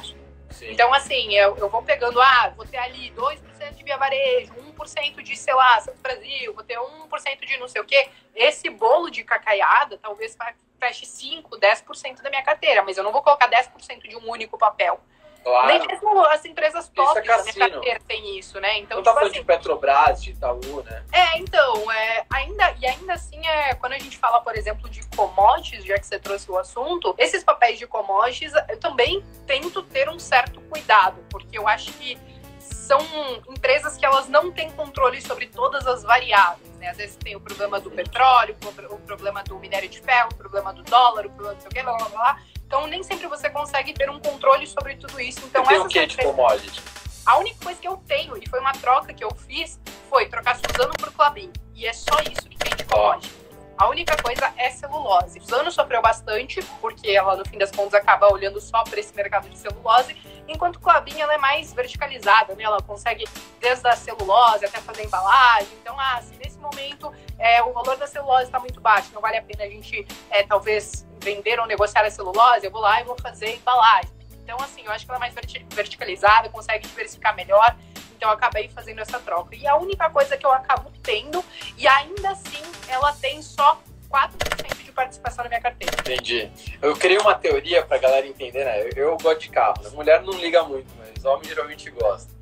Sim. 0.50 0.70
Então, 0.70 0.92
assim, 0.92 1.34
eu, 1.34 1.56
eu 1.56 1.68
vou 1.68 1.82
pegando, 1.82 2.20
ah, 2.20 2.52
vou 2.56 2.66
ter 2.66 2.78
ali 2.78 3.10
2% 3.12 3.74
de 3.74 3.84
via 3.84 3.96
varejo, 3.96 4.52
1% 4.76 5.22
de, 5.22 5.36
sei 5.36 5.54
lá, 5.54 5.80
Santo 5.80 5.98
Brasil, 6.00 6.52
vou 6.54 6.64
ter 6.64 6.78
1% 6.78 7.46
de 7.46 7.56
não 7.58 7.68
sei 7.68 7.80
o 7.80 7.84
quê. 7.84 8.08
Esse 8.34 8.68
bolo 8.68 9.10
de 9.10 9.24
cacaiada 9.24 9.98
talvez 9.98 10.36
feche 10.78 11.06
5, 11.06 11.58
10% 11.58 12.22
da 12.22 12.30
minha 12.30 12.42
carteira, 12.42 12.82
mas 12.82 12.96
eu 12.96 13.04
não 13.04 13.12
vou 13.12 13.22
colocar 13.22 13.48
10% 13.48 14.08
de 14.08 14.16
um 14.16 14.30
único 14.30 14.56
papel. 14.58 15.00
Claro. 15.48 15.66
Nem 15.66 15.86
mesmo 15.86 16.20
as 16.26 16.44
empresas 16.44 16.88
top 16.88 17.18
é 17.18 17.22
da 17.22 17.42
minha 17.42 17.54
carteira 17.54 18.00
tem 18.06 18.38
isso, 18.38 18.60
né? 18.60 18.78
Então, 18.80 18.98
não 18.98 19.02
tá 19.02 19.12
tipo 19.12 19.20
falando 19.20 19.32
assim, 19.32 19.40
de 19.40 19.46
Petrobras, 19.46 20.22
de 20.22 20.30
Itaú, 20.32 20.82
né? 20.82 21.02
É, 21.10 21.38
então, 21.38 21.90
é, 21.90 22.26
ainda, 22.30 22.74
e 22.78 22.86
ainda 22.86 23.14
assim, 23.14 23.44
é, 23.46 23.74
quando 23.74 23.94
a 23.94 23.98
gente 23.98 24.18
fala, 24.18 24.40
por 24.40 24.54
exemplo, 24.54 24.90
de 24.90 25.00
commodities, 25.16 25.86
já 25.86 25.98
que 25.98 26.06
você 26.06 26.18
trouxe 26.18 26.50
o 26.50 26.58
assunto, 26.58 27.14
esses 27.16 27.42
papéis 27.42 27.78
de 27.78 27.86
commodities, 27.86 28.52
eu 28.68 28.78
também 28.78 29.24
tento 29.46 29.82
ter 29.84 30.10
um 30.10 30.18
certo 30.18 30.60
cuidado, 30.62 31.24
porque 31.30 31.58
eu 31.58 31.66
acho 31.66 31.92
que 31.94 32.18
são 32.60 33.00
empresas 33.48 33.96
que 33.96 34.04
elas 34.04 34.28
não 34.28 34.52
têm 34.52 34.70
controle 34.72 35.20
sobre 35.22 35.46
todas 35.46 35.86
as 35.86 36.02
variáveis, 36.02 36.67
né? 36.78 36.88
Às 36.88 36.96
vezes 36.96 37.16
tem 37.16 37.36
o 37.36 37.40
problema 37.40 37.80
do 37.80 37.90
petróleo, 37.90 38.56
o 38.90 38.98
problema 38.98 39.42
do 39.42 39.58
minério 39.58 39.88
de 39.88 40.00
ferro, 40.00 40.30
o 40.32 40.34
problema 40.36 40.72
do 40.72 40.82
dólar, 40.82 41.26
o 41.26 41.30
problema 41.30 41.54
do 41.54 41.60
sei 41.60 41.68
o 41.68 41.74
quê, 41.74 41.82
blá, 41.82 41.96
blá, 41.96 42.08
blá. 42.08 42.40
Então, 42.66 42.86
nem 42.86 43.02
sempre 43.02 43.26
você 43.26 43.48
consegue 43.50 43.92
ter 43.92 44.10
um 44.10 44.20
controle 44.20 44.66
sobre 44.66 44.96
tudo 44.96 45.20
isso. 45.20 45.40
Então, 45.44 45.64
tem 45.64 45.78
o 45.78 45.88
que 45.88 46.06
de 46.06 46.16
commodity? 46.16 46.82
A 47.26 47.38
única 47.38 47.62
coisa 47.62 47.80
que 47.80 47.88
eu 47.88 47.96
tenho, 48.06 48.36
e 48.36 48.48
foi 48.48 48.60
uma 48.60 48.72
troca 48.72 49.12
que 49.12 49.22
eu 49.22 49.30
fiz, 49.46 49.78
foi 50.08 50.26
trocar 50.26 50.56
Suzano 50.56 50.94
por 50.98 51.12
Clabin. 51.12 51.52
E 51.74 51.86
é 51.86 51.92
só 51.92 52.16
isso 52.20 52.48
que 52.48 52.56
tem 52.56 52.74
de 52.74 52.84
commodity. 52.84 53.48
A 53.78 53.88
única 53.88 54.16
coisa 54.20 54.52
é 54.56 54.70
celulose. 54.70 55.40
Suzano 55.40 55.70
sofreu 55.70 56.02
bastante, 56.02 56.60
porque 56.80 57.10
ela, 57.10 57.36
no 57.36 57.46
fim 57.46 57.58
das 57.58 57.70
contas, 57.70 57.94
acaba 57.94 58.32
olhando 58.32 58.60
só 58.60 58.82
para 58.82 58.98
esse 58.98 59.14
mercado 59.14 59.48
de 59.48 59.56
celulose, 59.56 60.16
enquanto 60.48 60.80
Clabin 60.80 61.20
ela 61.20 61.34
é 61.34 61.38
mais 61.38 61.72
verticalizada, 61.72 62.54
né? 62.54 62.64
Ela 62.64 62.80
consegue 62.80 63.24
desde 63.60 63.86
a 63.86 63.94
celulose 63.94 64.64
até 64.64 64.80
fazer 64.80 65.04
embalagem. 65.04 65.68
Então, 65.80 65.94
ah, 65.98 66.20
se 66.22 66.34
nesse 66.36 66.58
momento 66.58 67.12
é, 67.38 67.62
o 67.62 67.72
valor 67.72 67.96
da 67.96 68.06
celulose 68.06 68.44
está 68.44 68.58
muito 68.58 68.80
baixo, 68.80 69.10
não 69.12 69.20
vale 69.20 69.36
a 69.36 69.42
pena 69.42 69.64
a 69.64 69.68
gente, 69.68 70.06
é, 70.30 70.42
talvez, 70.42 71.06
vender 71.20 71.60
ou 71.60 71.66
negociar 71.66 72.04
a 72.04 72.10
celulose, 72.10 72.64
eu 72.64 72.70
vou 72.70 72.80
lá 72.80 73.00
e 73.00 73.04
vou 73.04 73.16
fazer 73.20 73.56
embalagem. 73.56 74.10
Então, 74.42 74.56
assim, 74.60 74.82
eu 74.82 74.90
acho 74.90 75.04
que 75.04 75.10
ela 75.10 75.18
é 75.18 75.20
mais 75.20 75.34
verticalizada, 75.74 76.48
consegue 76.48 76.88
diversificar 76.88 77.36
melhor. 77.36 77.76
Então, 78.16 78.30
eu 78.30 78.34
acabei 78.34 78.68
fazendo 78.68 79.00
essa 79.00 79.18
troca. 79.20 79.54
E 79.54 79.66
a 79.66 79.76
única 79.76 80.08
coisa 80.08 80.36
que 80.36 80.46
eu 80.46 80.52
acabo 80.52 80.90
tendo, 81.02 81.44
e 81.76 81.86
ainda 81.86 82.30
assim, 82.30 82.62
ela 82.88 83.12
tem 83.12 83.42
só 83.42 83.78
4% 84.10 84.76
de 84.76 84.77
participação 84.98 85.44
na 85.44 85.48
minha 85.48 85.60
carteira. 85.60 85.94
Entendi. 86.00 86.50
Eu 86.82 86.96
criei 86.96 87.18
uma 87.18 87.34
teoria 87.34 87.84
pra 87.84 87.98
galera 87.98 88.26
entender, 88.26 88.64
né? 88.64 88.82
Eu, 88.82 89.10
eu 89.10 89.16
gosto 89.16 89.42
de 89.42 89.50
carro. 89.50 89.86
A 89.86 89.90
mulher 89.90 90.22
não 90.22 90.32
liga 90.32 90.64
muito, 90.64 90.88
mas 90.98 91.24
homem 91.24 91.48
geralmente 91.48 91.88
gosta. 91.90 92.36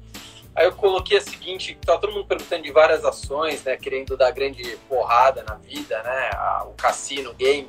Aí 0.55 0.65
eu 0.65 0.73
coloquei 0.73 1.19
a 1.19 1.21
seguinte, 1.21 1.77
tá 1.85 1.99
todo 1.99 2.15
mundo 2.15 2.27
perguntando 2.27 2.63
de 2.63 2.73
várias 2.73 3.05
ações, 3.05 3.63
né? 3.63 3.77
Querendo 3.77 4.17
dar 4.17 4.31
grande 4.31 4.63
porrada 4.89 5.43
na 5.43 5.57
vida, 5.57 6.03
né? 6.03 6.31
O 6.65 6.73
cassino, 6.73 7.31
o 7.31 7.35
game. 7.35 7.69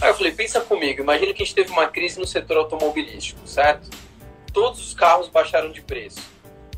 Aí 0.00 0.10
eu 0.10 0.14
falei, 0.14 0.30
pensa 0.30 0.60
comigo, 0.60 1.02
imagina 1.02 1.34
que 1.34 1.42
a 1.42 1.44
gente 1.44 1.56
teve 1.56 1.72
uma 1.72 1.88
crise 1.88 2.20
no 2.20 2.26
setor 2.26 2.58
automobilístico, 2.58 3.44
certo? 3.48 3.90
Todos 4.52 4.80
os 4.80 4.94
carros 4.94 5.28
baixaram 5.28 5.72
de 5.72 5.82
preço. 5.82 6.20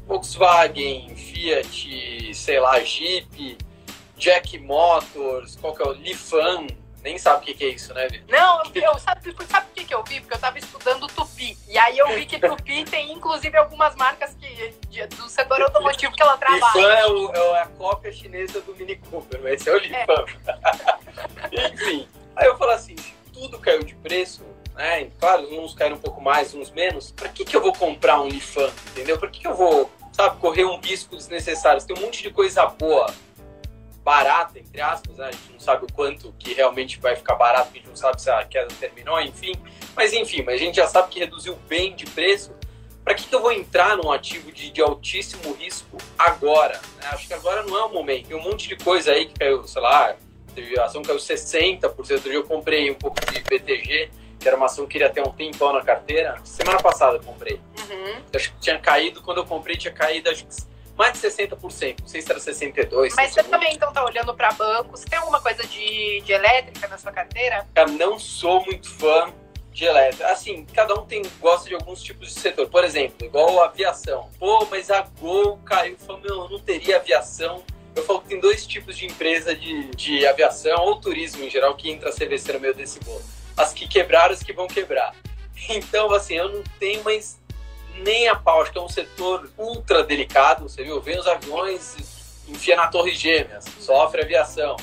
Volkswagen, 0.07 1.15
Fiat, 1.15 2.35
sei 2.35 2.59
lá, 2.59 2.81
Jeep, 2.81 3.59
Jack 4.17 4.59
Motors, 4.59 5.57
qual 5.57 5.75
que 5.75 5.83
é 5.83 5.87
o 5.87 5.93
Lifan, 5.93 6.67
nem 7.03 7.17
sabe 7.19 7.43
o 7.43 7.47
que, 7.47 7.55
que 7.55 7.65
é 7.65 7.69
isso, 7.69 7.95
né, 7.95 8.07
Vitor? 8.09 8.29
Não, 8.29 8.63
eu, 8.75 8.99
sabe, 8.99 9.35
sabe 9.49 9.67
por 9.67 9.75
que, 9.75 9.85
que 9.85 9.95
eu 9.95 10.05
vi? 10.05 10.21
Porque 10.21 10.35
eu 10.35 10.39
tava 10.39 10.59
estudando 10.59 11.07
Tupi. 11.07 11.57
E 11.69 11.79
aí 11.79 11.99
eu 11.99 12.09
vi 12.09 12.27
que 12.27 12.39
Tupi 12.39 12.85
tem, 12.91 13.13
inclusive, 13.13 13.57
algumas 13.57 13.95
marcas 13.97 14.35
que, 14.35 14.75
de, 14.89 15.07
do 15.07 15.29
setor 15.29 15.63
automotivo 15.63 16.13
que 16.13 16.23
ela 16.23 16.37
trabalha. 16.37 16.73
Lifan 16.75 16.93
é, 16.93 17.07
o, 17.07 17.57
é 17.57 17.63
a 17.63 17.67
cópia 17.67 18.13
chinesa 18.13 18.61
do 18.61 18.75
Mini 18.75 18.97
Cooper, 18.97 19.41
mas 19.43 19.55
esse 19.55 19.71
é 19.71 19.73
o 19.73 19.79
Lifan. 19.79 20.25
É. 21.53 21.67
Enfim. 21.73 22.09
Aí 22.37 22.47
eu 22.47 22.57
falo 22.59 22.73
assim, 22.73 22.97
se 22.97 23.15
tudo 23.33 23.59
caiu 23.59 23.83
de 23.83 23.95
preço, 23.95 24.45
né? 24.75 25.11
Claro, 25.19 25.49
uns 25.59 25.75
caíram 25.75 25.97
um 25.97 26.01
pouco 26.01 26.21
mais, 26.21 26.55
uns 26.55 26.71
menos. 26.71 27.13
Para 27.13 27.29
que, 27.29 27.45
que 27.45 27.57
eu 27.57 27.63
vou 27.63 27.73
comprar 27.73 28.21
um 28.21 28.29
Lifan, 28.29 28.71
entendeu? 28.91 29.19
Para 29.19 29.29
que, 29.29 29.41
que 29.41 29.47
eu 29.47 29.55
vou, 29.55 29.91
sabe, 30.13 30.39
correr 30.39 30.65
um 30.65 30.79
risco 30.79 31.17
desnecessário? 31.17 31.83
Tem 31.83 31.97
um 31.97 32.01
monte 32.01 32.23
de 32.23 32.31
coisa 32.31 32.67
boa, 32.67 33.07
barata, 34.05 34.59
entre 34.59 34.81
aspas, 34.81 35.17
né? 35.17 35.27
A 35.27 35.33
gente 35.33 35.53
não 35.53 35.61
sabe 35.61 35.85
o 35.85 35.93
quanto 35.93 36.35
que 36.39 36.55
realmente 36.55 36.99
vai 36.99 37.17
ficar 37.17 37.35
barato, 37.35 37.71
a 37.73 37.77
gente 37.77 37.89
não 37.89 37.97
sabe 37.97 38.21
se 38.21 38.31
a 38.31 38.45
queda 38.45 38.69
terminou, 38.79 39.21
enfim. 39.21 39.53
Mas 39.95 40.13
enfim, 40.13 40.43
mas 40.43 40.57
a 40.57 40.65
gente 40.65 40.77
já 40.77 40.87
sabe 40.87 41.09
que 41.11 41.19
reduziu 41.19 41.57
bem 41.69 41.95
de 41.95 42.07
preço. 42.07 42.53
Para 43.05 43.15
que, 43.15 43.27
que 43.27 43.35
eu 43.35 43.41
vou 43.41 43.51
entrar 43.51 43.97
num 43.97 44.13
ativo 44.13 44.53
de, 44.53 44.71
de 44.71 44.81
altíssimo 44.83 45.55
risco 45.55 45.97
agora? 46.19 46.81
Né? 46.97 47.09
Acho 47.11 47.27
que 47.27 47.35
agora 47.35 47.63
não 47.63 47.77
é 47.77 47.85
o 47.85 47.93
momento. 47.93 48.29
Tem 48.29 48.37
um 48.37 48.43
monte 48.43 48.69
de 48.69 48.77
coisa 48.77 49.13
aí 49.13 49.27
que 49.27 49.35
caiu, 49.35 49.67
sei 49.67 49.83
lá, 49.83 50.15
a 50.79 50.85
ação 50.85 51.03
caiu 51.03 51.19
60%. 51.19 51.83
Outro 51.97 52.19
dia 52.19 52.35
eu 52.35 52.45
comprei 52.45 52.91
um 52.91 52.95
pouco 52.95 53.19
de 53.33 53.41
BTG, 53.41 54.11
que 54.39 54.47
era 54.47 54.57
uma 54.57 54.67
ação 54.67 54.87
que 54.87 54.93
queria 54.93 55.09
ter 55.09 55.27
um 55.27 55.33
tempão 55.33 55.73
na 55.73 55.83
carteira. 55.83 56.39
Semana 56.45 56.79
passada 56.79 57.17
eu 57.17 57.23
comprei. 57.23 57.55
Uhum. 57.55 58.23
Acho 58.35 58.53
que 58.53 58.61
tinha 58.61 58.79
caído, 58.79 59.23
quando 59.23 59.39
eu 59.39 59.47
comprei, 59.47 59.77
tinha 59.77 59.93
caído 59.93 60.29
acho 60.31 60.45
que 60.45 60.55
mais 61.01 61.15
de 61.15 61.27
60%. 61.27 62.01
Não 62.01 62.07
sei 62.07 62.21
se 62.21 62.31
era 62.31 62.39
62%. 62.39 63.15
Mas 63.17 63.33
você 63.33 63.43
também 63.43 63.73
então 63.73 63.91
tá 63.91 64.05
olhando 64.05 64.35
para 64.35 64.53
bancos. 64.53 65.01
Tem 65.01 65.19
alguma 65.19 65.41
coisa 65.41 65.67
de, 65.67 66.21
de 66.21 66.31
elétrica 66.31 66.87
na 66.89 66.99
sua 66.99 67.11
carteira? 67.11 67.67
Eu 67.75 67.89
não 67.89 68.19
sou 68.19 68.63
muito 68.67 68.91
fã. 68.99 69.33
de 69.73 69.87
elétrica. 69.87 70.27
Assim, 70.27 70.67
cada 70.75 70.93
um 70.95 71.07
tem, 71.07 71.23
gosta 71.41 71.71
de 71.71 71.75
alguns 71.75 72.03
tipos 72.03 72.29
de 72.29 72.39
setor. 72.39 72.69
Por 72.69 72.85
exemplo, 72.85 73.27
igual 73.27 73.63
a 73.63 73.67
aviação. 73.67 74.29
Pô, 74.39 74.67
mas 74.71 74.91
a 74.91 75.01
Gol 75.19 75.57
caiu. 75.65 75.97
Falou, 75.97 76.21
meu, 76.21 76.43
eu 76.43 76.49
não 76.51 76.59
teria 76.59 76.97
aviação. 76.97 77.65
Eu 77.97 78.05
falo 78.05 78.21
que 78.21 78.29
tem 78.29 78.41
dois 78.41 78.67
tipos 78.67 78.95
de 78.99 79.07
empresa 79.07 79.57
de, 79.57 79.91
de 79.97 80.27
aviação 80.27 80.85
ou 80.85 81.01
turismo 81.01 81.43
em 81.43 81.49
geral 81.49 81.75
que 81.77 81.91
entra 81.91 82.11
a 82.11 82.13
CVC 82.13 82.53
no 82.53 82.61
meio 82.61 82.75
desse 82.75 83.01
bolo. 83.01 83.25
As 83.57 83.73
que 83.73 83.89
quebraram, 83.89 84.35
as 84.35 84.43
que 84.43 84.53
vão 84.53 84.67
quebrar. 84.67 85.15
Então, 85.69 86.13
assim, 86.13 86.35
eu 86.35 86.49
não 86.49 86.63
tenho 86.79 87.03
mais 87.05 87.40
nem 87.99 88.29
a 88.29 88.35
pau. 88.35 88.63
Acho 88.63 88.73
que 88.73 88.79
é 88.79 88.83
um 88.83 88.89
setor 88.89 89.51
ultra 89.59 90.03
delicado. 90.03 90.69
Você 90.69 90.83
viu? 90.83 91.01
Vem 91.01 91.19
os 91.19 91.27
aviões, 91.27 92.45
enfia 92.49 92.77
na 92.77 92.89
torre 92.89 93.13
gêmeas, 93.13 93.65
sofre 93.79 94.23
aviação. 94.23 94.77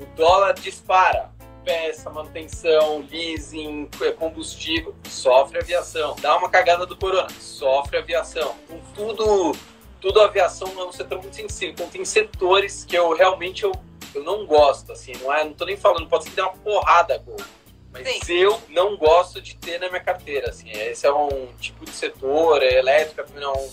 O 0.00 0.06
dólar 0.16 0.54
dispara 0.54 1.30
peça, 1.66 2.08
manutenção, 2.08 3.04
leasing, 3.10 3.90
é, 4.00 4.12
combustível, 4.12 4.94
sofre 5.10 5.58
aviação. 5.58 6.14
Dá 6.20 6.36
uma 6.36 6.48
cagada 6.48 6.86
do 6.86 6.96
corona, 6.96 7.28
sofre 7.40 7.98
aviação. 7.98 8.54
Com 8.68 8.78
tudo, 8.94 9.52
tudo 10.00 10.20
aviação 10.20 10.68
é 10.78 10.84
um 10.84 10.92
setor 10.92 11.20
muito 11.20 11.34
sensível. 11.34 11.72
Então 11.74 11.88
tem 11.88 12.04
setores 12.04 12.84
que 12.84 12.96
eu 12.96 13.12
realmente 13.14 13.64
eu, 13.64 13.72
eu 14.14 14.22
não 14.22 14.46
gosto, 14.46 14.92
assim, 14.92 15.12
não 15.20 15.34
é, 15.34 15.44
não 15.44 15.52
tô 15.52 15.64
nem 15.64 15.76
falando, 15.76 16.08
pode 16.08 16.24
ser 16.24 16.30
que 16.30 16.36
dê 16.36 16.42
uma 16.42 16.52
porrada, 16.52 17.18
gol. 17.18 17.36
Mas 18.04 18.26
Sim. 18.26 18.34
eu 18.34 18.60
não 18.68 18.96
gosto 18.96 19.40
de 19.40 19.56
ter 19.56 19.78
na 19.78 19.88
minha 19.88 20.02
carteira, 20.02 20.50
assim, 20.50 20.70
esse 20.70 21.06
é 21.06 21.12
um 21.12 21.48
tipo 21.58 21.84
de 21.84 21.90
setor, 21.90 22.62
é 22.62 22.74
elétrica 22.74 23.26
não, 23.34 23.70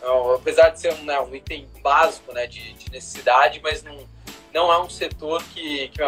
não, 0.00 0.34
apesar 0.34 0.70
de 0.70 0.80
ser 0.80 0.92
um, 0.94 1.04
né, 1.04 1.18
um 1.20 1.34
item 1.34 1.68
básico, 1.82 2.32
né, 2.32 2.46
de, 2.46 2.74
de 2.74 2.90
necessidade, 2.90 3.60
mas 3.62 3.82
não, 3.82 4.08
não 4.52 4.72
é 4.72 4.80
um 4.80 4.88
setor 4.88 5.42
que, 5.44 5.88
que 5.88 6.02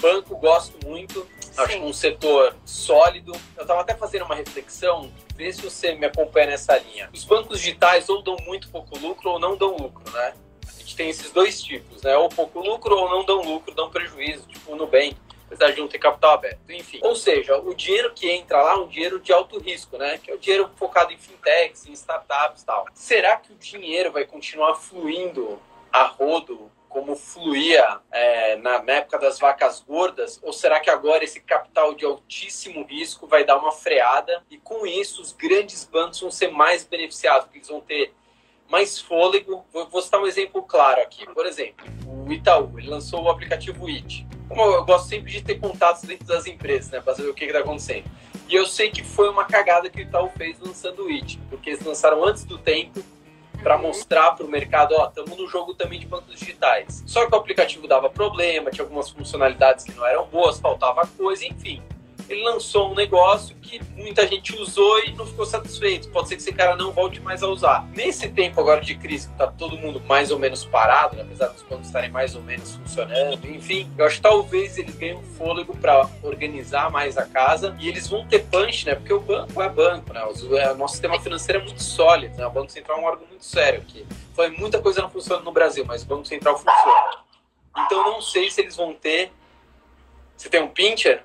Banco 0.00 0.34
gosto 0.36 0.78
muito, 0.86 1.26
Sim. 1.40 1.50
acho 1.58 1.78
um 1.78 1.92
setor 1.92 2.56
sólido. 2.64 3.32
Eu 3.56 3.62
estava 3.62 3.82
até 3.82 3.94
fazendo 3.94 4.24
uma 4.24 4.34
reflexão, 4.34 5.12
vê 5.36 5.52
se 5.52 5.60
você 5.60 5.94
me 5.94 6.06
acompanha 6.06 6.46
nessa 6.46 6.78
linha. 6.78 7.10
Os 7.12 7.24
bancos 7.24 7.58
digitais 7.60 8.08
ou 8.08 8.22
dão 8.22 8.36
muito 8.46 8.70
pouco 8.70 8.98
lucro 8.98 9.32
ou 9.32 9.38
não 9.38 9.56
dão 9.56 9.76
lucro, 9.76 10.10
né? 10.10 10.34
A 10.66 10.78
gente 10.78 10.96
tem 10.96 11.10
esses 11.10 11.30
dois 11.30 11.60
tipos, 11.62 12.02
né? 12.02 12.16
Ou 12.16 12.30
pouco 12.30 12.60
lucro 12.60 12.96
ou 12.96 13.10
não 13.10 13.24
dão 13.24 13.42
lucro, 13.42 13.74
dão 13.74 13.90
prejuízo, 13.90 14.46
tipo 14.48 14.72
o 14.72 14.76
Nubank 14.76 15.14
apesar 15.50 15.72
de 15.72 15.80
não 15.80 15.88
ter 15.88 15.98
capital 15.98 16.34
aberto. 16.34 16.60
Enfim, 16.70 17.00
ou 17.02 17.16
seja, 17.16 17.58
o 17.58 17.74
dinheiro 17.74 18.12
que 18.14 18.30
entra 18.30 18.62
lá 18.62 18.74
é 18.74 18.76
um 18.76 18.86
dinheiro 18.86 19.18
de 19.18 19.32
alto 19.32 19.58
risco, 19.58 19.98
né? 19.98 20.18
Que 20.22 20.30
é 20.30 20.34
o 20.34 20.38
dinheiro 20.38 20.70
focado 20.76 21.12
em 21.12 21.18
fintechs, 21.18 21.86
em 21.86 21.92
startups 21.92 22.62
e 22.62 22.66
tal. 22.66 22.86
Será 22.94 23.36
que 23.36 23.52
o 23.52 23.56
dinheiro 23.56 24.12
vai 24.12 24.24
continuar 24.24 24.76
fluindo 24.76 25.60
a 25.92 26.04
rodo 26.04 26.70
como 26.88 27.16
fluía 27.16 28.00
é, 28.12 28.56
na, 28.56 28.80
na, 28.82 28.92
época 28.94 29.18
das 29.18 29.40
vacas 29.40 29.80
gordas? 29.80 30.38
Ou 30.40 30.52
será 30.52 30.78
que 30.78 30.88
agora 30.88 31.24
esse 31.24 31.40
capital 31.40 31.94
de 31.94 32.04
altíssimo 32.04 32.84
risco 32.84 33.26
vai 33.26 33.44
dar 33.44 33.58
uma 33.58 33.72
freada 33.72 34.44
e 34.48 34.56
com 34.56 34.86
isso 34.86 35.20
os 35.20 35.32
grandes 35.32 35.84
bancos 35.84 36.20
vão 36.20 36.30
ser 36.30 36.52
mais 36.52 36.84
beneficiados, 36.84 37.44
porque 37.44 37.58
eles 37.58 37.68
vão 37.68 37.80
ter 37.80 38.14
mais 38.68 39.00
fôlego? 39.00 39.64
Vou, 39.72 39.88
vou 39.88 40.00
citar 40.00 40.20
um 40.20 40.26
exemplo 40.26 40.62
claro 40.62 41.00
aqui. 41.00 41.26
Por 41.26 41.44
exemplo, 41.44 41.84
o 42.06 42.32
Itaú, 42.32 42.78
ele 42.78 42.88
lançou 42.88 43.24
o 43.24 43.30
aplicativo 43.30 43.88
IT. 43.88 44.26
Como 44.50 44.62
eu 44.62 44.84
gosto 44.84 45.08
sempre 45.08 45.30
de 45.30 45.40
ter 45.42 45.60
contatos 45.60 46.02
dentro 46.02 46.26
das 46.26 46.44
empresas, 46.44 46.90
né, 46.90 47.00
para 47.00 47.14
saber 47.14 47.28
o 47.28 47.34
que 47.34 47.44
está 47.44 47.60
acontecendo. 47.60 48.04
E 48.48 48.54
eu 48.56 48.66
sei 48.66 48.90
que 48.90 49.04
foi 49.04 49.30
uma 49.30 49.44
cagada 49.44 49.88
que 49.88 49.98
o 49.98 50.02
Itaú 50.02 50.28
fez 50.36 50.58
lançando 50.58 51.04
o 51.04 51.08
IT, 51.08 51.38
porque 51.48 51.70
eles 51.70 51.84
lançaram 51.84 52.24
antes 52.24 52.44
do 52.44 52.58
tempo 52.58 53.00
para 53.62 53.78
mostrar 53.78 54.32
para 54.32 54.44
o 54.44 54.48
mercado, 54.48 54.96
ó, 54.98 55.06
estamos 55.06 55.38
no 55.38 55.46
jogo 55.46 55.72
também 55.74 56.00
de 56.00 56.06
bancos 56.06 56.36
digitais. 56.36 57.04
Só 57.06 57.26
que 57.26 57.32
o 57.32 57.38
aplicativo 57.38 57.86
dava 57.86 58.10
problema, 58.10 58.72
tinha 58.72 58.82
algumas 58.82 59.08
funcionalidades 59.08 59.84
que 59.84 59.92
não 59.92 60.04
eram 60.04 60.26
boas, 60.26 60.58
faltava 60.58 61.06
coisa, 61.16 61.46
enfim 61.46 61.80
ele 62.30 62.44
lançou 62.44 62.92
um 62.92 62.94
negócio 62.94 63.56
que 63.56 63.82
muita 63.96 64.26
gente 64.26 64.54
usou 64.56 65.00
e 65.04 65.12
não 65.12 65.26
ficou 65.26 65.44
satisfeito. 65.44 66.08
Pode 66.10 66.28
ser 66.28 66.36
que 66.36 66.42
esse 66.42 66.52
cara 66.52 66.76
não 66.76 66.92
volte 66.92 67.20
mais 67.20 67.42
a 67.42 67.48
usar. 67.48 67.86
Nesse 67.94 68.28
tempo 68.28 68.60
agora 68.60 68.80
de 68.80 68.94
crise, 68.94 69.28
que 69.28 69.34
tá 69.36 69.48
todo 69.48 69.76
mundo 69.76 70.00
mais 70.06 70.30
ou 70.30 70.38
menos 70.38 70.64
parado, 70.64 71.16
né? 71.16 71.22
apesar 71.22 71.48
dos 71.48 71.62
bancos 71.62 71.86
estarem 71.86 72.10
mais 72.10 72.36
ou 72.36 72.42
menos 72.42 72.76
funcionando, 72.76 73.46
enfim, 73.48 73.90
eu 73.98 74.06
acho 74.06 74.16
que 74.16 74.22
talvez 74.22 74.78
eles 74.78 74.94
ganhem 74.94 75.16
um 75.16 75.22
fôlego 75.22 75.76
para 75.76 76.08
organizar 76.22 76.90
mais 76.90 77.18
a 77.18 77.26
casa 77.26 77.76
e 77.80 77.88
eles 77.88 78.06
vão 78.06 78.26
ter 78.26 78.44
punch, 78.44 78.86
né? 78.86 78.94
Porque 78.94 79.12
o 79.12 79.20
banco 79.20 79.60
é 79.60 79.68
banco, 79.68 80.12
né? 80.12 80.22
O 80.24 80.74
nosso 80.76 80.94
sistema 80.94 81.20
financeiro 81.20 81.60
é 81.60 81.64
muito 81.64 81.82
sólido, 81.82 82.36
né? 82.36 82.46
O 82.46 82.50
Banco 82.50 82.70
Central 82.70 82.98
é 82.98 83.00
um 83.00 83.04
órgão 83.04 83.26
muito 83.26 83.44
sério 83.44 83.80
aqui. 83.80 84.06
Foi 84.34 84.50
muita 84.50 84.80
coisa 84.80 85.02
não 85.02 85.10
funciona 85.10 85.42
no 85.42 85.52
Brasil, 85.52 85.84
mas 85.84 86.02
o 86.02 86.06
Banco 86.06 86.24
Central 86.26 86.56
funciona. 86.56 87.24
Então 87.76 88.04
não 88.04 88.20
sei 88.20 88.50
se 88.50 88.60
eles 88.60 88.76
vão 88.76 88.94
ter. 88.94 89.32
Você 90.36 90.48
tem 90.48 90.62
um 90.62 90.68
pincher? 90.68 91.24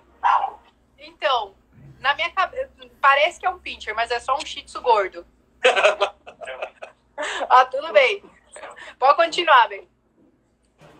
Então, 1.06 1.54
na 2.00 2.16
minha 2.16 2.32
cabeça, 2.32 2.70
parece 3.00 3.40
que 3.40 3.46
é 3.46 3.50
um 3.50 3.60
pincher, 3.60 3.94
mas 3.96 4.10
é 4.10 4.20
só 4.20 4.36
um 4.36 4.46
shih 4.46 4.64
tzu 4.64 4.82
gordo. 4.82 5.26
ah, 7.50 7.66
tudo 7.66 7.94
bem. 7.94 8.24
Pode 8.98 9.16
continuar, 9.16 9.68
bem. 9.70 9.88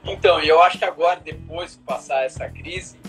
Então, 0.04 0.40
eu 0.42 0.62
acho 0.62 0.78
que 0.78 0.86
agora, 0.86 1.20
depois 1.20 1.72
de 1.72 1.80
passar 1.80 2.24
essa 2.24 2.48
crise, 2.48 3.00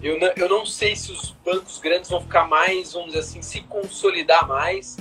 eu 0.00 0.18
não, 0.20 0.28
eu 0.36 0.48
não 0.48 0.64
sei 0.64 0.94
se 0.94 1.10
os 1.10 1.32
bancos 1.44 1.78
grandes 1.80 2.08
vão 2.08 2.20
ficar 2.20 2.46
mais, 2.46 2.92
vamos 2.92 3.08
dizer 3.08 3.20
assim, 3.20 3.42
se 3.42 3.60
consolidar 3.62 4.46
mais 4.46 4.96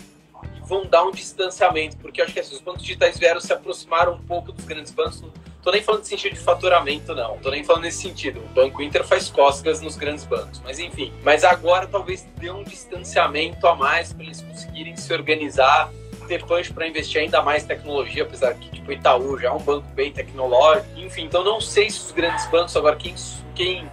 e 0.56 0.60
vão 0.62 0.86
dar 0.86 1.04
um 1.04 1.12
distanciamento, 1.12 1.98
porque 1.98 2.22
eu 2.22 2.26
acho 2.26 2.34
que 2.34 2.40
assim, 2.40 2.56
os 2.56 2.62
bancos 2.62 2.82
digitais 2.82 3.18
vieram 3.20 3.40
se 3.40 3.54
aproximar 3.54 4.10
um 4.10 4.20
pouco 4.24 4.52
dos 4.52 4.66
grandes 4.66 4.92
bancos 4.92 5.24
Tô 5.64 5.70
nem 5.70 5.84
falando 5.84 6.02
de 6.02 6.08
sentido 6.08 6.34
de 6.34 6.40
faturamento, 6.40 7.14
não. 7.14 7.38
Tô 7.38 7.52
nem 7.52 7.64
falando 7.64 7.84
nesse 7.84 8.02
sentido. 8.02 8.40
O 8.40 8.48
Banco 8.48 8.82
Inter 8.82 9.06
faz 9.06 9.30
cócegas 9.30 9.80
nos 9.80 9.96
grandes 9.96 10.26
bancos. 10.26 10.60
Mas 10.64 10.80
enfim. 10.80 11.14
Mas 11.24 11.44
agora 11.44 11.86
talvez 11.86 12.28
dê 12.38 12.50
um 12.50 12.64
distanciamento 12.64 13.68
a 13.68 13.76
mais 13.76 14.12
para 14.12 14.24
eles 14.24 14.42
conseguirem 14.42 14.96
se 14.96 15.14
organizar, 15.14 15.92
ter 16.28 16.44
punch 16.46 16.74
para 16.74 16.88
investir 16.88 17.22
ainda 17.22 17.44
mais 17.44 17.64
tecnologia, 17.64 18.24
apesar 18.24 18.56
que 18.56 18.70
tipo 18.72 18.92
Itaú 18.92 19.38
já 19.38 19.50
é 19.50 19.52
um 19.52 19.60
banco 19.60 19.88
bem 19.90 20.12
tecnológico. 20.12 20.88
Enfim, 20.98 21.26
então 21.26 21.44
não 21.44 21.62
sei 21.62 21.92
se 21.92 22.00
os 22.00 22.12
grandes 22.12 22.48
bancos 22.48 22.76
agora 22.76 22.96
quem 22.96 23.14
quem 23.54 23.92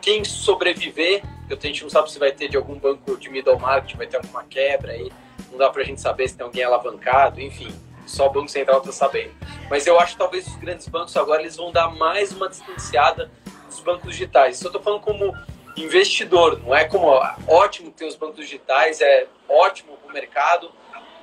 quem 0.00 0.24
sobreviver, 0.24 1.22
eu 1.48 1.56
a 1.56 1.66
gente 1.66 1.82
não 1.82 1.90
sabe 1.90 2.10
se 2.10 2.18
vai 2.18 2.32
ter 2.32 2.48
de 2.48 2.56
algum 2.56 2.76
banco 2.76 3.16
de 3.16 3.30
middle 3.30 3.58
market, 3.58 3.96
vai 3.96 4.06
ter 4.06 4.16
alguma 4.16 4.42
quebra 4.44 4.92
aí, 4.92 5.10
não 5.50 5.58
dá 5.58 5.70
para 5.70 5.82
a 5.82 5.84
gente 5.84 6.00
saber 6.00 6.28
se 6.28 6.36
tem 6.36 6.44
alguém 6.44 6.64
alavancado, 6.64 7.40
enfim 7.40 7.72
só 8.06 8.26
o 8.26 8.30
Banco 8.30 8.48
Central 8.48 8.78
está 8.78 8.92
sabendo. 8.92 9.32
Mas 9.68 9.86
eu 9.86 9.98
acho 9.98 10.12
que 10.12 10.18
talvez 10.18 10.46
os 10.46 10.56
grandes 10.56 10.88
bancos 10.88 11.16
agora 11.16 11.42
eles 11.42 11.56
vão 11.56 11.72
dar 11.72 11.88
mais 11.88 12.32
uma 12.32 12.48
distanciada 12.48 13.30
dos 13.66 13.80
bancos 13.80 14.10
digitais. 14.10 14.56
Isso 14.56 14.66
eu 14.66 14.68
estou 14.68 14.82
falando 14.82 15.00
como 15.00 15.34
investidor, 15.76 16.60
não 16.60 16.74
é 16.74 16.84
como 16.84 17.08
ótimo 17.46 17.90
ter 17.90 18.04
os 18.04 18.16
bancos 18.16 18.36
digitais, 18.36 19.00
é 19.00 19.26
ótimo 19.48 19.96
para 19.96 20.10
o 20.10 20.12
mercado, 20.12 20.70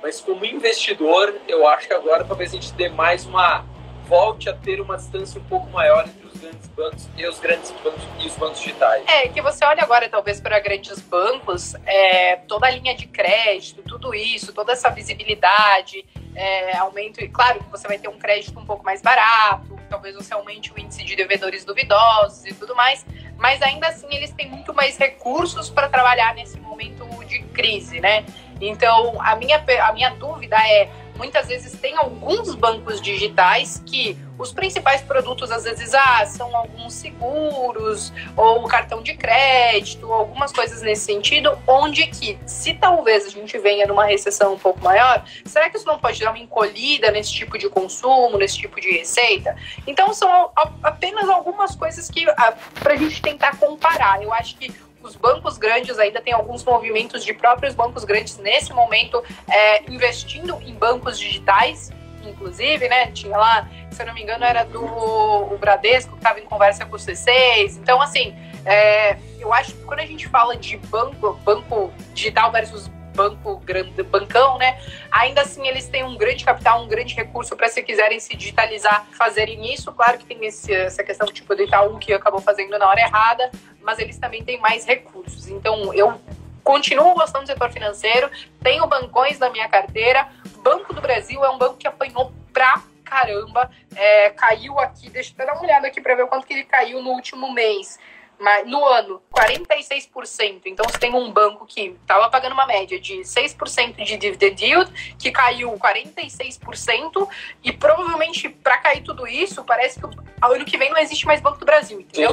mas 0.02 0.20
como 0.20 0.44
investidor, 0.44 1.34
eu 1.46 1.66
acho 1.68 1.86
que 1.86 1.94
agora 1.94 2.24
talvez 2.24 2.50
a 2.50 2.54
gente 2.54 2.72
dê 2.72 2.88
mais 2.88 3.26
uma 3.26 3.64
volte 4.06 4.48
a 4.48 4.52
ter 4.52 4.80
uma 4.80 4.96
distância 4.96 5.40
um 5.40 5.44
pouco 5.44 5.70
maior 5.70 6.04
entre 6.04 6.26
os 6.26 6.36
grandes 6.40 6.66
bancos 6.68 7.08
e 7.16 7.26
os 7.26 7.38
grandes 7.38 7.70
bancos 7.84 8.02
e 8.18 8.26
os 8.26 8.34
bancos 8.34 8.58
digitais. 8.58 9.04
É, 9.06 9.28
que 9.28 9.40
você 9.40 9.64
olha 9.64 9.84
agora 9.84 10.08
talvez 10.08 10.40
para 10.40 10.58
grandes 10.58 10.98
bancos, 11.00 11.76
é, 11.86 12.36
toda 12.48 12.66
a 12.66 12.70
linha 12.70 12.92
de 12.96 13.06
crédito, 13.06 13.82
tudo 13.82 14.12
isso, 14.12 14.52
toda 14.52 14.72
essa 14.72 14.90
visibilidade, 14.90 16.04
é, 16.34 16.76
aumento, 16.76 17.22
e 17.22 17.28
claro 17.28 17.60
que 17.60 17.70
você 17.70 17.86
vai 17.86 17.98
ter 17.98 18.08
um 18.08 18.18
crédito 18.18 18.58
um 18.58 18.64
pouco 18.64 18.84
mais 18.84 19.02
barato, 19.02 19.78
talvez 19.88 20.14
você 20.14 20.32
aumente 20.32 20.72
o 20.72 20.78
índice 20.78 21.04
de 21.04 21.16
devedores 21.16 21.64
duvidosos 21.64 22.44
e 22.46 22.54
tudo 22.54 22.74
mais, 22.74 23.04
mas 23.36 23.60
ainda 23.62 23.88
assim 23.88 24.06
eles 24.10 24.30
têm 24.32 24.48
muito 24.48 24.72
mais 24.74 24.96
recursos 24.96 25.68
para 25.68 25.88
trabalhar 25.88 26.34
nesse 26.34 26.58
momento 26.60 27.04
de 27.24 27.40
crise, 27.42 28.00
né? 28.00 28.24
Então, 28.60 29.20
a 29.22 29.36
minha, 29.36 29.64
a 29.82 29.92
minha 29.92 30.10
dúvida 30.10 30.56
é 30.56 30.90
muitas 31.20 31.48
vezes 31.48 31.78
tem 31.78 31.94
alguns 31.98 32.54
bancos 32.54 32.98
digitais 32.98 33.82
que 33.84 34.16
os 34.38 34.54
principais 34.54 35.02
produtos, 35.02 35.50
às 35.50 35.64
vezes, 35.64 35.92
ah, 35.92 36.24
são 36.24 36.56
alguns 36.56 36.94
seguros, 36.94 38.10
ou 38.34 38.66
cartão 38.66 39.02
de 39.02 39.14
crédito, 39.14 40.10
algumas 40.10 40.50
coisas 40.50 40.80
nesse 40.80 41.04
sentido, 41.04 41.58
onde 41.66 42.06
que, 42.06 42.38
se 42.46 42.72
talvez 42.72 43.26
a 43.26 43.28
gente 43.28 43.58
venha 43.58 43.86
numa 43.86 44.06
recessão 44.06 44.54
um 44.54 44.58
pouco 44.58 44.82
maior, 44.82 45.22
será 45.44 45.68
que 45.68 45.76
isso 45.76 45.86
não 45.86 45.98
pode 45.98 46.18
dar 46.20 46.30
uma 46.30 46.38
encolhida 46.38 47.10
nesse 47.10 47.30
tipo 47.32 47.58
de 47.58 47.68
consumo, 47.68 48.38
nesse 48.38 48.56
tipo 48.56 48.80
de 48.80 48.90
receita? 48.90 49.54
Então, 49.86 50.14
são 50.14 50.50
apenas 50.82 51.28
algumas 51.28 51.74
coisas 51.74 52.10
que, 52.10 52.26
ah, 52.30 52.54
para 52.82 52.94
a 52.94 52.96
gente 52.96 53.20
tentar 53.20 53.58
comparar. 53.58 54.22
Eu 54.22 54.32
acho 54.32 54.56
que 54.56 54.72
os 55.02 55.16
bancos 55.16 55.58
grandes 55.58 55.98
ainda 55.98 56.20
tem 56.20 56.32
alguns 56.32 56.64
movimentos 56.64 57.24
de 57.24 57.32
próprios 57.32 57.74
bancos 57.74 58.04
grandes 58.04 58.38
nesse 58.38 58.72
momento 58.72 59.22
é, 59.48 59.82
investindo 59.90 60.60
em 60.62 60.74
bancos 60.74 61.18
digitais, 61.18 61.90
inclusive, 62.22 62.88
né? 62.88 63.06
Tinha 63.12 63.36
lá, 63.36 63.68
se 63.90 64.02
eu 64.02 64.06
não 64.06 64.14
me 64.14 64.22
engano, 64.22 64.44
era 64.44 64.64
do 64.64 64.84
o 64.84 65.56
Bradesco 65.58 66.12
que 66.12 66.18
estava 66.18 66.38
em 66.38 66.44
conversa 66.44 66.84
com 66.84 66.96
o 66.96 66.98
C6. 66.98 67.78
Então, 67.78 68.00
assim, 68.00 68.34
é, 68.64 69.16
eu 69.38 69.52
acho 69.52 69.72
que 69.72 69.82
quando 69.84 70.00
a 70.00 70.06
gente 70.06 70.28
fala 70.28 70.56
de 70.56 70.76
banco, 70.76 71.32
banco 71.44 71.92
digital 72.12 72.52
versus 72.52 72.90
banco 73.14 73.56
grande, 73.58 74.02
bancão, 74.02 74.58
né? 74.58 74.80
Ainda 75.10 75.42
assim, 75.42 75.66
eles 75.66 75.88
têm 75.88 76.04
um 76.04 76.16
grande 76.16 76.44
capital, 76.44 76.82
um 76.82 76.88
grande 76.88 77.14
recurso 77.14 77.56
para 77.56 77.68
se 77.68 77.82
quiserem 77.82 78.18
se 78.20 78.36
digitalizar, 78.36 79.06
fazerem 79.12 79.72
isso. 79.72 79.92
Claro 79.92 80.18
que 80.18 80.24
tem 80.24 80.44
esse, 80.44 80.72
essa 80.72 81.02
questão 81.02 81.26
tipo 81.28 81.54
do 81.54 81.62
Itaú 81.62 81.98
que 81.98 82.12
acabou 82.12 82.40
fazendo 82.40 82.78
na 82.78 82.88
hora 82.88 83.00
errada, 83.00 83.50
mas 83.82 83.98
eles 83.98 84.18
também 84.18 84.44
têm 84.44 84.58
mais 84.60 84.84
recursos. 84.84 85.48
Então, 85.48 85.92
eu 85.94 86.20
continuo 86.62 87.14
gostando 87.14 87.44
do 87.44 87.48
setor 87.48 87.70
financeiro, 87.70 88.30
tenho 88.62 88.86
bancões 88.86 89.38
na 89.38 89.50
minha 89.50 89.68
carteira. 89.68 90.28
Banco 90.62 90.94
do 90.94 91.00
Brasil 91.00 91.44
é 91.44 91.50
um 91.50 91.58
banco 91.58 91.76
que 91.76 91.86
apanhou 91.86 92.32
pra 92.52 92.82
caramba. 93.04 93.70
É, 93.96 94.30
caiu 94.30 94.78
aqui, 94.78 95.10
deixa 95.10 95.34
eu 95.36 95.46
dar 95.46 95.54
uma 95.54 95.62
olhada 95.62 95.88
aqui 95.88 96.00
para 96.00 96.14
ver 96.14 96.26
quanto 96.26 96.46
que 96.46 96.52
ele 96.52 96.64
caiu 96.64 97.02
no 97.02 97.10
último 97.10 97.52
mês. 97.52 97.98
Mas 98.40 98.66
no 98.66 98.84
ano, 98.86 99.20
46%. 99.32 100.62
Então, 100.64 100.86
você 100.88 100.98
tem 100.98 101.14
um 101.14 101.30
banco 101.30 101.66
que 101.66 101.94
estava 102.00 102.28
pagando 102.30 102.54
uma 102.54 102.66
média 102.66 102.98
de 102.98 103.18
6% 103.18 104.02
de 104.02 104.16
dividend 104.16 104.64
yield, 104.64 105.14
que 105.18 105.30
caiu 105.30 105.72
46%, 105.72 107.28
e 107.62 107.70
provavelmente, 107.70 108.48
para 108.48 108.78
cair 108.78 109.02
tudo 109.02 109.26
isso, 109.26 109.62
parece 109.62 110.00
que 110.00 110.06
o 110.06 110.10
ano 110.42 110.64
que 110.64 110.78
vem 110.78 110.88
não 110.88 110.98
existe 110.98 111.26
mais 111.26 111.40
Banco 111.40 111.58
do 111.58 111.66
Brasil, 111.66 112.00
entendeu? 112.00 112.32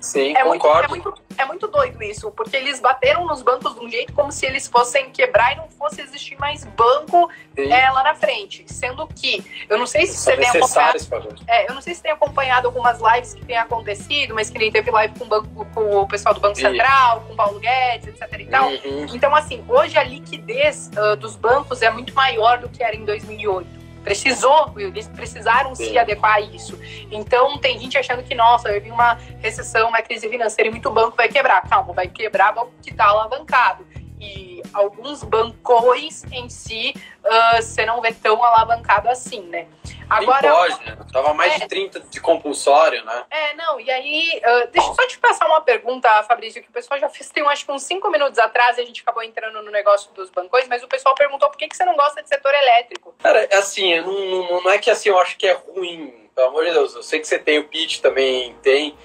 Sim 0.00 0.36
é 0.36 0.42
concordo. 0.42 0.88
Muito, 0.88 1.08
é, 1.08 1.12
muito, 1.12 1.22
é 1.38 1.44
muito 1.44 1.68
doido 1.68 2.02
isso, 2.02 2.30
porque 2.30 2.56
eles 2.56 2.80
bateram 2.80 3.26
nos 3.26 3.42
bancos 3.42 3.74
de 3.74 3.84
um 3.84 3.88
jeito 3.88 4.12
como 4.12 4.32
se 4.32 4.46
eles 4.46 4.66
fossem 4.66 5.10
quebrar 5.10 5.52
e 5.52 5.56
não 5.56 5.68
fosse 5.68 6.00
existir 6.00 6.38
mais 6.38 6.64
banco 6.64 7.30
é, 7.56 7.90
lá 7.90 8.02
na 8.02 8.14
frente. 8.14 8.64
Sendo 8.66 9.06
que, 9.06 9.44
eu 9.68 9.78
não 9.78 9.86
sei 9.86 10.06
se 10.06 10.14
São 10.14 10.34
você 10.34 10.40
tem 10.40 10.48
acompanhado. 10.48 10.98
É, 11.46 11.70
eu 11.70 11.74
não 11.74 11.80
sei 11.80 11.94
se 11.94 12.02
tem 12.02 12.12
acompanhado 12.12 12.66
algumas 12.66 13.00
lives 13.00 13.34
que 13.34 13.44
tem 13.44 13.56
acontecido, 13.56 14.34
mas 14.34 14.50
que 14.50 14.58
nem 14.58 14.70
teve 14.70 14.90
live 14.90 15.18
com 15.18 15.24
o 15.24 15.28
banco 15.28 15.66
com 15.74 15.96
o 15.96 16.08
pessoal 16.08 16.34
do 16.34 16.40
Banco 16.40 16.56
Central, 16.56 17.22
com 17.22 17.32
o 17.32 17.36
Paulo 17.36 17.58
Guedes, 17.58 18.08
etc. 18.08 18.40
E 18.40 18.46
tal. 18.46 18.68
Uhum. 18.68 19.06
Então, 19.12 19.34
assim, 19.34 19.64
hoje 19.68 19.98
a 19.98 20.02
liquidez 20.02 20.90
uh, 20.96 21.16
dos 21.16 21.36
bancos 21.36 21.82
é 21.82 21.90
muito 21.90 22.14
maior 22.14 22.58
do 22.58 22.68
que 22.68 22.82
era 22.82 22.94
em 22.94 23.04
2008 23.04 23.77
precisou, 24.08 24.72
eles 24.78 25.06
precisaram 25.06 25.74
Sim. 25.74 25.90
se 25.90 25.98
adequar 25.98 26.36
a 26.36 26.40
isso. 26.40 26.78
Então, 27.10 27.58
tem 27.58 27.78
gente 27.78 27.98
achando 27.98 28.22
que, 28.22 28.34
nossa, 28.34 28.70
eu 28.70 28.80
vi 28.80 28.90
uma 28.90 29.18
recessão, 29.40 29.90
uma 29.90 30.00
crise 30.00 30.26
financeira 30.28 30.68
e 30.68 30.70
muito 30.70 30.90
banco 30.90 31.14
vai 31.14 31.28
quebrar. 31.28 31.60
Calma, 31.68 31.92
vai 31.92 32.08
quebrar 32.08 32.52
banco 32.52 32.72
que 32.82 32.90
está 32.90 33.04
alavancado. 33.04 33.86
E 34.20 34.62
alguns 34.72 35.22
bancões 35.22 36.24
em 36.32 36.48
si, 36.48 36.94
uh, 37.24 37.62
você 37.62 37.84
não 37.86 38.00
vê 38.00 38.12
tão 38.12 38.42
alavancado 38.42 39.08
assim, 39.08 39.42
né? 39.42 39.66
Agora, 40.10 40.50
pode, 40.50 40.84
né? 40.84 40.98
Tava 41.12 41.34
mais 41.34 41.54
é, 41.54 41.58
de 41.58 41.68
30 41.68 42.00
de 42.00 42.20
compulsório, 42.20 43.04
né? 43.04 43.24
É, 43.30 43.54
não, 43.54 43.78
e 43.78 43.90
aí, 43.90 44.40
uh, 44.42 44.70
deixa 44.72 44.88
eu 44.88 44.94
só 44.94 45.06
te 45.06 45.18
passar 45.18 45.46
uma 45.46 45.60
pergunta, 45.60 46.08
Fabrício, 46.22 46.62
que 46.62 46.68
o 46.68 46.72
pessoal 46.72 46.98
já 46.98 47.08
fez, 47.08 47.30
tem 47.30 47.46
acho 47.46 47.64
que 47.64 47.72
uns 47.72 47.82
5 47.82 48.10
minutos 48.10 48.38
atrás, 48.38 48.78
e 48.78 48.80
a 48.80 48.84
gente 48.84 49.02
acabou 49.02 49.22
entrando 49.22 49.62
no 49.62 49.70
negócio 49.70 50.10
dos 50.12 50.30
bancões, 50.30 50.66
mas 50.66 50.82
o 50.82 50.88
pessoal 50.88 51.14
perguntou 51.14 51.48
por 51.50 51.58
que, 51.58 51.68
que 51.68 51.76
você 51.76 51.84
não 51.84 51.94
gosta 51.94 52.22
de 52.22 52.28
setor 52.28 52.54
elétrico. 52.54 53.14
Cara, 53.18 53.44
é 53.50 53.56
assim, 53.56 54.00
não, 54.00 54.12
não, 54.12 54.62
não 54.62 54.70
é 54.70 54.78
que 54.78 54.90
assim, 54.90 55.10
eu 55.10 55.18
acho 55.18 55.36
que 55.36 55.46
é 55.46 55.52
ruim, 55.52 56.28
pelo 56.34 56.48
amor 56.48 56.64
de 56.64 56.72
Deus, 56.72 56.94
eu 56.94 57.02
sei 57.02 57.20
que 57.20 57.26
você 57.26 57.38
tem 57.38 57.58
o 57.58 57.64
pitch 57.64 58.00
também, 58.00 58.54
tem, 58.62 58.96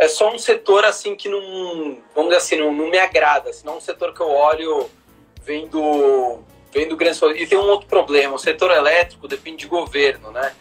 é 0.00 0.08
só 0.08 0.32
um 0.32 0.38
setor 0.38 0.84
assim 0.84 1.14
que 1.14 1.28
não, 1.28 1.98
vamos 2.14 2.30
dizer 2.30 2.36
assim, 2.36 2.56
não, 2.56 2.72
não 2.72 2.88
me 2.88 2.98
agrada, 2.98 3.50
assim, 3.50 3.66
não 3.66 3.74
é 3.74 3.76
um 3.76 3.80
setor 3.80 4.14
que 4.14 4.20
eu 4.20 4.30
olho 4.30 4.88
vendo 5.44 6.42
vem 6.72 6.88
do 6.88 6.96
Grande 6.96 7.18
E 7.36 7.46
tem 7.46 7.58
um 7.58 7.68
outro 7.68 7.86
problema: 7.86 8.34
o 8.34 8.38
setor 8.38 8.70
elétrico 8.70 9.28
depende 9.28 9.58
de 9.58 9.66
governo, 9.66 10.30
né? 10.30 10.54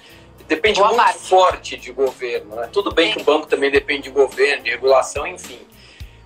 Depende 0.47 0.79
Boa 0.79 0.89
muito 0.89 1.03
parte. 1.03 1.19
forte 1.19 1.77
de 1.77 1.91
governo, 1.91 2.55
né? 2.55 2.69
Tudo 2.73 2.91
bem 2.91 3.09
Sim. 3.09 3.13
que 3.13 3.21
o 3.21 3.23
banco 3.23 3.47
também 3.47 3.69
depende 3.69 4.03
de 4.03 4.09
governo, 4.09 4.63
de 4.63 4.71
regulação, 4.71 5.25
enfim. 5.25 5.59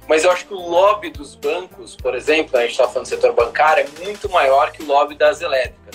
Mas 0.08 0.24
eu 0.24 0.32
acho 0.32 0.48
que 0.48 0.54
o 0.54 0.60
lobby 0.60 1.10
dos 1.10 1.36
bancos, 1.36 1.96
por 1.96 2.16
exemplo, 2.16 2.58
a 2.58 2.62
gente 2.62 2.72
está 2.72 2.88
falando 2.88 3.04
do 3.04 3.10
setor 3.10 3.34
bancário, 3.34 3.86
é 3.86 4.04
muito 4.04 4.30
maior 4.30 4.72
que 4.72 4.82
o 4.82 4.86
lobby 4.86 5.16
das 5.16 5.42
elétricas. 5.42 5.93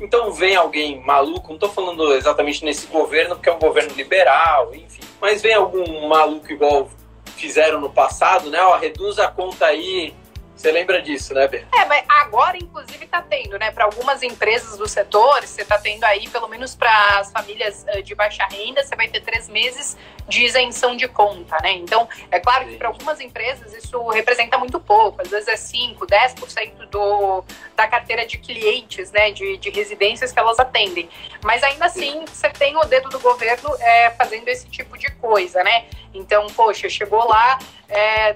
Então 0.00 0.32
vem 0.32 0.56
alguém 0.56 1.00
maluco, 1.04 1.48
não 1.48 1.56
estou 1.56 1.68
falando 1.68 2.14
exatamente 2.14 2.64
nesse 2.64 2.86
governo, 2.86 3.36
porque 3.36 3.50
é 3.50 3.52
um 3.52 3.58
governo 3.58 3.94
liberal, 3.94 4.74
enfim. 4.74 5.02
Mas 5.20 5.42
vem 5.42 5.54
algum 5.54 6.08
maluco 6.08 6.50
igual 6.50 6.88
fizeram 7.36 7.80
no 7.80 7.90
passado, 7.90 8.50
né? 8.50 8.60
Ó, 8.62 8.76
reduz 8.76 9.18
a 9.18 9.28
conta 9.28 9.66
aí 9.66 10.14
você 10.60 10.70
lembra 10.70 11.00
disso, 11.00 11.32
né, 11.32 11.48
Ber? 11.48 11.66
É, 11.74 11.86
mas 11.86 12.04
agora, 12.06 12.58
inclusive, 12.58 13.06
está 13.06 13.22
tendo, 13.22 13.58
né? 13.58 13.70
Para 13.70 13.84
algumas 13.84 14.22
empresas 14.22 14.76
do 14.76 14.86
setor, 14.86 15.40
você 15.40 15.62
está 15.62 15.78
tendo 15.78 16.04
aí, 16.04 16.28
pelo 16.28 16.48
menos 16.48 16.74
para 16.74 17.18
as 17.18 17.32
famílias 17.32 17.86
eh, 17.88 18.02
de 18.02 18.14
baixa 18.14 18.44
renda, 18.44 18.82
você 18.82 18.94
vai 18.94 19.08
ter 19.08 19.20
três 19.20 19.48
meses 19.48 19.96
de 20.28 20.44
isenção 20.44 20.94
de 20.96 21.08
conta, 21.08 21.56
né? 21.62 21.72
Então, 21.72 22.06
é 22.30 22.38
claro 22.38 22.66
que 22.66 22.76
para 22.76 22.88
algumas 22.88 23.20
empresas 23.20 23.72
isso 23.72 24.06
representa 24.10 24.58
muito 24.58 24.78
pouco, 24.78 25.22
às 25.22 25.28
vezes 25.28 25.48
é 25.48 25.56
5, 25.56 26.06
10% 26.06 26.86
do, 26.90 27.42
da 27.74 27.88
carteira 27.88 28.26
de 28.26 28.36
clientes, 28.36 29.10
né? 29.12 29.30
De, 29.30 29.56
de 29.56 29.70
residências 29.70 30.30
que 30.30 30.38
elas 30.38 30.58
atendem. 30.58 31.08
Mas 31.42 31.62
ainda 31.62 31.86
assim, 31.86 32.22
você 32.26 32.50
tem 32.50 32.76
o 32.76 32.84
dedo 32.84 33.08
do 33.08 33.18
governo 33.18 33.74
é, 33.80 34.10
fazendo 34.10 34.46
esse 34.48 34.68
tipo 34.68 34.98
de 34.98 35.10
coisa, 35.12 35.64
né? 35.64 35.86
Então, 36.12 36.46
poxa, 36.48 36.86
chegou 36.90 37.26
lá 37.26 37.58
é, 37.88 38.34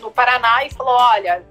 no 0.00 0.12
Paraná 0.12 0.64
e 0.64 0.70
falou: 0.70 0.94
olha 0.94 1.42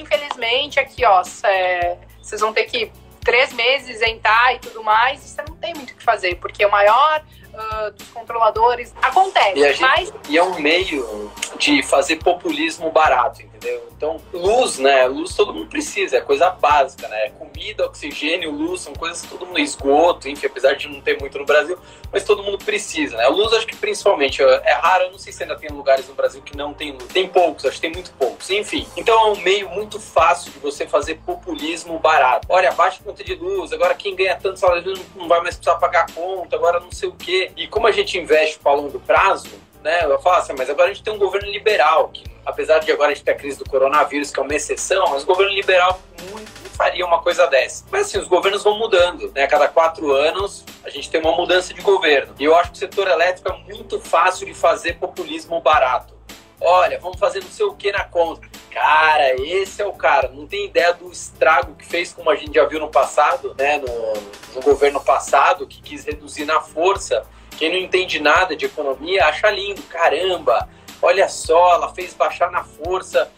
infelizmente, 0.00 0.78
aqui, 0.78 1.04
ó, 1.04 1.22
é, 1.44 1.96
vocês 2.22 2.40
vão 2.40 2.52
ter 2.52 2.64
que 2.64 2.90
três 3.26 3.52
meses 3.52 4.00
entrar 4.02 4.54
e 4.54 4.60
tudo 4.60 4.84
mais, 4.84 5.24
e 5.24 5.28
você 5.28 5.42
não 5.48 5.56
tem 5.56 5.74
muito 5.74 5.90
o 5.90 5.94
que 5.96 6.04
fazer, 6.04 6.36
porque 6.36 6.64
o 6.64 6.70
maior 6.70 7.24
uh, 7.52 7.90
dos 7.90 8.08
controladores 8.10 8.94
acontece. 9.02 9.58
E, 9.58 9.72
gente, 9.74 9.80
mas... 9.80 10.12
e 10.28 10.38
é 10.38 10.42
um 10.42 10.60
meio 10.60 11.32
de 11.58 11.82
fazer 11.82 12.16
populismo 12.16 12.90
barato, 12.92 13.42
entendeu? 13.42 13.55
Então, 13.96 14.20
luz, 14.32 14.78
né? 14.78 15.06
Luz 15.06 15.34
todo 15.34 15.54
mundo 15.54 15.68
precisa, 15.68 16.18
é 16.18 16.20
coisa 16.20 16.50
básica, 16.50 17.08
né? 17.08 17.30
Comida, 17.30 17.86
oxigênio, 17.86 18.50
luz, 18.50 18.82
são 18.82 18.92
coisas 18.94 19.22
que 19.22 19.28
todo 19.28 19.46
mundo 19.46 19.58
esgoto, 19.58 20.28
enfim, 20.28 20.46
apesar 20.46 20.74
de 20.74 20.88
não 20.88 21.00
ter 21.00 21.18
muito 21.18 21.38
no 21.38 21.46
Brasil, 21.46 21.78
mas 22.12 22.24
todo 22.24 22.42
mundo 22.42 22.58
precisa, 22.58 23.16
né? 23.16 23.26
Luz, 23.28 23.52
acho 23.52 23.66
que 23.66 23.76
principalmente, 23.76 24.42
é 24.42 24.72
raro, 24.72 25.04
eu 25.04 25.12
não 25.12 25.18
sei 25.18 25.32
se 25.32 25.42
ainda 25.42 25.56
tem 25.56 25.70
lugares 25.70 26.08
no 26.08 26.14
Brasil 26.14 26.42
que 26.42 26.56
não 26.56 26.74
tem 26.74 26.92
luz. 26.92 27.06
Tem 27.06 27.26
poucos, 27.26 27.64
acho 27.64 27.76
que 27.76 27.80
tem 27.80 27.92
muito 27.92 28.12
poucos, 28.12 28.50
enfim. 28.50 28.86
Então 28.96 29.18
é 29.18 29.32
um 29.32 29.36
meio 29.36 29.68
muito 29.70 29.98
fácil 29.98 30.52
de 30.52 30.58
você 30.58 30.86
fazer 30.86 31.16
populismo 31.24 31.98
barato. 31.98 32.46
Olha, 32.50 32.72
baixa 32.72 33.00
conta 33.02 33.24
de 33.24 33.34
luz, 33.34 33.72
agora 33.72 33.94
quem 33.94 34.14
ganha 34.14 34.36
tanto 34.36 34.58
salário 34.58 34.94
não 35.14 35.28
vai 35.28 35.40
mais 35.40 35.56
precisar 35.56 35.76
pagar 35.76 36.06
conta, 36.12 36.56
agora 36.56 36.80
não 36.80 36.92
sei 36.92 37.08
o 37.08 37.12
quê. 37.12 37.50
E 37.56 37.66
como 37.66 37.86
a 37.86 37.92
gente 37.92 38.18
investe 38.18 38.58
para 38.58 38.72
longo 38.72 39.00
prazo, 39.00 39.48
né? 39.86 40.04
Eu 40.04 40.20
falo 40.20 40.38
assim, 40.38 40.52
mas 40.58 40.68
agora 40.68 40.90
a 40.90 40.92
gente 40.92 41.04
tem 41.04 41.14
um 41.14 41.18
governo 41.18 41.48
liberal, 41.48 42.08
que 42.08 42.24
apesar 42.44 42.80
de 42.80 42.90
agora 42.90 43.12
a 43.12 43.14
gente 43.14 43.24
ter 43.24 43.30
a 43.30 43.36
crise 43.36 43.56
do 43.56 43.64
coronavírus, 43.64 44.32
que 44.32 44.40
é 44.40 44.42
uma 44.42 44.54
exceção, 44.54 45.10
mas 45.10 45.22
o 45.22 45.26
governo 45.26 45.54
liberal 45.54 46.00
muito 46.32 46.50
faria 46.76 47.06
uma 47.06 47.22
coisa 47.22 47.46
dessa. 47.46 47.84
Mas 47.90 48.08
assim, 48.08 48.18
os 48.18 48.26
governos 48.26 48.64
vão 48.64 48.76
mudando, 48.76 49.32
né? 49.32 49.44
A 49.44 49.48
cada 49.48 49.68
quatro 49.68 50.12
anos 50.12 50.64
a 50.84 50.90
gente 50.90 51.08
tem 51.08 51.20
uma 51.20 51.32
mudança 51.36 51.72
de 51.72 51.80
governo. 51.80 52.34
E 52.38 52.44
eu 52.44 52.56
acho 52.56 52.72
que 52.72 52.76
o 52.76 52.80
setor 52.80 53.06
elétrico 53.06 53.48
é 53.48 53.56
muito 53.72 54.00
fácil 54.00 54.44
de 54.44 54.54
fazer 54.54 54.94
populismo 54.94 55.60
barato. 55.60 56.14
Olha, 56.60 56.98
vamos 56.98 57.18
fazer 57.18 57.40
não 57.42 57.50
sei 57.50 57.64
o 57.64 57.74
que 57.74 57.92
na 57.92 58.04
conta. 58.04 58.48
Cara, 58.72 59.40
esse 59.40 59.80
é 59.80 59.86
o 59.86 59.92
cara. 59.92 60.28
Não 60.28 60.46
tem 60.46 60.66
ideia 60.66 60.92
do 60.92 61.12
estrago 61.12 61.76
que 61.76 61.86
fez, 61.86 62.12
como 62.12 62.28
a 62.28 62.34
gente 62.34 62.54
já 62.54 62.64
viu 62.64 62.80
no 62.80 62.90
passado, 62.90 63.54
né? 63.56 63.78
No, 63.78 64.54
no 64.54 64.62
governo 64.62 65.00
passado, 65.00 65.66
que 65.66 65.80
quis 65.80 66.04
reduzir 66.04 66.44
na 66.44 66.60
força. 66.60 67.24
Quem 67.56 67.70
não 67.70 67.78
entende 67.78 68.20
nada 68.20 68.54
de 68.54 68.66
economia 68.66 69.26
acha 69.26 69.50
lindo. 69.50 69.82
Caramba, 69.82 70.68
olha 71.00 71.28
só, 71.28 71.74
ela 71.74 71.94
fez 71.94 72.14
baixar 72.14 72.50
na 72.50 72.64
força 72.64 73.30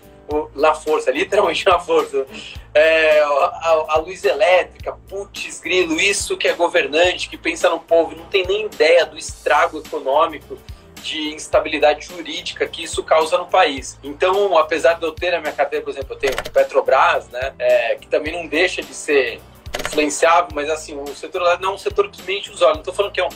na 0.55 0.75
força, 0.75 1.11
literalmente 1.11 1.65
na 1.67 1.79
força. 1.79 2.27
É, 2.75 3.21
a, 3.21 3.85
a, 3.89 3.99
luz 3.99 4.25
elétrica, 4.25 4.93
putz, 5.09 5.61
grilo, 5.61 5.99
isso 5.99 6.37
que 6.37 6.47
é 6.47 6.53
governante, 6.53 7.29
que 7.29 7.37
pensa 7.37 7.71
no 7.71 7.81
povo, 7.81 8.15
não 8.15 8.27
tem 8.27 8.47
nem 8.47 8.67
ideia 8.67 9.07
do 9.07 9.17
estrago 9.17 9.79
econômico, 9.79 10.59
de 11.03 11.33
instabilidade 11.33 12.07
jurídica 12.07 12.67
que 12.67 12.83
isso 12.83 13.03
causa 13.03 13.39
no 13.39 13.47
país. 13.47 13.99
Então, 14.03 14.59
apesar 14.59 14.95
de 14.95 15.05
eu 15.05 15.13
ter 15.13 15.31
na 15.31 15.41
minha 15.41 15.53
carteira, 15.53 15.85
por 15.85 15.91
exemplo, 15.91 16.15
eu 16.15 16.19
tenho 16.19 16.35
Petrobras, 16.53 17.29
né, 17.29 17.55
é, 17.59 17.97
que 17.97 18.09
também 18.09 18.33
não 18.33 18.47
deixa 18.47 18.83
de 18.83 18.93
ser 18.93 19.41
influenciável, 19.81 20.49
mas 20.53 20.69
assim, 20.69 21.01
o 21.01 21.07
setor 21.15 21.59
não 21.61 21.71
é 21.71 21.75
um 21.75 21.79
setor 21.79 22.11
que 22.11 22.21
mente 22.23 22.51
os 22.51 22.61
olhos. 22.61 22.77
Não 22.77 22.81
estou 22.81 22.95
falando 22.95 23.13
que 23.13 23.21
é 23.21 23.25
um, 23.25 23.31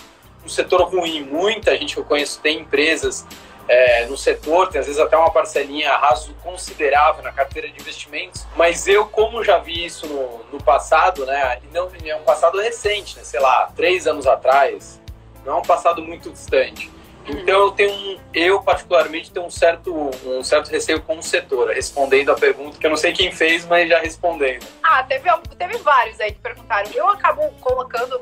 um 0.45 0.49
setor 0.49 0.83
ruim. 0.83 1.23
Muita 1.25 1.77
gente 1.77 1.95
que 1.95 2.01
eu 2.01 2.05
conheço 2.05 2.41
tem 2.41 2.61
empresas 2.61 3.27
é, 3.69 4.07
no 4.07 4.17
setor, 4.17 4.69
tem 4.69 4.81
às 4.81 4.87
vezes 4.87 5.01
até 5.01 5.17
uma 5.17 5.31
parcelinha 5.31 5.97
raso 5.97 6.35
considerável 6.43 7.23
na 7.23 7.33
carteira 7.33 7.69
de 7.69 7.81
investimentos, 7.81 8.47
mas 8.57 8.87
eu, 8.87 9.07
como 9.07 9.43
já 9.45 9.59
vi 9.59 9.85
isso 9.85 10.07
no, 10.07 10.41
no 10.53 10.63
passado, 10.63 11.25
né, 11.25 11.59
e 11.63 11.73
não 11.73 11.91
é 12.05 12.17
um 12.17 12.23
passado 12.23 12.61
recente, 12.61 13.17
né, 13.17 13.25
sei 13.25 13.41
lá, 13.41 13.71
três 13.75 14.07
anos 14.07 14.27
atrás, 14.27 15.01
não 15.45 15.55
é 15.55 15.57
um 15.57 15.63
passado 15.63 16.03
muito 16.03 16.31
distante. 16.31 16.91
Então 17.27 17.67
eu 17.67 17.71
tenho 17.71 17.93
um, 17.93 18.19
eu 18.35 18.63
particularmente 18.63 19.31
tenho 19.31 19.47
um 19.47 19.51
certo 19.51 20.11
um 20.25 20.43
certo 20.43 20.71
receio 20.71 21.01
com 21.03 21.19
o 21.19 21.23
setor, 21.23 21.71
respondendo 21.71 22.31
a 22.31 22.35
pergunta 22.35 22.79
que 22.79 22.87
eu 22.87 22.91
não 22.91 22.97
sei 22.97 23.13
quem 23.13 23.31
fez, 23.31 23.65
mas 23.67 23.89
já 23.89 23.99
respondendo. 23.99 24.67
Ah, 24.83 25.03
teve, 25.05 25.29
teve 25.59 25.79
vários 25.79 26.21
aí 26.21 26.33
que 26.33 26.41
perguntaram. 26.41 26.91
Eu 26.93 27.09
acabo 27.09 27.49
colocando 27.61 28.21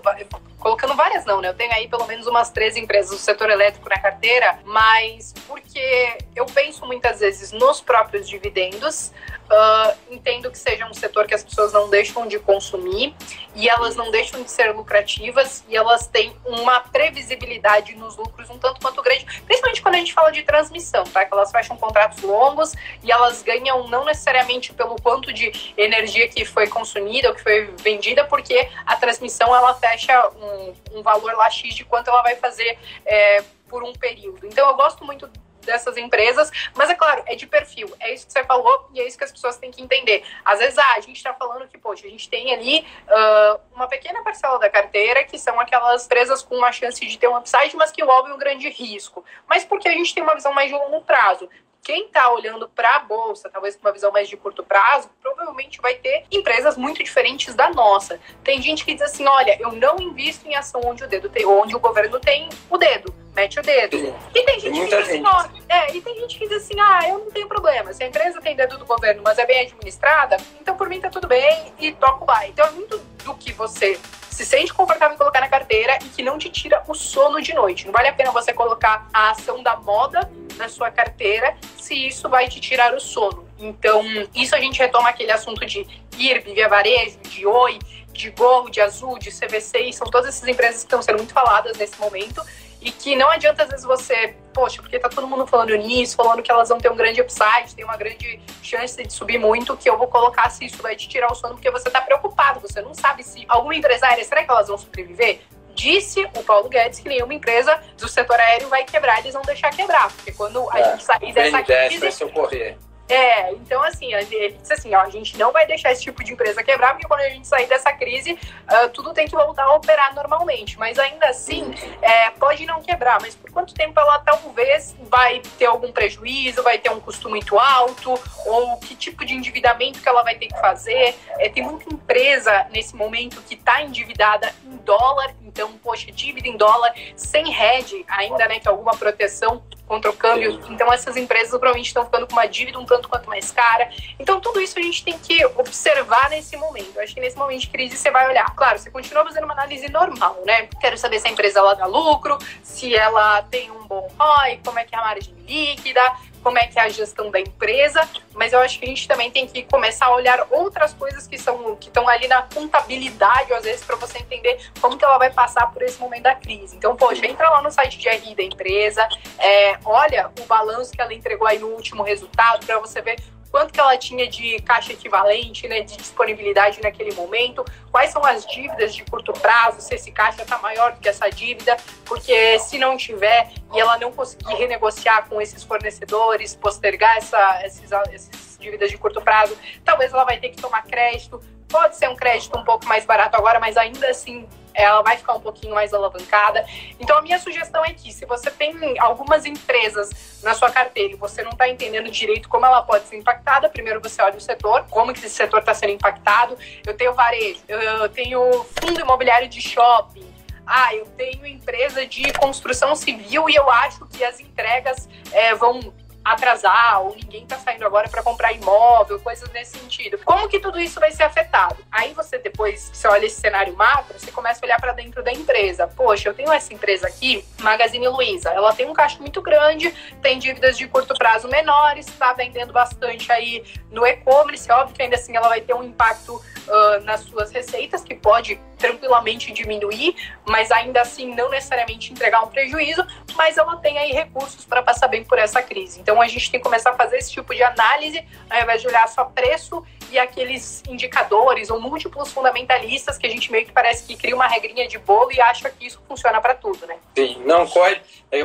colocando 0.59 0.94
várias 0.94 1.24
não, 1.24 1.40
né? 1.40 1.48
Eu 1.48 1.55
tenho 1.55 1.72
aí 1.72 1.88
pelo 1.88 2.07
menos 2.07 2.26
umas 2.26 2.51
três 2.51 2.76
empresas 2.76 3.11
do 3.11 3.16
setor 3.16 3.51
elétrico 3.51 3.88
na 3.88 3.98
carteira, 3.98 4.59
mas 4.64 5.32
porque 5.48 6.18
eu 6.36 6.44
penso 6.46 6.86
muitas 6.86 7.20
vezes 7.20 7.51
nos 7.53 7.80
próprios 7.80 8.28
dividendos, 8.28 9.12
Uh, 9.51 10.14
entendo 10.14 10.48
que 10.48 10.57
seja 10.57 10.86
um 10.86 10.94
setor 10.94 11.26
que 11.26 11.34
as 11.34 11.42
pessoas 11.42 11.72
não 11.72 11.90
deixam 11.90 12.24
de 12.28 12.38
consumir 12.38 13.12
e 13.53 13.68
elas 13.68 13.96
não 13.96 14.09
deixam 14.12 14.40
de 14.44 14.48
ser 14.48 14.72
lucrativas 14.72 15.64
e 15.68 15.76
elas 15.76 16.07
têm 16.07 16.32
uma 16.46 16.78
previsibilidade 16.78 17.96
nos 17.96 18.16
lucros 18.16 18.48
um 18.48 18.59
tanto 18.59 18.80
quanto 18.80 19.03
grande, 19.03 19.24
principalmente 19.44 19.82
quando 19.82 19.94
a 19.96 19.98
gente 19.98 20.12
fala 20.12 20.30
de 20.30 20.42
transmissão, 20.42 21.03
tá? 21.05 21.24
Que 21.24 21.34
elas 21.34 21.51
fecham 21.51 21.76
contratos 21.76 22.22
longos 22.22 22.74
e 23.03 23.11
elas 23.11 23.42
ganham 23.42 23.88
não 23.88 24.05
necessariamente 24.05 24.72
pelo 24.72 24.94
quanto 25.03 25.32
de 25.32 25.72
energia 25.76 26.28
que 26.28 26.44
foi 26.44 26.68
consumida 26.68 27.28
ou 27.28 27.34
que 27.34 27.42
foi 27.42 27.74
vendida, 27.82 28.24
porque 28.24 28.68
a 28.86 28.94
transmissão 28.96 29.55
ela 29.55 29.74
fecha 29.74 30.30
um, 30.30 30.98
um 30.98 31.03
valor 31.03 31.32
lá 31.34 31.51
X 31.51 31.74
de 31.74 31.84
quanto 31.84 32.09
ela 32.09 32.22
vai 32.22 32.36
fazer 32.36 32.78
é, 33.05 33.42
por 33.68 33.82
um 33.82 33.92
período. 33.92 34.46
Então 34.46 34.68
eu 34.68 34.76
gosto 34.76 35.05
muito 35.05 35.28
dessas 35.61 35.97
empresas, 35.97 36.51
mas 36.75 36.91
é 36.91 36.95
claro, 36.95 37.23
é 37.27 37.35
de 37.35 37.47
perfil, 37.47 37.95
é 38.01 38.13
isso 38.15 38.27
que 38.27 38.33
você 38.33 38.45
falou 38.45 38.89
e 38.93 39.01
é 39.01 39.07
isso 39.07 39.17
que 39.17 39.25
as 39.25 39.33
pessoas 39.33 39.57
têm 39.57 39.71
que 39.71 39.83
entender. 39.83 40.25
Às 40.45 40.59
vezes, 40.59 40.79
ah, 40.79 40.95
a 40.97 41.01
gente 41.01 41.17
está 41.17 41.33
falando 41.35 41.69
que, 41.69 41.79
poxa, 41.79 42.07
a 42.07 42.11
gente 42.11 42.29
tem 42.29 42.53
ali 42.53 42.87
uh, 43.09 43.61
uma 43.75 43.87
pequena 43.87 44.23
parcela 44.23 44.59
da 44.59 44.69
carteira 44.69 45.25
que 45.25 45.39
são 45.39 45.59
aquelas 45.61 46.07
empresas 46.07 46.43
com 46.43 46.57
uma 46.57 46.73
chance 46.73 47.05
de 47.05 47.19
ter 47.19 47.29
um 47.29 47.37
upside, 47.37 47.77
mas 47.77 47.91
que 47.91 48.03
envolvem 48.03 48.33
um 48.33 48.39
grande 48.39 48.69
risco. 48.69 49.25
Mas 49.49 49.65
porque 49.65 49.89
a 49.89 49.93
gente 49.93 50.15
tem 50.15 50.23
uma 50.23 50.35
visão 50.35 50.53
mais 50.53 50.69
de 50.69 50.75
longo 50.75 51.03
prazo 51.03 51.49
quem 51.83 52.07
está 52.07 52.31
olhando 52.31 52.68
para 52.68 52.97
a 52.97 52.99
bolsa, 53.01 53.49
talvez 53.49 53.74
com 53.74 53.87
uma 53.87 53.93
visão 53.93 54.12
mais 54.12 54.28
de 54.28 54.37
curto 54.37 54.62
prazo, 54.62 55.11
provavelmente 55.20 55.81
vai 55.81 55.95
ter 55.95 56.24
empresas 56.31 56.76
muito 56.76 57.03
diferentes 57.03 57.55
da 57.55 57.70
nossa. 57.70 58.20
Tem 58.45 58.61
gente 58.61 58.85
que 58.85 58.93
diz 58.93 59.03
assim: 59.03 59.26
olha, 59.26 59.57
eu 59.61 59.72
não 59.72 59.97
invisto 59.99 60.47
em 60.47 60.55
ação 60.55 60.81
onde 60.85 61.05
o 61.05 61.09
dedo 61.09 61.28
tem, 61.28 61.47
onde 61.47 61.74
o 61.74 61.81
governo 61.81 62.20
tem 62.20 62.49
o 62.68 62.76
dedo, 62.76 63.14
mete 63.35 63.59
o 63.59 63.62
dedo. 63.62 63.99
Sim. 63.99 64.14
E 64.35 64.43
tem 64.45 64.61
gente 64.61 64.74
tem 64.74 64.89
que 64.89 64.97
diz 64.97 65.09
assim, 65.09 65.22
ó, 65.24 65.49
é, 65.68 65.97
e 65.97 66.01
tem 66.01 66.14
gente 66.20 66.39
que 66.39 66.49
diz 66.49 66.64
assim: 66.64 66.78
ah, 66.81 67.01
eu 67.09 67.18
não 67.18 67.31
tenho 67.31 67.49
problema. 67.49 67.93
Se 67.93 68.05
a 68.05 68.07
empresa 68.07 68.41
tem 68.41 68.55
dedo 68.55 68.78
do 68.78 68.85
governo, 68.85 69.22
mas 69.24 69.39
é 69.39 69.47
bem 69.47 69.61
administrada, 69.61 70.37
então 70.61 70.76
por 70.76 70.89
mim 70.89 71.01
tá 71.01 71.09
tudo 71.09 71.26
bem 71.26 71.72
e 71.78 71.93
toco 71.93 72.31
o 72.31 72.45
Então 72.45 72.66
é 72.66 72.70
muito 72.72 72.99
do 73.24 73.35
que 73.35 73.53
você 73.53 73.99
se 74.31 74.47
sente 74.47 74.72
confortável 74.72 75.14
em 75.14 75.18
colocar 75.18 75.41
na 75.41 75.49
carteira 75.49 75.99
e 76.05 76.09
que 76.09 76.22
não 76.22 76.39
te 76.39 76.49
tira 76.49 76.83
o 76.87 76.95
sono 76.95 77.43
de 77.43 77.53
noite. 77.53 77.87
Não 77.87 77.93
vale 77.93 78.09
a 78.09 78.12
pena 78.12 78.31
você 78.31 78.53
colocar 78.53 79.09
a 79.12 79.31
ação 79.31 79.62
da 79.62 79.76
moda 79.76 80.31
na 80.57 80.68
sua 80.68 80.91
carteira 80.91 81.57
se 81.78 82.07
isso 82.07 82.28
vai 82.28 82.49
te 82.49 82.61
tirar 82.61 82.95
o 82.95 83.01
sono. 83.01 83.49
Então, 83.59 84.03
isso 84.35 84.55
a 84.55 84.61
gente 84.61 84.78
retoma 84.78 85.09
aquele 85.09 85.33
assunto 85.33 85.64
de 85.66 85.87
IRB, 86.16 86.55
Via 86.55 86.68
Varejo, 86.68 87.18
de 87.28 87.47
Oi, 87.47 87.78
de 88.12 88.31
Gol, 88.31 88.70
de 88.70 88.81
Azul, 88.81 89.18
de 89.18 89.31
CVC, 89.31 89.93
são 89.93 90.07
todas 90.07 90.28
essas 90.28 90.49
empresas 90.49 90.76
que 90.76 90.87
estão 90.87 91.03
sendo 91.03 91.18
muito 91.18 91.33
faladas 91.33 91.76
nesse 91.76 91.99
momento 91.99 92.43
e 92.81 92.91
que 92.91 93.14
não 93.16 93.31
adianta 93.31 93.62
às 93.62 93.70
vezes 93.70 93.85
você, 93.85 94.35
poxa, 94.53 94.82
porque 94.82 94.98
tá 94.98 95.09
todo 95.09 95.26
mundo 95.26 95.46
falando 95.46 95.74
nisso, 95.76 96.16
falando 96.16 96.42
que 96.42 96.51
elas 96.51 96.68
vão 96.68 96.78
ter 96.78 96.90
um 96.90 96.96
grande 96.96 97.20
upside, 97.20 97.74
tem 97.74 97.84
uma 97.84 97.96
grande 97.96 98.40
chance 98.62 99.03
de 99.03 99.12
subir 99.12 99.38
muito, 99.38 99.76
que 99.76 99.88
eu 99.88 99.96
vou 99.96 100.07
colocar 100.07 100.51
se 100.51 100.64
isso 100.64 100.82
vai 100.82 100.96
te 100.96 101.09
tirar 101.09 101.30
o 101.30 101.34
sono, 101.34 101.55
porque 101.55 101.70
você 101.70 101.88
tá 101.90 102.01
preocupado, 102.01 102.61
você 102.61 102.80
não 102.80 102.94
sabe 102.94 103.22
se 103.22 103.44
alguma 103.48 103.74
empresária, 103.74 104.22
será 104.24 104.44
que 104.44 104.51
elas 104.51 104.68
vão 104.68 104.78
sobreviver? 104.78 105.40
Disse 105.74 106.22
o 106.36 106.42
Paulo 106.42 106.68
Guedes 106.68 107.01
que 107.01 107.09
nenhuma 107.09 107.32
empresa 107.32 107.80
do 107.96 108.09
setor 108.09 108.38
aéreo 108.38 108.68
vai 108.68 108.84
quebrar, 108.84 109.20
eles 109.20 109.32
vão 109.32 109.42
deixar 109.42 109.70
quebrar, 109.70 110.11
porque 110.12 110.32
quando 110.32 110.68
a 110.70 110.78
é, 110.78 110.90
gente 110.90 111.05
sair 111.05 111.32
dessa 111.32 111.62
crise... 111.62 111.98
vai 111.98 112.12
socorrer. 112.12 112.76
É, 113.11 113.53
então 113.53 113.83
assim, 113.83 114.15
ele 114.15 114.57
disse 114.61 114.73
assim, 114.73 114.95
ó, 114.95 115.01
a 115.01 115.11
gente 115.11 115.37
não 115.37 115.51
vai 115.51 115.67
deixar 115.67 115.91
esse 115.91 116.03
tipo 116.03 116.23
de 116.23 116.33
empresa 116.33 116.63
quebrar, 116.63 116.93
porque 116.93 117.09
quando 117.09 117.21
a 117.21 117.29
gente 117.29 117.47
sair 117.47 117.67
dessa 117.67 117.93
crise, 117.93 118.33
uh, 118.33 118.89
tudo 118.91 119.13
tem 119.13 119.27
que 119.27 119.35
voltar 119.35 119.65
a 119.65 119.75
operar 119.75 120.15
normalmente. 120.15 120.79
Mas 120.79 120.99
ainda 120.99 121.27
assim, 121.27 121.75
é, 122.01 122.31
pode 122.31 122.65
não 122.65 122.81
quebrar, 122.81 123.21
mas 123.21 123.35
por 123.35 123.51
quanto 123.51 123.75
tempo 123.75 123.99
ela 123.99 124.21
talvez 124.21 124.95
vai 125.11 125.43
ter 125.59 125.67
algum 125.67 125.91
prejuízo, 125.91 126.63
vai 126.63 126.79
ter 126.79 126.91
um 126.91 127.01
custo 127.01 127.29
muito 127.29 127.59
alto, 127.59 128.19
ou 128.47 128.77
que 128.79 128.95
tipo 128.95 129.25
de 129.25 129.35
endividamento 129.35 130.01
que 130.01 130.09
ela 130.09 130.23
vai 130.23 130.37
ter 130.37 130.47
que 130.47 130.61
fazer. 130.61 131.17
É, 131.39 131.49
tem 131.49 131.65
muita 131.65 131.93
empresa 131.93 132.67
nesse 132.71 132.95
momento 132.95 133.43
que 133.43 133.55
está 133.55 133.83
endividada 133.83 134.55
em 134.65 134.77
dólar, 134.79 135.35
então, 135.43 135.73
poxa, 135.83 136.13
dívida 136.13 136.47
em 136.47 136.57
dólar, 136.57 136.95
sem 137.17 137.53
hedge 137.53 138.05
ainda, 138.09 138.47
né, 138.47 138.61
que 138.61 138.69
é 138.69 138.71
alguma 138.71 138.93
proteção 138.97 139.63
contra 139.91 140.09
o 140.09 140.14
câmbio. 140.14 140.61
Então, 140.70 140.93
essas 140.93 141.16
empresas 141.16 141.51
provavelmente 141.51 141.88
estão 141.88 142.05
ficando 142.05 142.24
com 142.24 142.34
uma 142.34 142.47
dívida 142.47 142.78
um 142.78 142.84
tanto 142.84 143.09
quanto 143.09 143.28
mais 143.28 143.51
cara. 143.51 143.91
Então, 144.20 144.41
tudo 144.41 144.61
isso 144.61 144.78
a 144.78 144.82
gente 144.82 145.03
tem 145.03 145.18
que 145.18 145.45
observar 145.57 146.30
nesse 146.30 146.57
momento. 146.57 146.93
Eu 146.95 147.03
acho 147.03 147.12
que 147.12 147.20
nesse 147.20 147.36
momento 147.36 147.62
de 147.62 147.66
crise 147.66 147.97
você 147.97 148.09
vai 148.09 148.28
olhar. 148.28 148.55
Claro, 148.55 148.78
você 148.78 148.88
continua 148.88 149.24
fazendo 149.24 149.43
uma 149.43 149.53
análise 149.53 149.91
normal, 149.91 150.41
né? 150.47 150.68
Quero 150.80 150.97
saber 150.97 151.18
se 151.18 151.26
a 151.26 151.30
empresa 151.32 151.59
ela 151.59 151.74
dá 151.74 151.86
lucro, 151.86 152.38
se 152.62 152.95
ela 152.95 153.43
tem 153.43 153.68
um 153.72 153.84
bom 153.88 154.09
ROI, 154.16 154.61
como 154.64 154.78
é 154.78 154.84
que 154.84 154.95
é 154.95 154.99
a 154.99 155.03
margem 155.03 155.34
líquida, 155.45 156.01
como 156.43 156.59
é 156.59 156.66
que 156.66 156.78
é 156.78 156.82
a 156.82 156.88
gestão 156.88 157.30
da 157.30 157.41
empresa, 157.41 158.09
mas 158.34 158.53
eu 158.53 158.61
acho 158.61 158.78
que 158.78 158.84
a 158.84 158.88
gente 158.88 159.07
também 159.07 159.30
tem 159.30 159.47
que 159.47 159.62
começar 159.64 160.07
a 160.07 160.14
olhar 160.14 160.47
outras 160.51 160.93
coisas 160.95 161.26
que 161.26 161.38
são 161.38 161.76
que 161.76 161.88
estão 161.88 162.09
ali 162.09 162.26
na 162.28 162.43
contabilidade, 162.43 163.53
às 163.53 163.64
vezes, 163.64 163.84
para 163.84 163.97
você 163.97 164.18
entender 164.18 164.59
como 164.80 164.97
que 164.97 165.05
ela 165.05 165.18
vai 165.18 165.30
passar 165.30 165.70
por 165.72 165.82
esse 165.82 166.01
momento 166.01 166.22
da 166.22 166.34
crise. 166.34 166.76
Então, 166.76 166.97
poxa, 166.97 167.26
entra 167.26 167.49
lá 167.51 167.62
no 167.62 167.70
site 167.70 167.99
de 167.99 168.09
RI 168.09 168.34
da 168.34 168.43
empresa, 168.43 169.07
é, 169.38 169.78
olha 169.84 170.30
o 170.41 170.45
balanço 170.47 170.93
que 170.93 171.01
ela 171.01 171.12
entregou 171.12 171.47
aí 171.47 171.59
no 171.59 171.68
último 171.68 172.03
resultado 172.03 172.64
para 172.66 172.78
você 172.78 173.01
ver 173.01 173.16
quanto 173.51 173.72
que 173.72 173.80
ela 173.80 173.96
tinha 173.96 174.28
de 174.28 174.61
caixa 174.61 174.92
equivalente, 174.92 175.66
né, 175.66 175.80
de 175.80 175.96
disponibilidade 175.96 176.80
naquele 176.82 177.12
momento, 177.14 177.64
quais 177.90 178.11
são 178.11 178.24
as 178.24 178.46
dívidas 178.46 178.94
de 178.94 179.05
curto 179.05 179.32
prazo, 179.32 179.80
se 179.80 179.94
esse 179.94 180.12
caixa 180.12 180.42
está 180.42 180.59
maior 180.59 180.92
do 180.92 181.01
que 181.01 181.09
essa 181.09 181.28
dívida, 181.28 181.76
porque 182.05 182.59
se 182.61 182.78
não 182.78 182.96
tiver 182.96 183.51
e 183.74 183.80
ela 183.80 183.98
não 183.98 184.12
conseguir 184.12 184.55
renegociar 184.55 185.28
com 185.28 185.40
esses 185.40 185.62
fornecedores, 185.64 186.55
postergar 186.55 187.16
essa, 187.16 187.61
esses, 187.64 187.90
esses 188.12 188.59
dívidas 188.59 188.90
de 188.90 188.98
curto 188.98 189.20
prazo, 189.20 189.57
talvez 189.84 190.12
ela 190.12 190.24
vai 190.24 190.38
ter 190.38 190.51
que 190.51 190.61
tomar 190.61 190.82
crédito. 190.82 191.42
Pode 191.68 191.96
ser 191.96 192.09
um 192.09 192.16
crédito 192.16 192.59
um 192.59 192.64
pouco 192.64 192.86
mais 192.86 193.05
barato 193.05 193.36
agora, 193.36 193.59
mas 193.61 193.76
ainda 193.76 194.09
assim 194.09 194.48
ela 194.75 195.03
vai 195.03 195.16
ficar 195.16 195.35
um 195.35 195.41
pouquinho 195.41 195.75
mais 195.75 195.93
alavancada. 195.93 196.64
Então, 196.99 197.16
a 197.18 197.23
minha 197.23 197.39
sugestão 197.39 197.85
é 197.85 197.93
que, 197.93 198.12
se 198.12 198.27
você 198.27 198.51
tem 198.51 198.99
algumas 198.99 199.47
empresas 199.47 200.41
na 200.43 200.55
sua 200.55 200.71
carteira 200.71 201.14
e 201.14 201.16
você 201.16 201.43
não 201.43 201.51
está 201.51 201.68
entendendo 201.68 202.11
direito 202.11 202.49
como 202.49 202.66
ela 202.66 202.83
pode 202.83 203.07
ser 203.07 203.16
impactada, 203.16 203.68
primeiro 203.68 204.01
você 204.01 204.23
olha 204.23 204.37
o 204.37 204.41
setor, 204.41 204.87
como 204.91 205.12
que 205.12 205.18
esse 205.21 205.31
setor 205.31 205.61
está 205.61 205.75
sendo 205.75 205.93
impactado. 205.93 206.57
Eu 206.87 206.97
tenho 206.97 207.14
varejo, 207.14 207.61
eu 207.68 208.09
tenho 208.09 208.64
fundo 208.81 209.01
imobiliário 209.01 209.49
de 209.49 209.61
shopping, 209.61 210.31
ah, 210.66 210.95
eu 210.95 211.05
tenho 211.16 211.45
empresa 211.47 212.07
de 212.07 212.33
construção 212.35 212.95
civil 212.95 213.51
e 213.51 213.55
eu 213.57 213.68
acho 213.68 214.07
que 214.07 214.23
as 214.23 214.39
entregas 214.39 215.09
é, 215.33 215.55
vão 215.55 215.93
atrasar, 216.25 217.03
ou 217.03 217.14
ninguém 217.14 217.43
está 217.43 217.59
saindo 217.59 217.87
agora 217.87 218.09
para 218.09 218.23
comprar 218.23 218.53
imóvel, 218.53 219.18
coisas 219.21 219.51
nesse 219.51 219.79
sentido. 219.79 220.18
Como 220.25 220.49
que 220.49 220.61
tudo 220.61 220.79
isso 220.79 221.01
vai 221.01 221.11
ser 221.12 221.23
afetado? 221.23 221.77
Aí 221.91 222.12
você 222.12 222.39
depois 222.39 222.91
que 222.91 222.97
você 222.97 223.09
olha 223.09 223.27
esse 223.27 223.41
cenário 223.41 223.75
macro, 223.77 224.18
você 224.18 224.31
começa 224.31 224.61
a 224.62 224.66
olhar 224.66 224.81
para 224.81 224.93
dentro 224.93 225.23
da 225.23 225.33
empresa. 225.33 225.87
Poxa, 225.87 226.29
eu 226.29 226.35
tenho 226.35 226.53
essa 226.53 226.73
empresa 226.75 227.07
aqui, 227.07 227.45
Magazine 227.61 228.09
Luiza, 228.09 228.51
ela 228.51 228.75
tem 228.75 228.87
um 228.87 228.93
caixa 228.93 229.18
muito 229.18 229.41
grande, 229.41 229.91
tem 230.23 230.39
dívidas 230.39 230.77
de 230.77 230.87
curto 230.87 231.14
prazo 231.14 231.49
menores, 231.49 232.07
está 232.07 232.33
vendendo 232.33 232.73
bastante 232.73 233.31
aí 233.33 233.64
no 233.91 234.07
e-commerce, 234.07 234.71
óbvio 234.71 234.95
que 234.95 235.03
ainda 235.03 235.16
assim 235.16 235.37
ela 235.37 235.49
vai 235.49 235.61
ter 235.61 235.75
um 235.75 235.83
impacto 235.83 236.35
uh, 236.35 237.05
nas 237.05 237.21
suas 237.21 237.51
receitas, 237.51 238.03
que 238.03 238.14
pode 238.14 238.61
tranquilamente 238.79 239.53
diminuir, 239.53 240.16
mas 240.47 240.71
ainda 240.71 241.03
assim 241.03 241.35
não 241.35 241.51
necessariamente 241.51 242.12
entregar 242.12 242.43
um 242.43 242.49
prejuízo, 242.49 243.07
mas 243.37 243.59
ela 243.59 243.77
tem 243.77 243.99
aí 243.99 244.12
recursos 244.12 244.64
para 244.64 244.83
passar 244.83 245.09
bem 245.09 245.23
por 245.23 245.39
essa 245.39 245.62
crise. 245.62 246.01
Então 246.01 246.10
a 246.19 246.27
gente 246.27 246.51
tem 246.51 246.59
que 246.59 246.65
começar 246.65 246.91
a 246.91 246.95
fazer 246.95 247.19
esse 247.19 247.31
tipo 247.31 247.55
de 247.55 247.63
análise, 247.63 248.25
ao 248.49 248.63
invés 248.63 248.81
de 248.81 248.89
olhar 248.89 249.07
só 249.07 249.25
preço 249.27 249.85
e 250.11 250.19
aqueles 250.19 250.83
indicadores 250.89 251.71
ou 251.71 251.79
múltiplos 251.79 252.33
fundamentalistas 252.33 253.19
que 253.19 253.27
a 253.27 253.31
gente 253.31 253.53
meio 253.53 253.67
que 253.67 253.73
parece 253.73 254.07
que 254.07 254.17
cria 254.17 254.35
uma 254.35 254.47
regrinha 254.47 254.89
de 254.89 254.99
bolo 254.99 255.31
e 255.31 255.41
acha 255.41 255.69
que 255.71 255.87
isso 255.87 256.03
funciona 256.09 256.41
para 256.41 256.55
tudo, 256.55 256.87
né? 256.87 256.97
Sim, 257.15 257.43
não, 257.45 257.67
corre. 257.67 258.01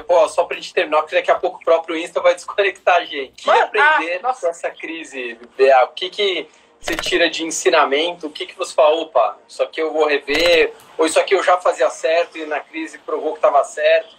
Pô, 0.05 0.27
só 0.27 0.43
pra 0.43 0.57
gente 0.57 0.73
terminar, 0.73 1.01
porque 1.01 1.15
daqui 1.15 1.31
a 1.31 1.35
pouco 1.35 1.57
o 1.57 1.63
próprio 1.63 1.97
Insta 1.97 2.21
vai 2.21 2.35
desconectar 2.35 2.97
a 2.97 3.05
gente. 3.05 3.47
O 3.47 3.51
que 3.51 3.59
aprender 3.59 4.19
ah, 4.23 4.33
com 4.33 4.47
essa 4.47 4.69
crise, 4.69 5.39
Bea? 5.57 5.85
O 5.85 5.87
que 5.89 6.09
que 6.09 6.47
você 6.79 6.95
tira 6.95 7.29
de 7.29 7.43
ensinamento? 7.43 8.27
O 8.27 8.29
que, 8.29 8.45
que 8.45 8.55
você 8.55 8.73
fala, 8.73 9.01
opa, 9.01 9.37
isso 9.47 9.63
aqui 9.63 9.81
eu 9.81 9.91
vou 9.91 10.07
rever, 10.07 10.73
ou 10.97 11.05
isso 11.05 11.19
aqui 11.19 11.33
eu 11.33 11.43
já 11.43 11.57
fazia 11.57 11.89
certo 11.89 12.37
e 12.37 12.45
na 12.45 12.59
crise 12.59 12.99
provou 12.99 13.31
que 13.31 13.39
estava 13.39 13.63
certo? 13.63 14.15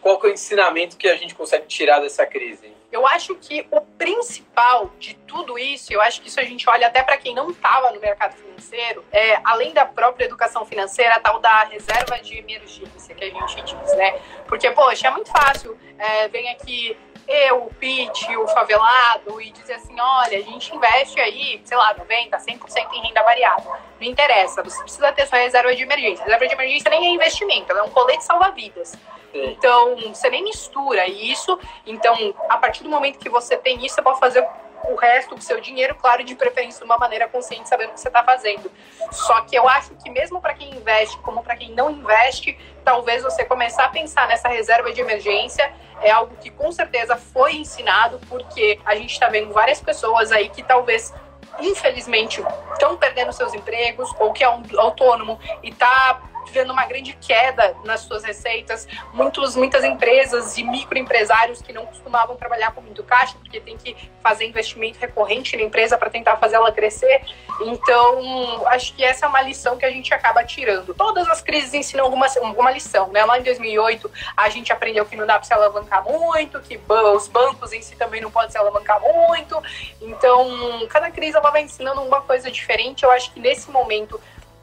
Qual 0.00 0.18
que 0.18 0.26
é 0.26 0.30
o 0.30 0.32
ensinamento 0.32 0.96
que 0.96 1.08
a 1.08 1.16
gente 1.16 1.34
consegue 1.34 1.66
tirar 1.66 2.00
dessa 2.00 2.26
crise? 2.26 2.72
Eu 2.90 3.06
acho 3.06 3.34
que 3.34 3.66
o 3.70 3.82
principal 3.82 4.90
de 4.98 5.14
tudo 5.14 5.58
isso, 5.58 5.92
eu 5.92 6.00
acho 6.00 6.22
que 6.22 6.28
isso 6.28 6.40
a 6.40 6.44
gente 6.44 6.68
olha 6.70 6.86
até 6.86 7.02
para 7.02 7.18
quem 7.18 7.34
não 7.34 7.50
estava 7.50 7.90
no 7.92 8.00
mercado 8.00 8.34
financeiro, 8.34 9.04
é, 9.12 9.38
além 9.44 9.74
da 9.74 9.84
própria 9.84 10.24
educação 10.24 10.64
financeira, 10.64 11.16
a 11.16 11.20
tal 11.20 11.38
da 11.38 11.64
reserva 11.64 12.18
de 12.18 12.38
emergência 12.38 13.14
que 13.14 13.24
a 13.24 13.30
gente 13.30 13.62
diz, 13.62 13.96
né? 13.96 14.18
Porque, 14.46 14.70
poxa, 14.70 15.08
é 15.08 15.10
muito 15.10 15.30
fácil, 15.30 15.78
é, 15.98 16.28
vem 16.28 16.48
aqui 16.48 16.96
eu, 17.28 17.64
o 17.64 17.74
Pete, 17.74 18.34
o 18.38 18.48
favelado, 18.48 19.38
e 19.38 19.50
dizer 19.50 19.74
assim: 19.74 19.94
olha, 20.00 20.38
a 20.38 20.40
gente 20.40 20.74
investe 20.74 21.20
aí, 21.20 21.60
sei 21.62 21.76
lá, 21.76 21.94
90%, 21.94 22.30
100% 22.30 22.92
em 22.94 23.02
renda 23.02 23.22
variável. 23.22 23.70
Não 24.00 24.08
interessa, 24.08 24.62
você 24.62 24.82
precisa 24.82 25.12
ter 25.12 25.26
sua 25.26 25.38
reserva 25.38 25.74
de 25.74 25.82
emergência. 25.82 26.24
Reserva 26.24 26.46
de 26.46 26.54
emergência 26.54 26.90
nem 26.90 27.06
é 27.06 27.10
investimento, 27.10 27.70
ela 27.70 27.80
é 27.80 27.82
um 27.82 27.90
colete 27.90 28.24
salva-vidas. 28.24 28.94
Então, 29.32 29.96
você 30.08 30.30
nem 30.30 30.44
mistura 30.44 31.06
isso. 31.06 31.58
Então, 31.86 32.34
a 32.48 32.56
partir 32.56 32.82
do 32.82 32.88
momento 32.88 33.18
que 33.18 33.28
você 33.28 33.56
tem 33.56 33.84
isso, 33.84 33.94
você 33.94 34.02
pode 34.02 34.18
fazer 34.18 34.46
o 34.84 34.94
resto 34.94 35.34
do 35.34 35.42
seu 35.42 35.60
dinheiro, 35.60 35.94
claro, 35.94 36.22
de 36.22 36.34
preferência 36.34 36.78
de 36.78 36.84
uma 36.84 36.98
maneira 36.98 37.28
consciente, 37.28 37.68
sabendo 37.68 37.90
o 37.90 37.94
que 37.94 38.00
você 38.00 38.08
está 38.08 38.22
fazendo. 38.22 38.70
Só 39.10 39.40
que 39.42 39.56
eu 39.56 39.68
acho 39.68 39.94
que 39.96 40.08
mesmo 40.10 40.40
para 40.40 40.54
quem 40.54 40.70
investe, 40.70 41.18
como 41.18 41.42
para 41.42 41.56
quem 41.56 41.72
não 41.72 41.90
investe, 41.90 42.56
talvez 42.84 43.22
você 43.22 43.44
começar 43.44 43.86
a 43.86 43.88
pensar 43.88 44.28
nessa 44.28 44.48
reserva 44.48 44.92
de 44.92 45.00
emergência 45.00 45.72
é 46.00 46.10
algo 46.10 46.36
que 46.36 46.50
com 46.50 46.70
certeza 46.70 47.16
foi 47.16 47.56
ensinado, 47.56 48.20
porque 48.28 48.78
a 48.84 48.94
gente 48.94 49.12
está 49.12 49.28
vendo 49.28 49.52
várias 49.52 49.80
pessoas 49.80 50.30
aí 50.30 50.48
que 50.48 50.62
talvez 50.62 51.12
infelizmente 51.60 52.42
estão 52.72 52.96
perdendo 52.96 53.32
seus 53.32 53.52
empregos 53.52 54.08
ou 54.18 54.32
que 54.32 54.44
é 54.44 54.48
um 54.48 54.62
autônomo 54.78 55.40
e 55.62 55.70
está 55.70 56.22
vendo 56.52 56.72
uma 56.72 56.86
grande 56.86 57.12
queda 57.14 57.76
nas 57.84 58.00
suas 58.00 58.24
receitas. 58.24 58.86
Muitos, 59.12 59.56
muitas 59.56 59.84
empresas 59.84 60.56
e 60.56 60.62
microempresários 60.62 61.62
que 61.62 61.72
não 61.72 61.86
costumavam 61.86 62.36
trabalhar 62.36 62.72
com 62.72 62.80
muito 62.80 63.02
caixa, 63.02 63.36
porque 63.38 63.60
tem 63.60 63.76
que 63.76 63.96
fazer 64.22 64.46
investimento 64.46 64.98
recorrente 64.98 65.56
na 65.56 65.62
empresa 65.62 65.96
para 65.96 66.10
tentar 66.10 66.36
fazer 66.36 66.56
ela 66.56 66.72
crescer. 66.72 67.22
Então, 67.60 68.66
acho 68.68 68.94
que 68.94 69.04
essa 69.04 69.26
é 69.26 69.28
uma 69.28 69.42
lição 69.42 69.76
que 69.76 69.84
a 69.84 69.90
gente 69.90 70.12
acaba 70.12 70.44
tirando. 70.44 70.94
Todas 70.94 71.28
as 71.28 71.40
crises 71.40 71.74
ensinam 71.74 72.04
alguma, 72.04 72.26
alguma 72.42 72.70
lição, 72.70 73.08
né? 73.08 73.24
Lá 73.24 73.38
em 73.38 73.42
2008, 73.42 74.10
a 74.36 74.48
gente 74.48 74.72
aprendeu 74.72 75.04
que 75.04 75.16
não 75.16 75.26
dá 75.26 75.34
para 75.34 75.44
se 75.44 75.52
alavancar 75.52 76.04
muito, 76.04 76.60
que 76.60 76.80
os 77.16 77.28
bancos 77.28 77.72
em 77.72 77.82
si 77.82 77.96
também 77.96 78.20
não 78.20 78.30
podem 78.30 78.50
se 78.50 78.58
alavancar 78.58 79.00
muito. 79.00 79.60
Então, 80.00 80.86
cada 80.88 81.10
crise 81.10 81.36
ela 81.36 81.50
vai 81.50 81.62
ensinando 81.62 82.00
uma 82.02 82.20
coisa 82.20 82.50
diferente. 82.50 83.04
Eu 83.04 83.10
acho 83.10 83.32
que 83.32 83.40
nesse 83.40 83.70
momento 83.70 84.20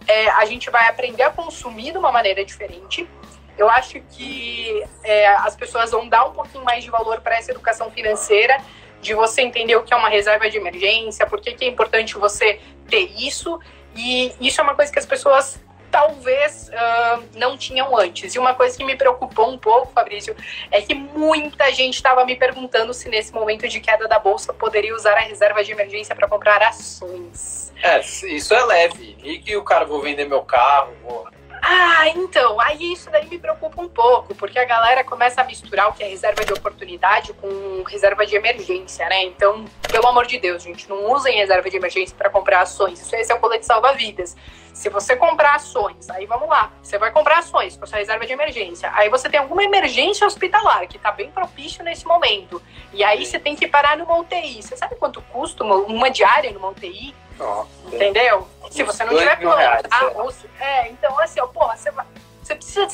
é, 0.07 0.29
a 0.29 0.45
gente 0.45 0.69
vai 0.69 0.87
aprender 0.87 1.23
a 1.23 1.29
consumir 1.29 1.91
de 1.91 1.97
uma 1.97 2.11
maneira 2.11 2.43
diferente. 2.43 3.07
Eu 3.57 3.69
acho 3.69 3.99
que 4.11 4.83
é, 5.03 5.27
as 5.27 5.55
pessoas 5.55 5.91
vão 5.91 6.07
dar 6.07 6.25
um 6.25 6.33
pouquinho 6.33 6.63
mais 6.63 6.83
de 6.83 6.89
valor 6.89 7.21
para 7.21 7.37
essa 7.37 7.51
educação 7.51 7.89
financeira, 7.89 8.57
de 9.01 9.13
você 9.13 9.41
entender 9.41 9.75
o 9.75 9.83
que 9.83 9.93
é 9.93 9.97
uma 9.97 10.09
reserva 10.09 10.49
de 10.49 10.57
emergência, 10.57 11.25
por 11.25 11.39
que, 11.39 11.53
que 11.53 11.63
é 11.63 11.67
importante 11.67 12.15
você 12.15 12.59
ter 12.89 13.11
isso. 13.17 13.59
E 13.95 14.33
isso 14.41 14.59
é 14.59 14.63
uma 14.63 14.75
coisa 14.75 14.91
que 14.91 14.99
as 14.99 15.05
pessoas 15.05 15.63
talvez 15.95 16.67
uh, 16.67 17.23
não 17.35 17.57
tinham 17.57 17.97
antes. 17.97 18.35
E 18.35 18.39
uma 18.39 18.53
coisa 18.53 18.77
que 18.77 18.83
me 18.83 18.97
preocupou 18.97 19.49
um 19.49 19.57
pouco, 19.57 19.93
Fabrício, 19.93 20.35
é 20.69 20.81
que 20.81 20.93
muita 20.93 21.71
gente 21.71 21.93
estava 21.93 22.25
me 22.25 22.35
perguntando 22.35 22.93
se 22.93 23.07
nesse 23.07 23.33
momento 23.33 23.65
de 23.69 23.79
queda 23.79 24.05
da 24.05 24.19
bolsa 24.19 24.51
poderia 24.53 24.93
usar 24.93 25.13
a 25.13 25.21
reserva 25.21 25.63
de 25.63 25.71
emergência 25.71 26.13
para 26.13 26.27
comprar 26.27 26.61
ações. 26.61 27.71
É, 27.81 28.01
isso 28.01 28.53
é 28.53 28.65
leve. 28.65 29.15
E 29.23 29.39
que 29.39 29.55
o 29.55 29.63
cara 29.63 29.85
vou 29.85 30.01
vender 30.01 30.25
meu 30.27 30.41
carro, 30.41 30.91
vou 31.01 31.27
ah, 31.61 32.09
então, 32.09 32.59
aí 32.61 32.93
isso 32.93 33.09
daí 33.09 33.27
me 33.27 33.37
preocupa 33.39 33.81
um 33.81 33.89
pouco, 33.89 34.35
porque 34.35 34.59
a 34.59 34.65
galera 34.65 35.03
começa 35.03 35.41
a 35.41 35.43
misturar 35.43 35.89
o 35.89 35.93
que 35.93 36.03
é 36.03 36.07
reserva 36.07 36.43
de 36.45 36.53
oportunidade 36.53 37.33
com 37.33 37.83
reserva 37.83 38.25
de 38.25 38.35
emergência, 38.35 39.07
né? 39.09 39.23
Então, 39.23 39.65
pelo 39.91 40.07
amor 40.07 40.25
de 40.25 40.37
Deus, 40.37 40.63
gente, 40.63 40.89
não 40.89 41.11
usem 41.11 41.37
reserva 41.37 41.69
de 41.69 41.77
emergência 41.77 42.15
para 42.15 42.29
comprar 42.29 42.61
ações. 42.61 43.01
Isso 43.01 43.15
esse 43.15 43.31
é 43.31 43.35
o 43.35 43.39
colete 43.39 43.65
salva-vidas. 43.65 44.35
Se 44.73 44.89
você 44.89 45.15
comprar 45.15 45.55
ações, 45.55 46.09
aí 46.09 46.25
vamos 46.25 46.49
lá, 46.49 46.71
você 46.83 46.97
vai 46.97 47.09
comprar 47.09 47.39
ações 47.39 47.77
com 47.77 47.85
a 47.85 47.87
sua 47.87 47.97
reserva 47.97 48.25
de 48.25 48.33
emergência. 48.33 48.91
Aí 48.93 49.09
você 49.09 49.29
tem 49.29 49.39
alguma 49.39 49.63
emergência 49.63 50.27
hospitalar 50.27 50.85
que 50.87 50.97
está 50.97 51.11
bem 51.11 51.31
propício 51.31 51.83
nesse 51.83 52.05
momento. 52.05 52.61
E 52.91 53.03
aí 53.03 53.25
você 53.25 53.39
tem 53.39 53.55
que 53.55 53.67
parar 53.67 53.95
numa 53.95 54.19
UTI. 54.19 54.61
Você 54.61 54.75
sabe 54.75 54.95
quanto 54.95 55.21
custa 55.21 55.63
uma, 55.63 55.75
uma 55.75 56.09
diária 56.09 56.51
numa 56.51 56.69
UTI? 56.69 57.15
Nossa. 57.37 57.69
Entendeu? 57.91 58.47
Se 58.71 58.83
você 58.83 59.03
não 59.03 59.17
tiver 59.17 59.37
plano. 59.37 59.61
Ah, 59.91 60.11
é. 60.59 60.89
então 60.89 61.19
assim, 61.19 61.39
ó, 61.39 61.47
porra, 61.47 61.75
você 61.77 61.91
vai. 61.91 62.05
Você 62.41 62.55
precisa 62.55 62.87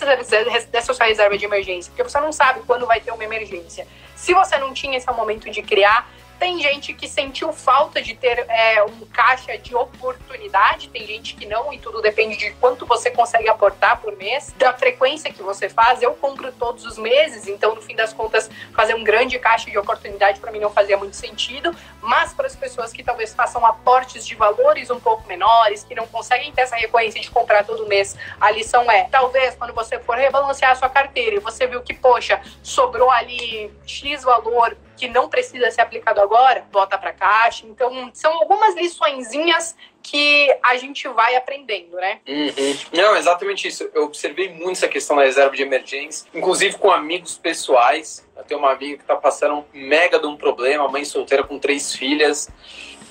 dessa 0.71 0.93
sua 0.93 1.05
reserva 1.07 1.37
de 1.37 1.43
emergência, 1.43 1.91
porque 1.91 2.09
você 2.09 2.19
não 2.21 2.31
sabe 2.31 2.61
quando 2.65 2.85
vai 2.85 3.01
ter 3.01 3.11
uma 3.11 3.23
emergência. 3.23 3.85
Se 4.15 4.33
você 4.33 4.57
não 4.57 4.73
tinha 4.73 4.97
esse 4.97 5.11
momento 5.11 5.49
de 5.49 5.61
criar, 5.61 6.09
tem 6.41 6.59
gente 6.59 6.91
que 6.95 7.07
sentiu 7.07 7.53
falta 7.53 8.01
de 8.01 8.15
ter 8.15 8.43
é, 8.49 8.83
um 8.83 9.05
caixa 9.13 9.55
de 9.59 9.75
oportunidade, 9.75 10.89
tem 10.89 11.05
gente 11.05 11.35
que 11.35 11.45
não, 11.45 11.71
e 11.71 11.77
tudo 11.77 12.01
depende 12.01 12.35
de 12.35 12.49
quanto 12.53 12.83
você 12.83 13.11
consegue 13.11 13.47
aportar 13.47 14.01
por 14.01 14.17
mês, 14.17 14.51
da 14.57 14.73
frequência 14.73 15.31
que 15.31 15.43
você 15.43 15.69
faz. 15.69 16.01
Eu 16.01 16.15
compro 16.15 16.51
todos 16.51 16.83
os 16.83 16.97
meses, 16.97 17.47
então 17.47 17.75
no 17.75 17.81
fim 17.83 17.95
das 17.95 18.11
contas, 18.11 18.49
fazer 18.75 18.95
um 18.95 19.03
grande 19.03 19.37
caixa 19.37 19.69
de 19.69 19.77
oportunidade 19.77 20.39
para 20.39 20.51
mim 20.51 20.57
não 20.57 20.71
fazia 20.71 20.97
muito 20.97 21.15
sentido, 21.15 21.75
mas 22.01 22.33
para 22.33 22.47
as 22.47 22.55
pessoas 22.55 22.91
que 22.91 23.03
talvez 23.03 23.35
façam 23.35 23.63
aportes 23.63 24.25
de 24.25 24.33
valores 24.33 24.89
um 24.89 24.99
pouco 24.99 25.27
menores, 25.27 25.83
que 25.83 25.93
não 25.93 26.07
conseguem 26.07 26.51
ter 26.51 26.61
essa 26.61 26.75
recorrência 26.75 27.21
de 27.21 27.29
comprar 27.29 27.63
todo 27.63 27.85
mês, 27.85 28.17
a 28.39 28.49
lição 28.49 28.89
é: 28.91 29.07
talvez 29.11 29.53
quando 29.53 29.75
você 29.75 29.99
for 29.99 30.17
rebalancear 30.17 30.71
a 30.71 30.75
sua 30.75 30.89
carteira 30.89 31.35
e 31.35 31.39
você 31.39 31.67
viu 31.67 31.83
que, 31.83 31.93
poxa, 31.93 32.41
sobrou 32.63 33.11
ali 33.11 33.71
X 33.85 34.23
valor 34.23 34.75
que 35.01 35.07
não 35.07 35.27
precisa 35.27 35.71
ser 35.71 35.81
aplicado 35.81 36.21
agora, 36.21 36.63
bota 36.71 36.95
para 36.95 37.11
caixa. 37.11 37.65
Então, 37.65 38.11
são 38.13 38.31
algumas 38.33 38.75
liçõezinhas 38.75 39.75
que 40.03 40.55
a 40.61 40.77
gente 40.77 41.07
vai 41.07 41.35
aprendendo, 41.35 41.95
né? 41.97 42.19
Uhum. 42.27 42.77
Não, 42.93 43.15
exatamente 43.15 43.67
isso. 43.67 43.89
Eu 43.95 44.03
observei 44.03 44.49
muito 44.49 44.73
essa 44.73 44.87
questão 44.87 45.15
da 45.15 45.23
reserva 45.23 45.55
de 45.55 45.63
emergência, 45.63 46.29
inclusive 46.35 46.77
com 46.77 46.91
amigos 46.91 47.35
pessoais. 47.35 48.27
Eu 48.37 48.43
tenho 48.43 48.59
uma 48.59 48.73
amiga 48.73 48.97
que 48.97 49.03
está 49.03 49.15
passando 49.15 49.55
um 49.55 49.65
mega 49.73 50.19
de 50.19 50.27
um 50.27 50.37
problema, 50.37 50.87
mãe 50.87 51.03
solteira 51.03 51.43
com 51.43 51.57
três 51.57 51.95
filhas 51.95 52.47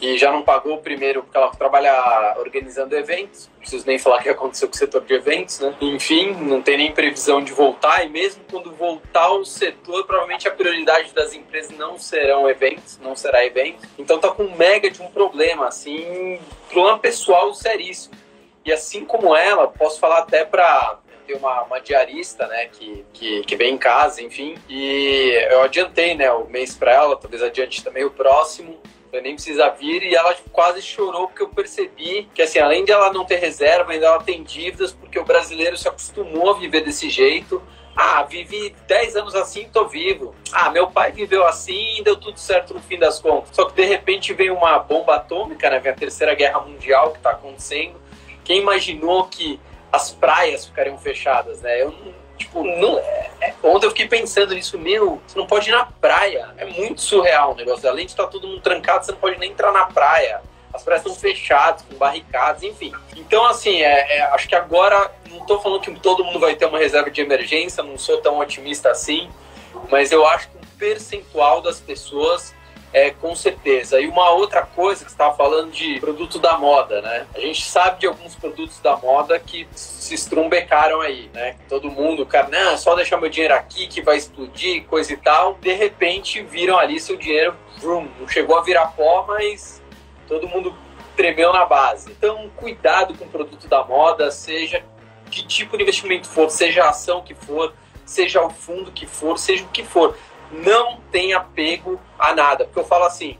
e 0.01 0.17
já 0.17 0.33
não 0.33 0.43
pagou 0.43 0.75
o 0.75 0.79
primeiro 0.79 1.23
porque 1.23 1.37
ela 1.37 1.51
trabalha 1.51 2.37
organizando 2.39 2.97
eventos. 2.97 3.49
Não 3.53 3.61
preciso 3.61 3.87
nem 3.87 3.99
falar 3.99 4.21
o 4.21 4.23
que 4.23 4.29
aconteceu 4.31 4.69
com 4.69 4.75
o 4.75 4.79
setor 4.79 5.05
de 5.05 5.13
eventos, 5.13 5.61
né? 5.61 5.75
Enfim, 5.81 6.33
não 6.33 6.63
tem 6.63 6.79
nem 6.79 6.93
previsão 6.93 7.43
de 7.43 7.53
voltar 7.53 8.05
e 8.05 8.09
mesmo 8.09 8.43
quando 8.51 8.73
voltar 8.73 9.31
o 9.33 9.45
setor, 9.45 10.07
provavelmente 10.07 10.49
a 10.49 10.51
prioridade 10.51 11.13
das 11.13 11.35
empresas 11.35 11.77
não 11.77 11.99
serão 11.99 12.49
eventos, 12.49 12.99
não 12.99 13.15
será 13.15 13.45
evento. 13.45 13.87
Então 13.99 14.19
tá 14.19 14.31
com 14.31 14.45
um 14.45 14.57
mega 14.57 14.91
de 14.91 15.03
um 15.03 15.11
problema, 15.11 15.69
assim, 15.69 16.41
problema 16.71 16.99
pessoal 16.99 17.53
seríssimo. 17.53 18.15
E 18.65 18.73
assim 18.73 19.05
como 19.05 19.37
ela, 19.37 19.69
posso 19.69 20.01
falar 20.01 20.21
até 20.21 20.45
para 20.45 20.99
ter 21.27 21.35
uma, 21.35 21.63
uma, 21.63 21.79
diarista, 21.79 22.47
né, 22.47 22.67
que, 22.67 23.05
que, 23.13 23.43
que, 23.43 23.57
vem 23.57 23.75
em 23.75 23.79
casa, 23.79 24.23
enfim. 24.23 24.57
E 24.69 25.47
eu 25.51 25.63
adiantei, 25.63 26.15
né, 26.15 26.31
o 26.33 26.47
mês 26.47 26.75
para 26.75 26.93
ela, 26.93 27.17
talvez 27.17 27.43
adiante 27.43 27.83
também 27.83 28.05
o 28.05 28.11
próximo 28.11 28.79
eu 29.13 29.23
nem 29.23 29.35
precisa 29.35 29.69
vir, 29.71 30.03
e 30.03 30.15
ela 30.15 30.35
quase 30.53 30.81
chorou 30.81 31.29
porque 31.29 31.43
eu 31.43 31.49
percebi 31.49 32.29
que, 32.35 32.43
assim, 32.43 32.59
além 32.59 32.85
de 32.85 32.93
ela 32.93 33.13
não 33.13 33.25
ter 33.25 33.37
reserva, 33.37 33.93
ainda 33.93 34.07
ela 34.07 34.23
tem 34.23 34.43
dívidas, 34.43 34.93
porque 34.93 35.19
o 35.19 35.25
brasileiro 35.25 35.77
se 35.77 35.89
acostumou 35.89 36.51
a 36.51 36.59
viver 36.59 36.83
desse 36.83 37.11
jeito. 37.11 37.63
Ah, 37.97 38.23
vivi 38.23 38.75
10 38.87 39.17
anos 39.17 39.35
assim, 39.35 39.69
tô 39.69 39.87
vivo. 39.87 40.35
Ah, 40.53 40.71
meu 40.71 40.91
pai 40.91 41.11
viveu 41.11 41.45
assim 41.45 41.99
e 41.99 42.03
deu 42.05 42.17
tudo 42.17 42.39
certo 42.39 42.73
no 42.73 42.81
fim 42.81 42.99
das 42.99 43.19
contas. 43.21 43.55
Só 43.55 43.65
que 43.65 43.75
de 43.75 43.85
repente 43.85 44.33
vem 44.33 44.51
uma 44.51 44.79
bomba 44.79 45.17
atômica, 45.17 45.69
né? 45.69 45.81
Vem 45.81 45.93
a 45.93 45.97
terceira 45.97 46.35
guerra 46.35 46.61
mundial 46.61 47.13
que 47.13 47.19
tá 47.19 47.31
acontecendo. 47.31 48.01
Quem 48.45 48.61
imaginou 48.61 49.25
que 49.25 49.61
as 49.93 50.13
praias 50.13 50.65
ficariam 50.65 50.97
fechadas, 50.97 51.61
né? 51.61 51.83
Eu 51.83 51.91
não, 51.91 52.15
Tipo, 52.41 52.65
não, 52.65 52.99
é, 52.99 53.31
é, 53.43 53.55
ontem 53.63 53.85
eu 53.85 53.91
fiquei 53.91 54.09
pensando 54.09 54.55
nisso, 54.55 54.79
meu, 54.79 55.21
você 55.27 55.39
não 55.39 55.47
pode 55.47 55.69
ir 55.69 55.73
na 55.73 55.85
praia. 55.85 56.49
É 56.57 56.65
muito 56.65 57.03
surreal 57.03 57.53
o 57.53 57.55
negócio. 57.55 57.87
Além 57.87 58.07
de 58.07 58.13
estar 58.13 58.27
todo 58.29 58.49
mundo 58.49 58.63
trancado, 58.63 59.05
você 59.05 59.13
não 59.13 59.19
pode 59.19 59.39
nem 59.39 59.51
entrar 59.51 59.71
na 59.71 59.85
praia. 59.85 60.41
As 60.73 60.83
praias 60.83 61.05
estão 61.05 61.15
fechadas, 61.15 61.83
com 61.83 61.97
barricadas, 61.97 62.63
enfim. 62.63 62.95
Então, 63.15 63.45
assim, 63.45 63.83
é, 63.83 64.17
é, 64.17 64.23
acho 64.33 64.49
que 64.49 64.55
agora, 64.55 65.13
não 65.29 65.43
estou 65.43 65.61
falando 65.61 65.83
que 65.83 65.93
todo 66.01 66.25
mundo 66.25 66.41
vai 66.41 66.57
ter 66.57 66.65
uma 66.65 66.79
reserva 66.79 67.11
de 67.11 67.21
emergência, 67.21 67.83
não 67.83 67.99
sou 67.99 68.19
tão 68.23 68.39
otimista 68.39 68.91
assim, 68.91 69.29
mas 69.91 70.11
eu 70.11 70.27
acho 70.27 70.49
que 70.49 70.57
um 70.57 70.79
percentual 70.79 71.61
das 71.61 71.79
pessoas 71.79 72.55
é, 72.93 73.11
com 73.11 73.35
certeza. 73.35 74.01
E 74.01 74.07
uma 74.07 74.31
outra 74.31 74.63
coisa 74.63 75.05
que 75.05 75.11
você 75.11 75.15
estava 75.15 75.37
falando 75.37 75.71
de 75.71 76.01
produto 76.01 76.39
da 76.39 76.59
moda, 76.59 77.01
né? 77.01 77.27
A 77.35 77.41
gente 77.41 77.65
sabe 77.65 78.01
de 78.01 78.07
alguns 78.07 78.35
produtos 78.35 78.81
da 78.81 78.97
moda 78.97 79.39
que 79.39 79.67
se 79.73 80.15
estrumbecaram 80.15 81.01
aí, 81.01 81.31
né? 81.33 81.57
Todo 81.69 81.91
mundo, 81.91 82.27
cara, 82.27 82.49
não, 82.49 82.77
só 82.77 82.95
deixar 82.95 83.19
meu 83.19 83.31
dinheiro 83.31 83.55
aqui 83.55 83.87
que 83.87 84.03
vai 84.03 84.17
explodir, 84.17 84.85
coisa 84.87 85.13
e 85.13 85.17
tal. 85.17 85.55
De 85.55 85.73
repente 85.73 86.43
viram 86.43 86.79
ali 86.79 86.99
seu 86.99 87.17
dinheiro, 87.17 87.55
vroom, 87.79 88.09
não 88.19 88.29
chegou 88.29 88.59
a 88.59 88.63
virar 88.63 88.89
pó, 88.89 89.25
mas 89.27 89.81
todo 90.27 90.49
mundo 90.49 90.75
tremeu 91.17 91.53
na 91.53 91.65
base. 91.65 92.11
Então, 92.11 92.51
cuidado 92.57 93.15
com 93.15 93.25
o 93.25 93.29
produto 93.29 93.69
da 93.69 93.85
moda, 93.85 94.31
seja 94.31 94.83
que 95.31 95.47
tipo 95.47 95.77
de 95.77 95.85
investimento 95.85 96.29
for, 96.29 96.51
seja 96.51 96.85
a 96.85 96.89
ação 96.89 97.23
que 97.23 97.35
for, 97.35 97.73
seja 98.05 98.43
o 98.43 98.51
fundo 98.51 98.91
que 98.91 99.07
for, 99.07 99.39
seja 99.39 99.63
o 99.65 99.69
que 99.69 99.85
for 99.85 100.17
não 100.51 100.99
tem 101.11 101.33
apego 101.33 102.01
a 102.19 102.35
nada. 102.35 102.65
Porque 102.65 102.81
eu 102.81 102.85
falo 102.85 103.05
assim, 103.05 103.39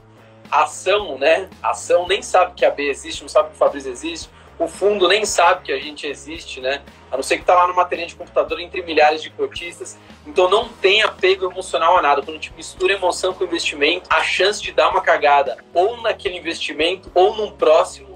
ação, 0.49 1.17
né? 1.17 1.49
Ação 1.61 2.07
nem 2.07 2.21
sabe 2.21 2.53
que 2.53 2.65
a 2.65 2.71
B 2.71 2.89
existe, 2.89 3.21
não 3.21 3.29
sabe 3.29 3.49
que 3.49 3.55
o 3.55 3.57
Fabrício 3.57 3.91
existe. 3.91 4.29
O 4.59 4.67
fundo 4.67 5.07
nem 5.07 5.25
sabe 5.25 5.63
que 5.63 5.71
a 5.71 5.79
gente 5.79 6.05
existe, 6.05 6.61
né? 6.61 6.83
A 7.11 7.15
não 7.15 7.23
ser 7.23 7.39
que 7.39 7.45
tá 7.45 7.55
lá 7.55 7.67
numa 7.67 7.83
telinha 7.83 8.07
de 8.07 8.15
computador 8.15 8.59
entre 8.59 8.83
milhares 8.83 9.23
de 9.23 9.31
cotistas. 9.31 9.97
Então 10.25 10.49
não 10.49 10.69
tem 10.69 11.01
apego 11.01 11.49
emocional 11.49 11.97
a 11.97 12.01
nada. 12.01 12.21
Quando 12.21 12.29
a 12.29 12.33
gente 12.33 12.53
mistura 12.53 12.93
emoção 12.93 13.33
com 13.33 13.43
investimento, 13.43 14.07
a 14.07 14.21
chance 14.21 14.61
de 14.61 14.71
dar 14.71 14.89
uma 14.89 15.01
cagada 15.01 15.57
ou 15.73 15.99
naquele 16.01 16.37
investimento 16.37 17.09
ou 17.15 17.35
num 17.35 17.51
próximo 17.51 18.10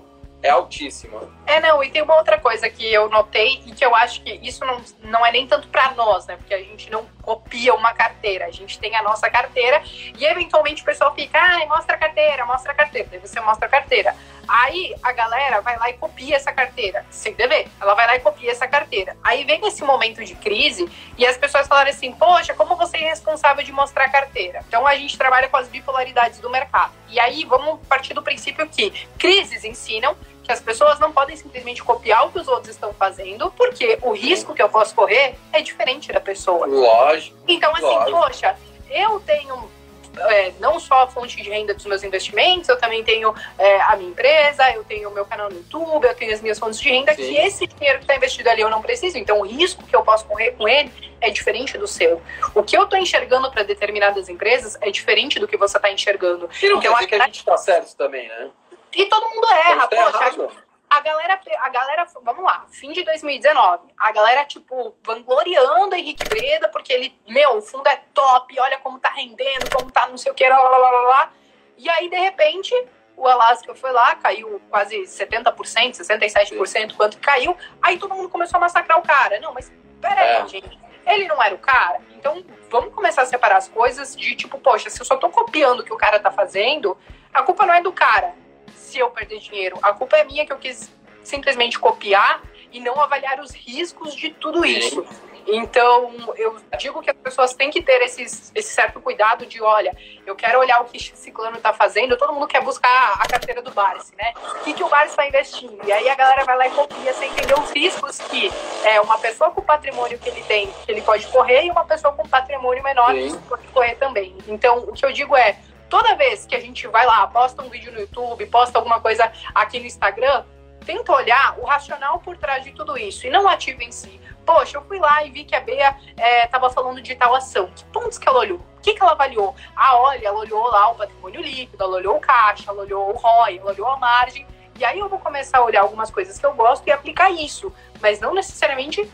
é 0.45 0.49
altíssima. 0.51 1.21
É, 1.47 1.59
não, 1.59 1.83
e 1.83 1.89
tem 1.89 2.03
uma 2.03 2.15
outra 2.17 2.39
coisa 2.39 2.69
que 2.69 2.85
eu 2.85 3.09
notei 3.09 3.63
e 3.65 3.71
que 3.71 3.83
eu 3.83 3.95
acho 3.95 4.21
que 4.21 4.31
isso 4.43 4.63
não, 4.63 4.79
não 5.03 5.25
é 5.25 5.31
nem 5.31 5.47
tanto 5.47 5.67
para 5.67 5.91
nós, 5.91 6.27
né? 6.27 6.37
Porque 6.37 6.53
a 6.53 6.59
gente 6.59 6.89
não 6.91 7.05
copia 7.21 7.73
uma 7.73 7.93
carteira. 7.93 8.45
A 8.45 8.51
gente 8.51 8.79
tem 8.79 8.95
a 8.95 9.01
nossa 9.01 9.27
carteira 9.29 9.81
e 10.17 10.23
eventualmente 10.23 10.83
o 10.83 10.85
pessoal 10.85 11.13
fica, 11.15 11.39
ai, 11.39 11.65
mostra 11.65 11.95
a 11.95 11.97
carteira, 11.97 12.45
mostra 12.45 12.71
a 12.71 12.75
carteira. 12.75 13.07
Daí 13.09 13.19
você 13.19 13.39
mostra 13.39 13.65
a 13.65 13.69
carteira. 13.69 14.15
Aí 14.47 14.95
a 15.01 15.11
galera 15.11 15.61
vai 15.61 15.77
lá 15.77 15.89
e 15.89 15.93
copia 15.93 16.35
essa 16.35 16.51
carteira, 16.51 17.03
sem 17.09 17.33
dever. 17.33 17.67
Ela 17.81 17.95
vai 17.95 18.05
lá 18.05 18.15
e 18.15 18.19
copia 18.19 18.51
essa 18.51 18.67
carteira. 18.67 19.17
Aí 19.23 19.43
vem 19.43 19.65
esse 19.65 19.83
momento 19.83 20.23
de 20.23 20.35
crise 20.35 20.87
e 21.17 21.25
as 21.25 21.37
pessoas 21.37 21.67
falam 21.67 21.87
assim: 21.87 22.11
Poxa, 22.11 22.53
como 22.53 22.75
você 22.75 22.97
é 22.97 23.09
responsável 23.09 23.63
de 23.63 23.71
mostrar 23.71 24.05
a 24.05 24.09
carteira? 24.09 24.63
Então 24.67 24.85
a 24.85 24.95
gente 24.95 25.17
trabalha 25.17 25.49
com 25.49 25.57
as 25.57 25.67
bipolaridades 25.67 26.39
do 26.39 26.49
mercado. 26.51 26.93
E 27.09 27.19
aí 27.19 27.43
vamos 27.45 27.79
partir 27.87 28.13
do 28.13 28.21
princípio 28.21 28.67
que 28.67 28.91
crises 29.17 29.63
ensinam 29.63 30.15
que 30.45 30.51
as 30.51 30.61
pessoas 30.61 30.99
não 30.99 31.11
podem 31.11 31.35
simplesmente 31.35 31.83
copiar 31.83 32.27
o 32.27 32.31
que 32.31 32.39
os 32.39 32.47
outros 32.47 32.69
estão 32.69 32.93
fazendo, 32.93 33.51
porque 33.51 33.97
o 34.03 34.11
risco 34.11 34.53
que 34.53 34.61
eu 34.61 34.69
posso 34.69 34.93
correr 34.93 35.35
é 35.51 35.61
diferente 35.61 36.13
da 36.13 36.21
pessoa. 36.21 36.67
Lógico. 36.67 37.35
Então, 37.47 37.71
assim, 37.73 37.81
lógico. 37.81 38.11
poxa, 38.11 38.55
eu 38.89 39.19
tenho 39.21 39.69
é, 40.17 40.53
não 40.59 40.79
só 40.79 41.03
a 41.03 41.07
fonte 41.07 41.35
de 41.35 41.49
renda 41.49 41.73
dos 41.73 41.85
meus 41.85 42.03
investimentos, 42.03 42.69
eu 42.69 42.77
também 42.77 43.03
tenho 43.03 43.33
é, 43.57 43.81
a 43.81 43.95
minha 43.95 44.09
empresa, 44.09 44.71
eu 44.71 44.83
tenho 44.83 45.09
o 45.09 45.13
meu 45.13 45.25
canal 45.25 45.49
no 45.49 45.57
YouTube, 45.57 46.05
eu 46.05 46.15
tenho 46.15 46.33
as 46.33 46.41
minhas 46.41 46.59
fontes 46.59 46.79
de 46.79 46.89
renda, 46.89 47.13
Sim. 47.13 47.23
que 47.23 47.37
esse 47.37 47.67
dinheiro 47.67 47.99
que 47.99 48.05
está 48.05 48.15
investido 48.15 48.49
ali 48.49 48.61
eu 48.61 48.69
não 48.69 48.81
preciso. 48.81 49.17
Então, 49.17 49.39
o 49.39 49.45
risco 49.45 49.83
que 49.83 49.95
eu 49.95 50.03
posso 50.03 50.25
correr 50.25 50.51
com 50.51 50.67
ele 50.67 50.91
é 51.21 51.29
diferente 51.29 51.77
do 51.77 51.87
seu. 51.87 52.21
O 52.53 52.63
que 52.63 52.77
eu 52.77 52.83
estou 52.83 52.97
enxergando 52.99 53.51
para 53.51 53.63
determinadas 53.63 54.29
empresas 54.29 54.77
é 54.81 54.91
diferente 54.91 55.39
do 55.39 55.47
que 55.47 55.57
você 55.57 55.77
está 55.77 55.91
enxergando. 55.91 56.49
E 56.61 56.69
não 56.69 56.77
Então, 56.77 56.93
quer 56.93 57.05
dizer 57.05 57.07
que 57.07 57.15
a 57.15 57.25
gente 57.25 57.45
tá 57.45 57.57
certo 57.57 57.95
também, 57.95 58.27
né? 58.27 58.49
E 58.95 59.05
todo 59.07 59.29
mundo 59.29 59.47
erra, 59.47 59.87
poxa. 59.87 60.65
A 60.87 60.99
galera, 61.01 61.41
a 61.59 61.69
galera, 61.69 62.07
vamos 62.21 62.43
lá, 62.43 62.65
fim 62.69 62.91
de 62.93 63.03
2019, 63.03 63.91
a 63.97 64.11
galera, 64.11 64.45
tipo, 64.45 64.95
vangloriando 65.03 65.95
Henrique 65.95 66.23
Breda, 66.29 66.69
porque 66.69 66.93
ele, 66.93 67.19
meu, 67.27 67.57
o 67.57 67.61
fundo 67.61 67.87
é 67.87 67.97
top, 68.13 68.57
olha 68.59 68.77
como 68.77 68.99
tá 68.99 69.09
rendendo, 69.09 69.69
como 69.75 69.91
tá 69.91 70.07
não 70.07 70.17
sei 70.17 70.31
o 70.31 70.35
que, 70.35 70.47
lá, 70.47 70.57
lá, 70.57 70.77
lá, 70.77 70.89
lá. 71.01 71.31
E 71.75 71.89
aí, 71.89 72.07
de 72.07 72.15
repente, 72.15 72.73
o 73.17 73.27
Alaska 73.27 73.73
foi 73.75 73.91
lá, 73.91 74.15
caiu 74.15 74.61
quase 74.69 74.95
70%, 75.01 75.53
67%, 75.97 76.95
quanto 76.95 77.17
caiu, 77.17 77.57
aí 77.81 77.97
todo 77.97 78.13
mundo 78.13 78.29
começou 78.29 78.57
a 78.57 78.61
massacrar 78.61 78.99
o 78.99 79.01
cara. 79.01 79.39
Não, 79.39 79.53
mas 79.53 79.73
peraí, 79.99 80.43
É. 80.43 80.47
gente, 80.47 80.79
ele 81.07 81.27
não 81.27 81.41
era 81.41 81.55
o 81.55 81.59
cara? 81.59 81.99
Então, 82.11 82.45
vamos 82.69 82.93
começar 82.93 83.23
a 83.23 83.25
separar 83.25 83.57
as 83.57 83.67
coisas 83.67 84.15
de, 84.15 84.35
tipo, 84.35 84.57
poxa, 84.59 84.89
se 84.89 85.01
eu 85.01 85.05
só 85.05 85.17
tô 85.17 85.29
copiando 85.29 85.79
o 85.79 85.83
que 85.83 85.93
o 85.93 85.97
cara 85.97 86.19
tá 86.19 86.31
fazendo, 86.31 86.95
a 87.33 87.41
culpa 87.41 87.65
não 87.65 87.73
é 87.73 87.81
do 87.81 87.91
cara 87.91 88.44
se 88.85 88.99
eu 88.99 89.09
perder 89.09 89.39
dinheiro. 89.39 89.77
A 89.81 89.93
culpa 89.93 90.17
é 90.17 90.23
minha 90.23 90.45
que 90.45 90.53
eu 90.53 90.57
quis 90.57 90.91
simplesmente 91.23 91.79
copiar 91.79 92.41
e 92.71 92.79
não 92.79 92.99
avaliar 92.99 93.39
os 93.39 93.51
riscos 93.51 94.15
de 94.15 94.29
tudo 94.29 94.65
isso. 94.65 95.05
Então, 95.47 96.11
eu 96.35 96.57
digo 96.77 97.01
que 97.03 97.09
as 97.09 97.17
pessoas 97.17 97.53
têm 97.53 97.69
que 97.69 97.81
ter 97.81 98.01
esses, 98.01 98.51
esse 98.55 98.73
certo 98.73 98.99
cuidado 98.99 99.45
de, 99.45 99.61
olha, 99.61 99.95
eu 100.25 100.35
quero 100.35 100.59
olhar 100.59 100.81
o 100.81 100.85
que 100.85 100.97
esse 100.97 101.15
ciclano 101.15 101.57
está 101.57 101.71
fazendo, 101.71 102.17
todo 102.17 102.33
mundo 102.33 102.47
quer 102.47 102.63
buscar 102.63 103.13
a 103.19 103.27
carteira 103.27 103.61
do 103.61 103.71
Barsi, 103.71 104.13
né? 104.17 104.33
O 104.59 104.63
que, 104.63 104.73
que 104.73 104.83
o 104.83 104.89
Barsi 104.89 105.09
está 105.09 105.27
investindo? 105.27 105.79
E 105.85 105.91
aí 105.91 106.09
a 106.09 106.15
galera 106.15 106.43
vai 106.43 106.57
lá 106.57 106.67
e 106.67 106.71
copia 106.71 107.13
sem 107.13 107.29
entender 107.29 107.53
os 107.59 107.69
riscos 107.71 108.17
que 108.17 108.51
é 108.83 108.99
uma 108.99 109.19
pessoa 109.19 109.51
com 109.51 109.61
patrimônio 109.61 110.17
que 110.17 110.29
ele 110.29 110.41
tem, 110.43 110.67
que 110.83 110.91
ele 110.91 111.03
pode 111.03 111.27
correr, 111.27 111.65
e 111.65 111.69
uma 111.69 111.85
pessoa 111.85 112.11
com 112.13 112.27
patrimônio 112.27 112.83
menor 112.83 113.13
Sim. 113.13 113.37
que 113.37 113.47
pode 113.47 113.67
correr 113.67 113.95
também. 113.95 114.35
Então, 114.47 114.79
o 114.79 114.93
que 114.93 115.05
eu 115.05 115.13
digo 115.13 115.35
é, 115.35 115.59
toda 115.95 116.13
vez 116.13 116.45
que 116.45 116.53
a 116.53 116.59
gente 116.59 116.85
vai 116.87 117.05
lá, 117.05 117.25
posta 117.25 117.63
um 117.63 117.69
vídeo 117.69 117.89
no 117.89 118.01
YouTube, 118.01 118.45
posta 118.47 118.77
alguma 118.77 118.99
coisa 118.99 119.31
aqui 119.53 119.79
no 119.79 119.85
Instagram, 119.85 120.43
tenta 120.85 121.13
olhar 121.13 121.57
o 121.57 121.63
racional 121.63 122.19
por 122.19 122.35
trás 122.35 122.65
de 122.65 122.73
tudo 122.73 122.97
isso 122.97 123.25
e 123.25 123.29
não 123.29 123.47
ativo 123.47 123.81
em 123.81 123.93
si. 123.93 124.19
Poxa, 124.45 124.75
eu 124.75 124.83
fui 124.83 124.99
lá 124.99 125.23
e 125.23 125.31
vi 125.31 125.45
que 125.45 125.55
a 125.55 125.61
Bea 125.61 125.95
estava 126.43 126.69
falando 126.69 127.01
de 127.01 127.15
tal 127.15 127.33
ação. 127.33 127.71
Que 127.73 127.85
pontos 127.85 128.17
que 128.17 128.27
ela 128.27 128.39
olhou? 128.39 128.57
O 128.57 128.81
que, 128.81 128.93
que 128.93 129.01
ela 129.01 129.13
avaliou? 129.13 129.55
Ah, 129.73 129.95
olha, 129.95 130.27
ela 130.27 130.37
olhou 130.37 130.65
lá 130.69 130.91
o 130.91 130.95
patrimônio 130.95 131.41
líquido, 131.41 131.81
ela 131.81 131.95
olhou 131.95 132.17
o 132.17 132.19
caixa, 132.19 132.65
ela 132.67 132.81
olhou 132.81 133.11
o 133.11 133.15
ROI, 133.15 133.59
ela 133.59 133.71
olhou 133.71 133.87
a 133.87 133.95
margem. 133.95 134.45
E 134.77 134.83
aí 134.83 134.99
eu 134.99 135.07
vou 135.07 135.19
começar 135.19 135.59
a 135.59 135.63
olhar 135.63 135.79
algumas 135.79 136.11
coisas 136.11 136.37
que 136.37 136.45
eu 136.45 136.53
gosto 136.53 136.85
e 136.85 136.91
aplicar 136.91 137.31
isso. 137.31 137.73
Mas 138.01 138.19
não 138.19 138.33
necessariamente 138.33 139.09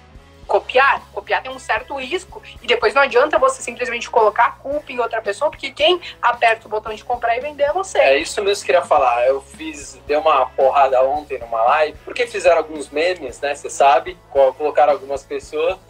copiar. 0.51 1.01
Copiar 1.13 1.41
tem 1.41 1.49
um 1.49 1.57
certo 1.57 1.95
risco. 1.95 2.43
E 2.61 2.67
depois 2.67 2.93
não 2.93 3.01
adianta 3.01 3.39
você 3.39 3.61
simplesmente 3.61 4.09
colocar 4.09 4.45
a 4.47 4.51
culpa 4.51 4.91
em 4.91 4.99
outra 4.99 5.21
pessoa, 5.21 5.49
porque 5.49 5.71
quem 5.71 6.01
aperta 6.21 6.67
o 6.67 6.69
botão 6.69 6.93
de 6.93 7.05
comprar 7.05 7.37
e 7.37 7.39
vender 7.39 7.63
é 7.63 7.71
você. 7.71 7.99
É 7.99 8.17
isso 8.17 8.43
mesmo 8.43 8.65
que 8.65 8.71
eu 8.71 8.75
queria 8.75 8.87
falar. 8.87 9.25
Eu 9.25 9.41
fiz, 9.41 9.97
dei 10.05 10.17
uma 10.17 10.45
porrada 10.47 11.01
ontem 11.03 11.39
numa 11.39 11.61
live, 11.63 11.97
porque 12.03 12.27
fizeram 12.27 12.57
alguns 12.57 12.89
memes, 12.89 13.39
né? 13.39 13.55
Você 13.55 13.69
sabe, 13.69 14.17
co- 14.29 14.53
colocaram 14.53 14.91
algumas 14.91 15.23
pessoas. 15.23 15.77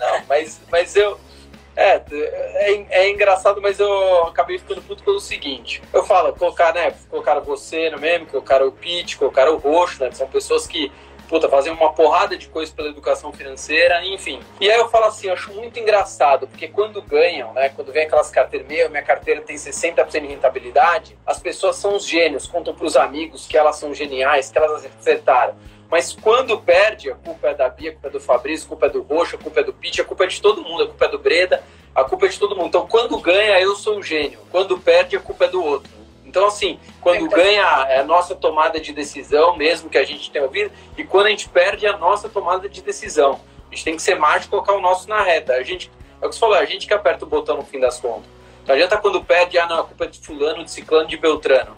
Não, 0.00 0.22
mas, 0.28 0.60
mas 0.72 0.96
eu. 0.96 1.18
É, 1.76 2.00
é, 2.12 2.86
é 2.88 3.10
engraçado, 3.10 3.60
mas 3.60 3.78
eu 3.80 4.24
acabei 4.28 4.58
ficando 4.58 4.82
puto 4.82 5.02
pelo 5.04 5.20
seguinte. 5.20 5.80
Eu 5.92 6.04
falo, 6.04 6.32
colocar, 6.32 6.72
né? 6.74 6.92
Colocaram 7.08 7.42
você 7.42 7.90
no 7.90 7.98
meme, 7.98 8.26
colocaram 8.26 8.66
o 8.68 8.72
Pete, 8.72 9.16
colocaram 9.16 9.54
o 9.54 9.58
Roxo, 9.58 10.02
né? 10.02 10.10
São 10.12 10.26
pessoas 10.28 10.66
que, 10.68 10.90
puta, 11.34 11.48
fazem 11.48 11.72
uma 11.72 11.92
porrada 11.92 12.36
de 12.36 12.46
coisas 12.46 12.72
pela 12.72 12.90
educação 12.90 13.32
financeira, 13.32 14.06
enfim. 14.06 14.38
E 14.60 14.70
aí 14.70 14.78
eu 14.78 14.88
falo 14.88 15.06
assim, 15.06 15.26
eu 15.26 15.32
acho 15.32 15.52
muito 15.52 15.80
engraçado, 15.80 16.46
porque 16.46 16.68
quando 16.68 17.02
ganham, 17.02 17.52
né? 17.52 17.70
Quando 17.70 17.90
vem 17.92 18.04
aquelas 18.04 18.30
carteiras, 18.30 18.68
meu, 18.68 18.88
minha 18.88 19.02
carteira 19.02 19.40
tem 19.40 19.56
60% 19.56 20.20
de 20.20 20.28
rentabilidade, 20.28 21.18
as 21.26 21.40
pessoas 21.40 21.74
são 21.74 21.96
os 21.96 22.06
gênios, 22.06 22.46
contam 22.46 22.72
pros 22.72 22.96
amigos 22.96 23.48
que 23.48 23.58
elas 23.58 23.74
são 23.74 23.92
geniais, 23.92 24.48
que 24.48 24.56
elas 24.56 24.86
acertaram. 25.00 25.56
Mas 25.90 26.12
quando 26.12 26.56
perde, 26.56 27.10
a 27.10 27.16
culpa 27.16 27.48
é 27.48 27.54
da 27.54 27.68
Bia, 27.68 27.90
a 27.90 27.92
culpa 27.94 28.06
é 28.06 28.10
do 28.12 28.20
Fabrício, 28.20 28.66
a 28.66 28.68
culpa 28.68 28.86
é 28.86 28.90
do 28.90 29.02
Roxo, 29.02 29.34
a 29.34 29.38
culpa 29.40 29.58
é 29.58 29.64
do 29.64 29.72
Pete, 29.72 30.00
a 30.00 30.04
culpa 30.04 30.22
é 30.22 30.26
de 30.28 30.40
todo 30.40 30.62
mundo, 30.62 30.84
a 30.84 30.86
culpa 30.86 31.04
é 31.04 31.08
do 31.08 31.18
Breda, 31.18 31.64
a 31.92 32.04
culpa 32.04 32.26
é 32.26 32.28
de 32.28 32.38
todo 32.38 32.54
mundo. 32.54 32.68
Então, 32.68 32.86
quando 32.86 33.18
ganha, 33.18 33.60
eu 33.60 33.74
sou 33.74 33.98
o 33.98 34.02
gênio. 34.04 34.38
Quando 34.52 34.78
perde, 34.78 35.16
a 35.16 35.20
culpa 35.20 35.46
é 35.46 35.48
do 35.48 35.60
outro. 35.60 36.03
Então, 36.34 36.48
assim, 36.48 36.80
quando 37.00 37.26
Então- 37.26 37.38
ganha, 37.38 37.86
é 37.88 38.00
a 38.00 38.02
nossa 38.02 38.34
tomada 38.34 38.80
de 38.80 38.92
decisão, 38.92 39.56
mesmo 39.56 39.88
que 39.88 39.96
a 39.96 40.02
gente 40.02 40.32
tenha 40.32 40.44
ouvido, 40.44 40.68
e 40.98 41.04
quando 41.04 41.26
a 41.26 41.30
gente 41.30 41.48
perde, 41.48 41.86
é 41.86 41.90
a 41.90 41.96
nossa 41.96 42.28
tomada 42.28 42.68
de 42.68 42.82
decisão. 42.82 43.40
A 43.70 43.72
gente 43.72 43.84
tem 43.84 43.94
que 43.94 44.02
ser 44.02 44.16
mágico 44.16 44.48
e 44.48 44.50
colocar 44.50 44.72
o 44.72 44.80
nosso 44.80 45.08
na 45.08 45.22
reta. 45.22 45.52
A 45.52 45.62
gente, 45.62 45.88
é 46.20 46.26
o 46.26 46.28
que 46.28 46.34
você 46.34 46.40
falou, 46.40 46.56
a 46.56 46.64
gente 46.64 46.88
que 46.88 46.92
aperta 46.92 47.24
o 47.24 47.28
botão 47.28 47.58
no 47.58 47.64
fim 47.64 47.78
das 47.78 48.00
contas. 48.00 48.24
Não 48.66 48.74
adianta 48.74 48.96
quando 48.96 49.22
perde, 49.22 49.56
ah, 49.58 49.66
não, 49.68 49.82
a 49.82 49.84
culpa 49.84 50.06
é 50.06 50.08
de 50.08 50.18
fulano, 50.18 50.64
de 50.64 50.72
ciclano, 50.72 51.06
de 51.06 51.16
beltrano. 51.16 51.76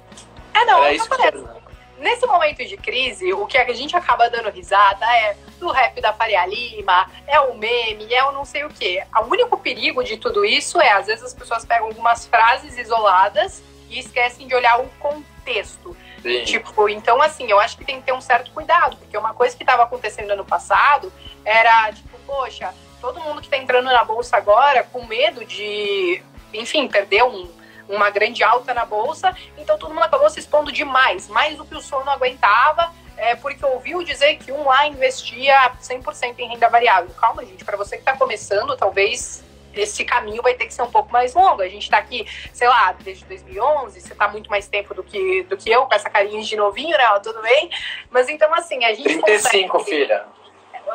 É, 0.54 0.64
não, 0.64 0.78
Era 0.78 0.90
eu 0.90 0.96
isso 0.96 1.10
que 1.10 1.16
falando. 1.18 1.50
Nesse 1.98 2.26
momento 2.26 2.64
de 2.64 2.78
crise, 2.78 3.34
o 3.34 3.46
que 3.46 3.58
a 3.58 3.72
gente 3.74 3.94
acaba 3.94 4.30
dando 4.30 4.48
risada 4.48 5.04
é 5.04 5.36
do 5.60 5.70
rap 5.70 6.00
da 6.00 6.14
Faria 6.14 6.46
Lima, 6.46 7.10
é 7.26 7.38
o 7.40 7.54
meme, 7.54 8.06
é 8.10 8.24
o 8.24 8.32
não 8.32 8.46
sei 8.46 8.64
o 8.64 8.70
quê. 8.70 9.02
O 9.22 9.30
único 9.30 9.58
perigo 9.58 10.02
de 10.02 10.16
tudo 10.16 10.46
isso 10.46 10.80
é, 10.80 10.92
às 10.92 11.06
vezes, 11.08 11.24
as 11.24 11.34
pessoas 11.34 11.62
pegam 11.66 11.88
algumas 11.88 12.26
frases 12.26 12.78
isoladas 12.78 13.62
e 13.88 13.98
esquecem 13.98 14.46
de 14.46 14.54
olhar 14.54 14.80
o 14.80 14.88
contexto. 14.98 15.96
Sim. 16.22 16.44
Tipo, 16.44 16.88
então, 16.88 17.22
assim, 17.22 17.48
eu 17.50 17.60
acho 17.60 17.76
que 17.76 17.84
tem 17.84 18.00
que 18.00 18.06
ter 18.06 18.12
um 18.12 18.20
certo 18.20 18.50
cuidado, 18.50 18.96
porque 18.96 19.16
uma 19.16 19.34
coisa 19.34 19.56
que 19.56 19.62
estava 19.62 19.84
acontecendo 19.84 20.30
ano 20.30 20.44
passado 20.44 21.12
era, 21.44 21.92
tipo, 21.92 22.18
poxa, 22.26 22.74
todo 23.00 23.20
mundo 23.20 23.40
que 23.40 23.48
tá 23.48 23.56
entrando 23.56 23.86
na 23.86 24.04
bolsa 24.04 24.36
agora 24.36 24.82
com 24.84 25.06
medo 25.06 25.44
de, 25.44 26.22
enfim, 26.52 26.88
perder 26.88 27.22
um, 27.22 27.48
uma 27.88 28.10
grande 28.10 28.42
alta 28.42 28.74
na 28.74 28.84
bolsa, 28.84 29.34
então 29.56 29.78
todo 29.78 29.94
mundo 29.94 30.04
acabou 30.04 30.28
se 30.28 30.40
expondo 30.40 30.72
demais, 30.72 31.28
mais 31.28 31.56
do 31.56 31.64
que 31.64 31.74
o 31.74 31.80
sono 31.80 32.10
aguentava, 32.10 32.92
é, 33.16 33.34
porque 33.36 33.64
ouviu 33.64 34.02
dizer 34.02 34.36
que 34.36 34.52
um 34.52 34.64
lá 34.64 34.86
investia 34.86 35.72
100% 35.80 36.38
em 36.38 36.48
renda 36.48 36.68
variável. 36.68 37.10
Calma, 37.18 37.44
gente, 37.44 37.64
para 37.64 37.76
você 37.76 37.96
que 37.96 38.02
está 38.02 38.16
começando, 38.16 38.76
talvez 38.76 39.42
esse 39.80 40.04
caminho 40.04 40.42
vai 40.42 40.54
ter 40.54 40.66
que 40.66 40.74
ser 40.74 40.82
um 40.82 40.90
pouco 40.90 41.12
mais 41.12 41.34
longo. 41.34 41.62
A 41.62 41.68
gente 41.68 41.84
está 41.84 41.98
aqui, 41.98 42.26
sei 42.52 42.68
lá, 42.68 42.92
desde 42.92 43.24
2011, 43.26 44.00
você 44.00 44.12
está 44.12 44.28
muito 44.28 44.50
mais 44.50 44.66
tempo 44.68 44.94
do 44.94 45.02
que, 45.02 45.42
do 45.44 45.56
que 45.56 45.70
eu, 45.70 45.86
com 45.86 45.94
essa 45.94 46.10
carinha 46.10 46.42
de 46.42 46.56
novinho, 46.56 46.96
né? 46.96 47.04
Tudo 47.22 47.40
bem? 47.42 47.70
Mas 48.10 48.28
então, 48.28 48.52
assim, 48.54 48.84
a 48.84 48.94
gente 48.94 49.20
35, 49.20 49.78
consegue... 49.78 49.96
filha. 49.96 50.24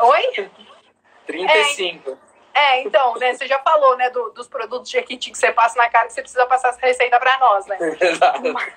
Oi? 0.01 0.49
35. 1.27 2.17
É, 2.53 2.81
então, 2.81 3.15
né, 3.17 3.33
você 3.33 3.47
já 3.47 3.59
falou, 3.59 3.95
né, 3.95 4.09
do- 4.09 4.29
dos 4.31 4.47
produtos 4.47 4.89
de 4.89 4.97
Jequiti 4.97 5.31
que 5.31 5.37
você 5.37 5.51
passa 5.53 5.77
na 5.77 5.89
cara 5.89 6.07
que 6.07 6.13
você 6.13 6.21
precisa 6.21 6.45
passar 6.45 6.69
essa 6.69 6.81
receita 6.81 7.17
para 7.17 7.37
nós, 7.39 7.65
né? 7.65 7.77
Exato. 8.01 8.41
Mas 8.53 8.73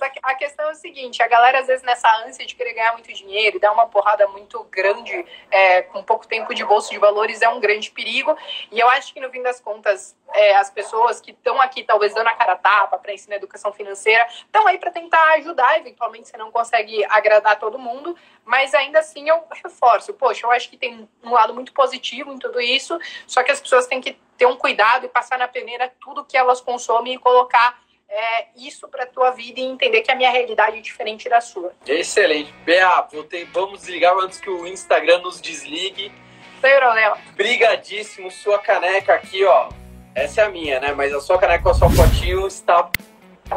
a, 0.00 0.30
a 0.30 0.34
questão 0.34 0.68
é 0.68 0.72
o 0.72 0.74
seguinte: 0.74 1.22
a 1.22 1.28
galera, 1.28 1.60
às 1.60 1.66
vezes, 1.66 1.82
nessa 1.82 2.08
ânsia 2.24 2.46
de 2.46 2.54
querer 2.54 2.74
ganhar 2.74 2.92
muito 2.92 3.12
dinheiro 3.12 3.56
e 3.56 3.60
dar 3.60 3.72
uma 3.72 3.86
porrada 3.86 4.26
muito 4.28 4.62
grande 4.64 5.24
é, 5.50 5.82
com 5.82 6.02
pouco 6.02 6.26
tempo 6.26 6.54
de 6.54 6.64
bolsa 6.64 6.90
de 6.90 6.98
valores 6.98 7.42
é 7.42 7.48
um 7.48 7.60
grande 7.60 7.90
perigo. 7.90 8.36
E 8.70 8.78
eu 8.78 8.88
acho 8.90 9.12
que, 9.12 9.20
no 9.20 9.30
fim 9.30 9.42
das 9.42 9.60
contas, 9.60 10.16
é, 10.32 10.56
as 10.56 10.70
pessoas 10.70 11.20
que 11.20 11.30
estão 11.30 11.60
aqui, 11.60 11.82
talvez 11.82 12.14
dando 12.14 12.28
a 12.28 12.34
cara 12.34 12.56
tapa 12.56 12.98
para 12.98 13.12
ensinar 13.12 13.36
educação 13.36 13.72
financeira, 13.72 14.26
estão 14.26 14.66
aí 14.66 14.78
para 14.78 14.90
tentar 14.90 15.34
ajudar. 15.34 15.78
Eventualmente, 15.78 16.28
você 16.28 16.36
não 16.36 16.50
consegue 16.50 17.04
agradar 17.06 17.58
todo 17.58 17.78
mundo, 17.78 18.16
mas 18.44 18.74
ainda 18.74 19.00
assim 19.00 19.28
eu 19.28 19.42
reforço: 19.62 20.12
poxa, 20.14 20.46
eu 20.46 20.50
acho 20.50 20.68
que 20.68 20.76
tem 20.76 21.08
um 21.22 21.32
lado 21.32 21.54
muito 21.54 21.72
positivo 21.72 22.32
em 22.32 22.38
tudo 22.38 22.60
isso, 22.60 22.98
só 23.26 23.42
que 23.42 23.50
as 23.50 23.60
pessoas 23.60 23.86
têm 23.86 24.00
que 24.00 24.18
ter 24.36 24.46
um 24.46 24.56
cuidado 24.56 25.06
e 25.06 25.08
passar 25.08 25.38
na 25.38 25.48
peneira 25.48 25.92
tudo 26.00 26.24
que 26.24 26.36
elas 26.36 26.60
consomem 26.60 27.14
e 27.14 27.18
colocar 27.18 27.83
é, 28.16 28.46
isso 28.56 28.86
para 28.88 29.06
tua 29.06 29.30
vida 29.32 29.58
e 29.58 29.64
entender 29.64 30.02
que 30.02 30.10
a 30.10 30.14
minha 30.14 30.30
realidade 30.30 30.78
é 30.78 30.80
diferente 30.80 31.28
da 31.28 31.40
sua. 31.40 31.72
Excelente. 31.86 32.52
Bea, 32.64 33.02
voltei, 33.12 33.44
vamos 33.46 33.80
desligar 33.80 34.14
antes 34.18 34.38
que 34.40 34.48
o 34.48 34.66
Instagram 34.66 35.18
nos 35.18 35.40
desligue. 35.40 36.12
Sem 36.60 36.76
problema. 36.78 37.18
Brigadíssimo, 37.34 38.30
sua 38.30 38.58
caneca 38.58 39.14
aqui, 39.14 39.44
ó. 39.44 39.68
Essa 40.14 40.42
é 40.42 40.44
a 40.44 40.48
minha, 40.48 40.78
né? 40.78 40.92
Mas 40.92 41.12
a 41.12 41.20
sua 41.20 41.38
caneca 41.38 41.64
com 41.64 41.70
a 41.70 41.74
sua 41.74 41.90
fotinho 41.90 42.46
está, 42.46 42.88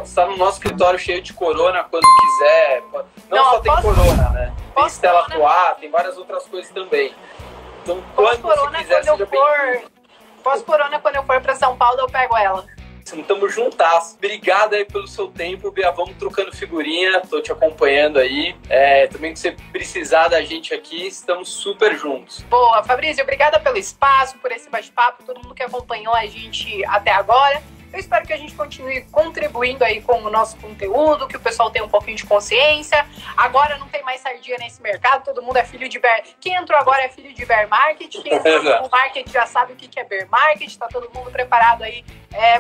está 0.04 0.26
no 0.26 0.36
nosso 0.38 0.54
escritório 0.58 0.98
cheio 0.98 1.22
de 1.22 1.34
corona 1.34 1.84
quando 1.84 2.04
quiser. 2.20 2.82
Não, 3.30 3.38
Não, 3.38 3.44
só 3.52 3.60
tem 3.60 3.72
posso- 3.72 3.88
corona, 3.88 4.30
né? 4.32 4.56
Tem 4.76 4.86
Stella 4.88 5.24
corona? 5.26 5.48
Artois, 5.50 5.78
tem 5.80 5.90
várias 5.92 6.18
outras 6.18 6.46
coisas 6.48 6.72
também. 6.72 7.14
Então, 7.84 8.04
quando 8.16 8.42
você 8.42 8.78
quiser, 8.78 9.04
seja 9.04 9.16
bem-vindo. 9.16 9.28
for. 9.82 9.92
Pós-corona, 10.44 11.00
quando 11.00 11.16
eu 11.18 11.24
for 11.24 11.40
pra 11.42 11.56
São 11.56 11.78
Paulo, 11.78 12.00
eu 12.00 12.08
pego 12.08 12.36
ela. 12.36 12.66
Estamos 13.16 13.54
juntas. 13.54 14.16
Obrigado 14.18 14.74
aí 14.74 14.84
pelo 14.84 15.08
seu 15.08 15.28
tempo, 15.28 15.72
Bia. 15.72 15.92
Vamos 15.92 16.16
trocando 16.18 16.56
figurinha. 16.56 17.22
Tô 17.22 17.42
te 17.42 17.52
acompanhando 17.52 18.20
aí. 18.20 18.56
É, 18.70 19.08
também 19.08 19.34
que 19.34 19.40
você 19.40 19.56
precisar 19.72 20.28
da 20.28 20.42
gente 20.42 20.74
aqui, 20.74 21.08
estamos 21.08 21.50
super 21.50 21.98
juntos. 21.98 22.42
Boa, 22.50 22.84
Fabrício, 22.84 23.24
obrigada 23.24 23.60
pelo 23.60 23.78
espaço, 23.78 24.38
por 24.40 24.52
esse 24.52 24.70
bate-papo, 24.70 25.24
todo 25.24 25.42
mundo 25.42 25.56
que 25.56 25.64
acompanhou 25.64 26.14
a 26.14 26.26
gente 26.26 26.84
até 26.86 27.12
agora. 27.12 27.62
Eu 27.98 28.02
espero 28.02 28.28
que 28.28 28.34
a 28.34 28.38
gente 28.38 28.54
continue 28.54 29.02
contribuindo 29.12 29.84
aí 29.84 30.04
com 30.04 30.22
o 30.22 30.30
nosso 30.30 30.56
conteúdo, 30.58 31.28
que 31.28 31.36
o 31.36 31.40
pessoal 31.40 31.72
tenha 31.72 31.84
um 31.84 31.90
pouquinho 31.90 32.16
de 32.16 32.28
consciência. 32.28 33.04
Agora 33.36 33.76
não 33.80 33.88
tem 33.88 34.04
mais 34.04 34.22
sardinha 34.22 34.56
nesse 34.60 34.80
mercado, 34.84 35.24
todo 35.24 35.42
mundo 35.42 35.58
é 35.58 35.66
filho 35.66 35.90
de 35.90 35.98
bear. 35.98 36.22
Quem 36.40 36.54
entrou 36.54 36.78
agora 36.78 37.02
é 37.06 37.10
filho 37.10 37.34
de 37.34 37.44
bear 37.44 37.68
market, 37.68 38.22
quem 38.22 38.36
entrou 38.36 38.62
no 38.84 38.90
market 38.92 39.28
já 39.32 39.48
sabe 39.48 39.74
o 39.74 39.76
que 39.76 40.00
é 40.00 40.04
bear 40.04 40.30
market, 40.30 40.78
tá 40.78 40.88
todo 40.88 41.10
mundo 41.12 41.32
preparado 41.32 41.82
aí 41.82 42.06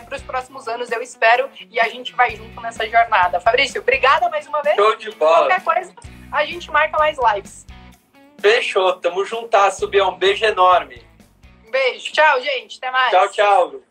para 0.08 0.16
os 0.16 0.24
próximos 0.24 0.68
anos, 0.68 0.90
eu 0.90 1.04
espero, 1.04 1.48
e 1.70 1.80
a 1.80 1.88
gente 1.88 2.16
vai 2.16 2.36
junto 2.36 2.60
nessa 2.60 2.90
jornada. 2.90 3.40
Fabrício, 3.40 3.80
obrigada 3.80 4.28
mais 4.30 4.48
uma 4.48 4.64
vez. 4.64 4.76
Show 4.76 4.96
de 4.96 5.12
bola. 5.12 5.50
Qualquer 5.50 5.64
coisa, 5.64 5.94
a 6.32 6.46
gente 6.46 6.72
marca 6.72 6.98
mais 6.98 7.16
lives. 7.36 7.64
Fechou. 8.40 8.94
Tamo 8.94 9.24
juntas, 9.24 9.80
Bia. 9.82 10.08
Um 10.08 10.18
beijo 10.18 10.44
enorme. 10.44 11.06
Um 11.68 11.70
beijo, 11.70 12.12
tchau, 12.12 12.42
gente, 12.42 12.78
até 12.78 12.90
mais. 12.90 13.12
Tchau, 13.12 13.30
tchau. 13.30 13.87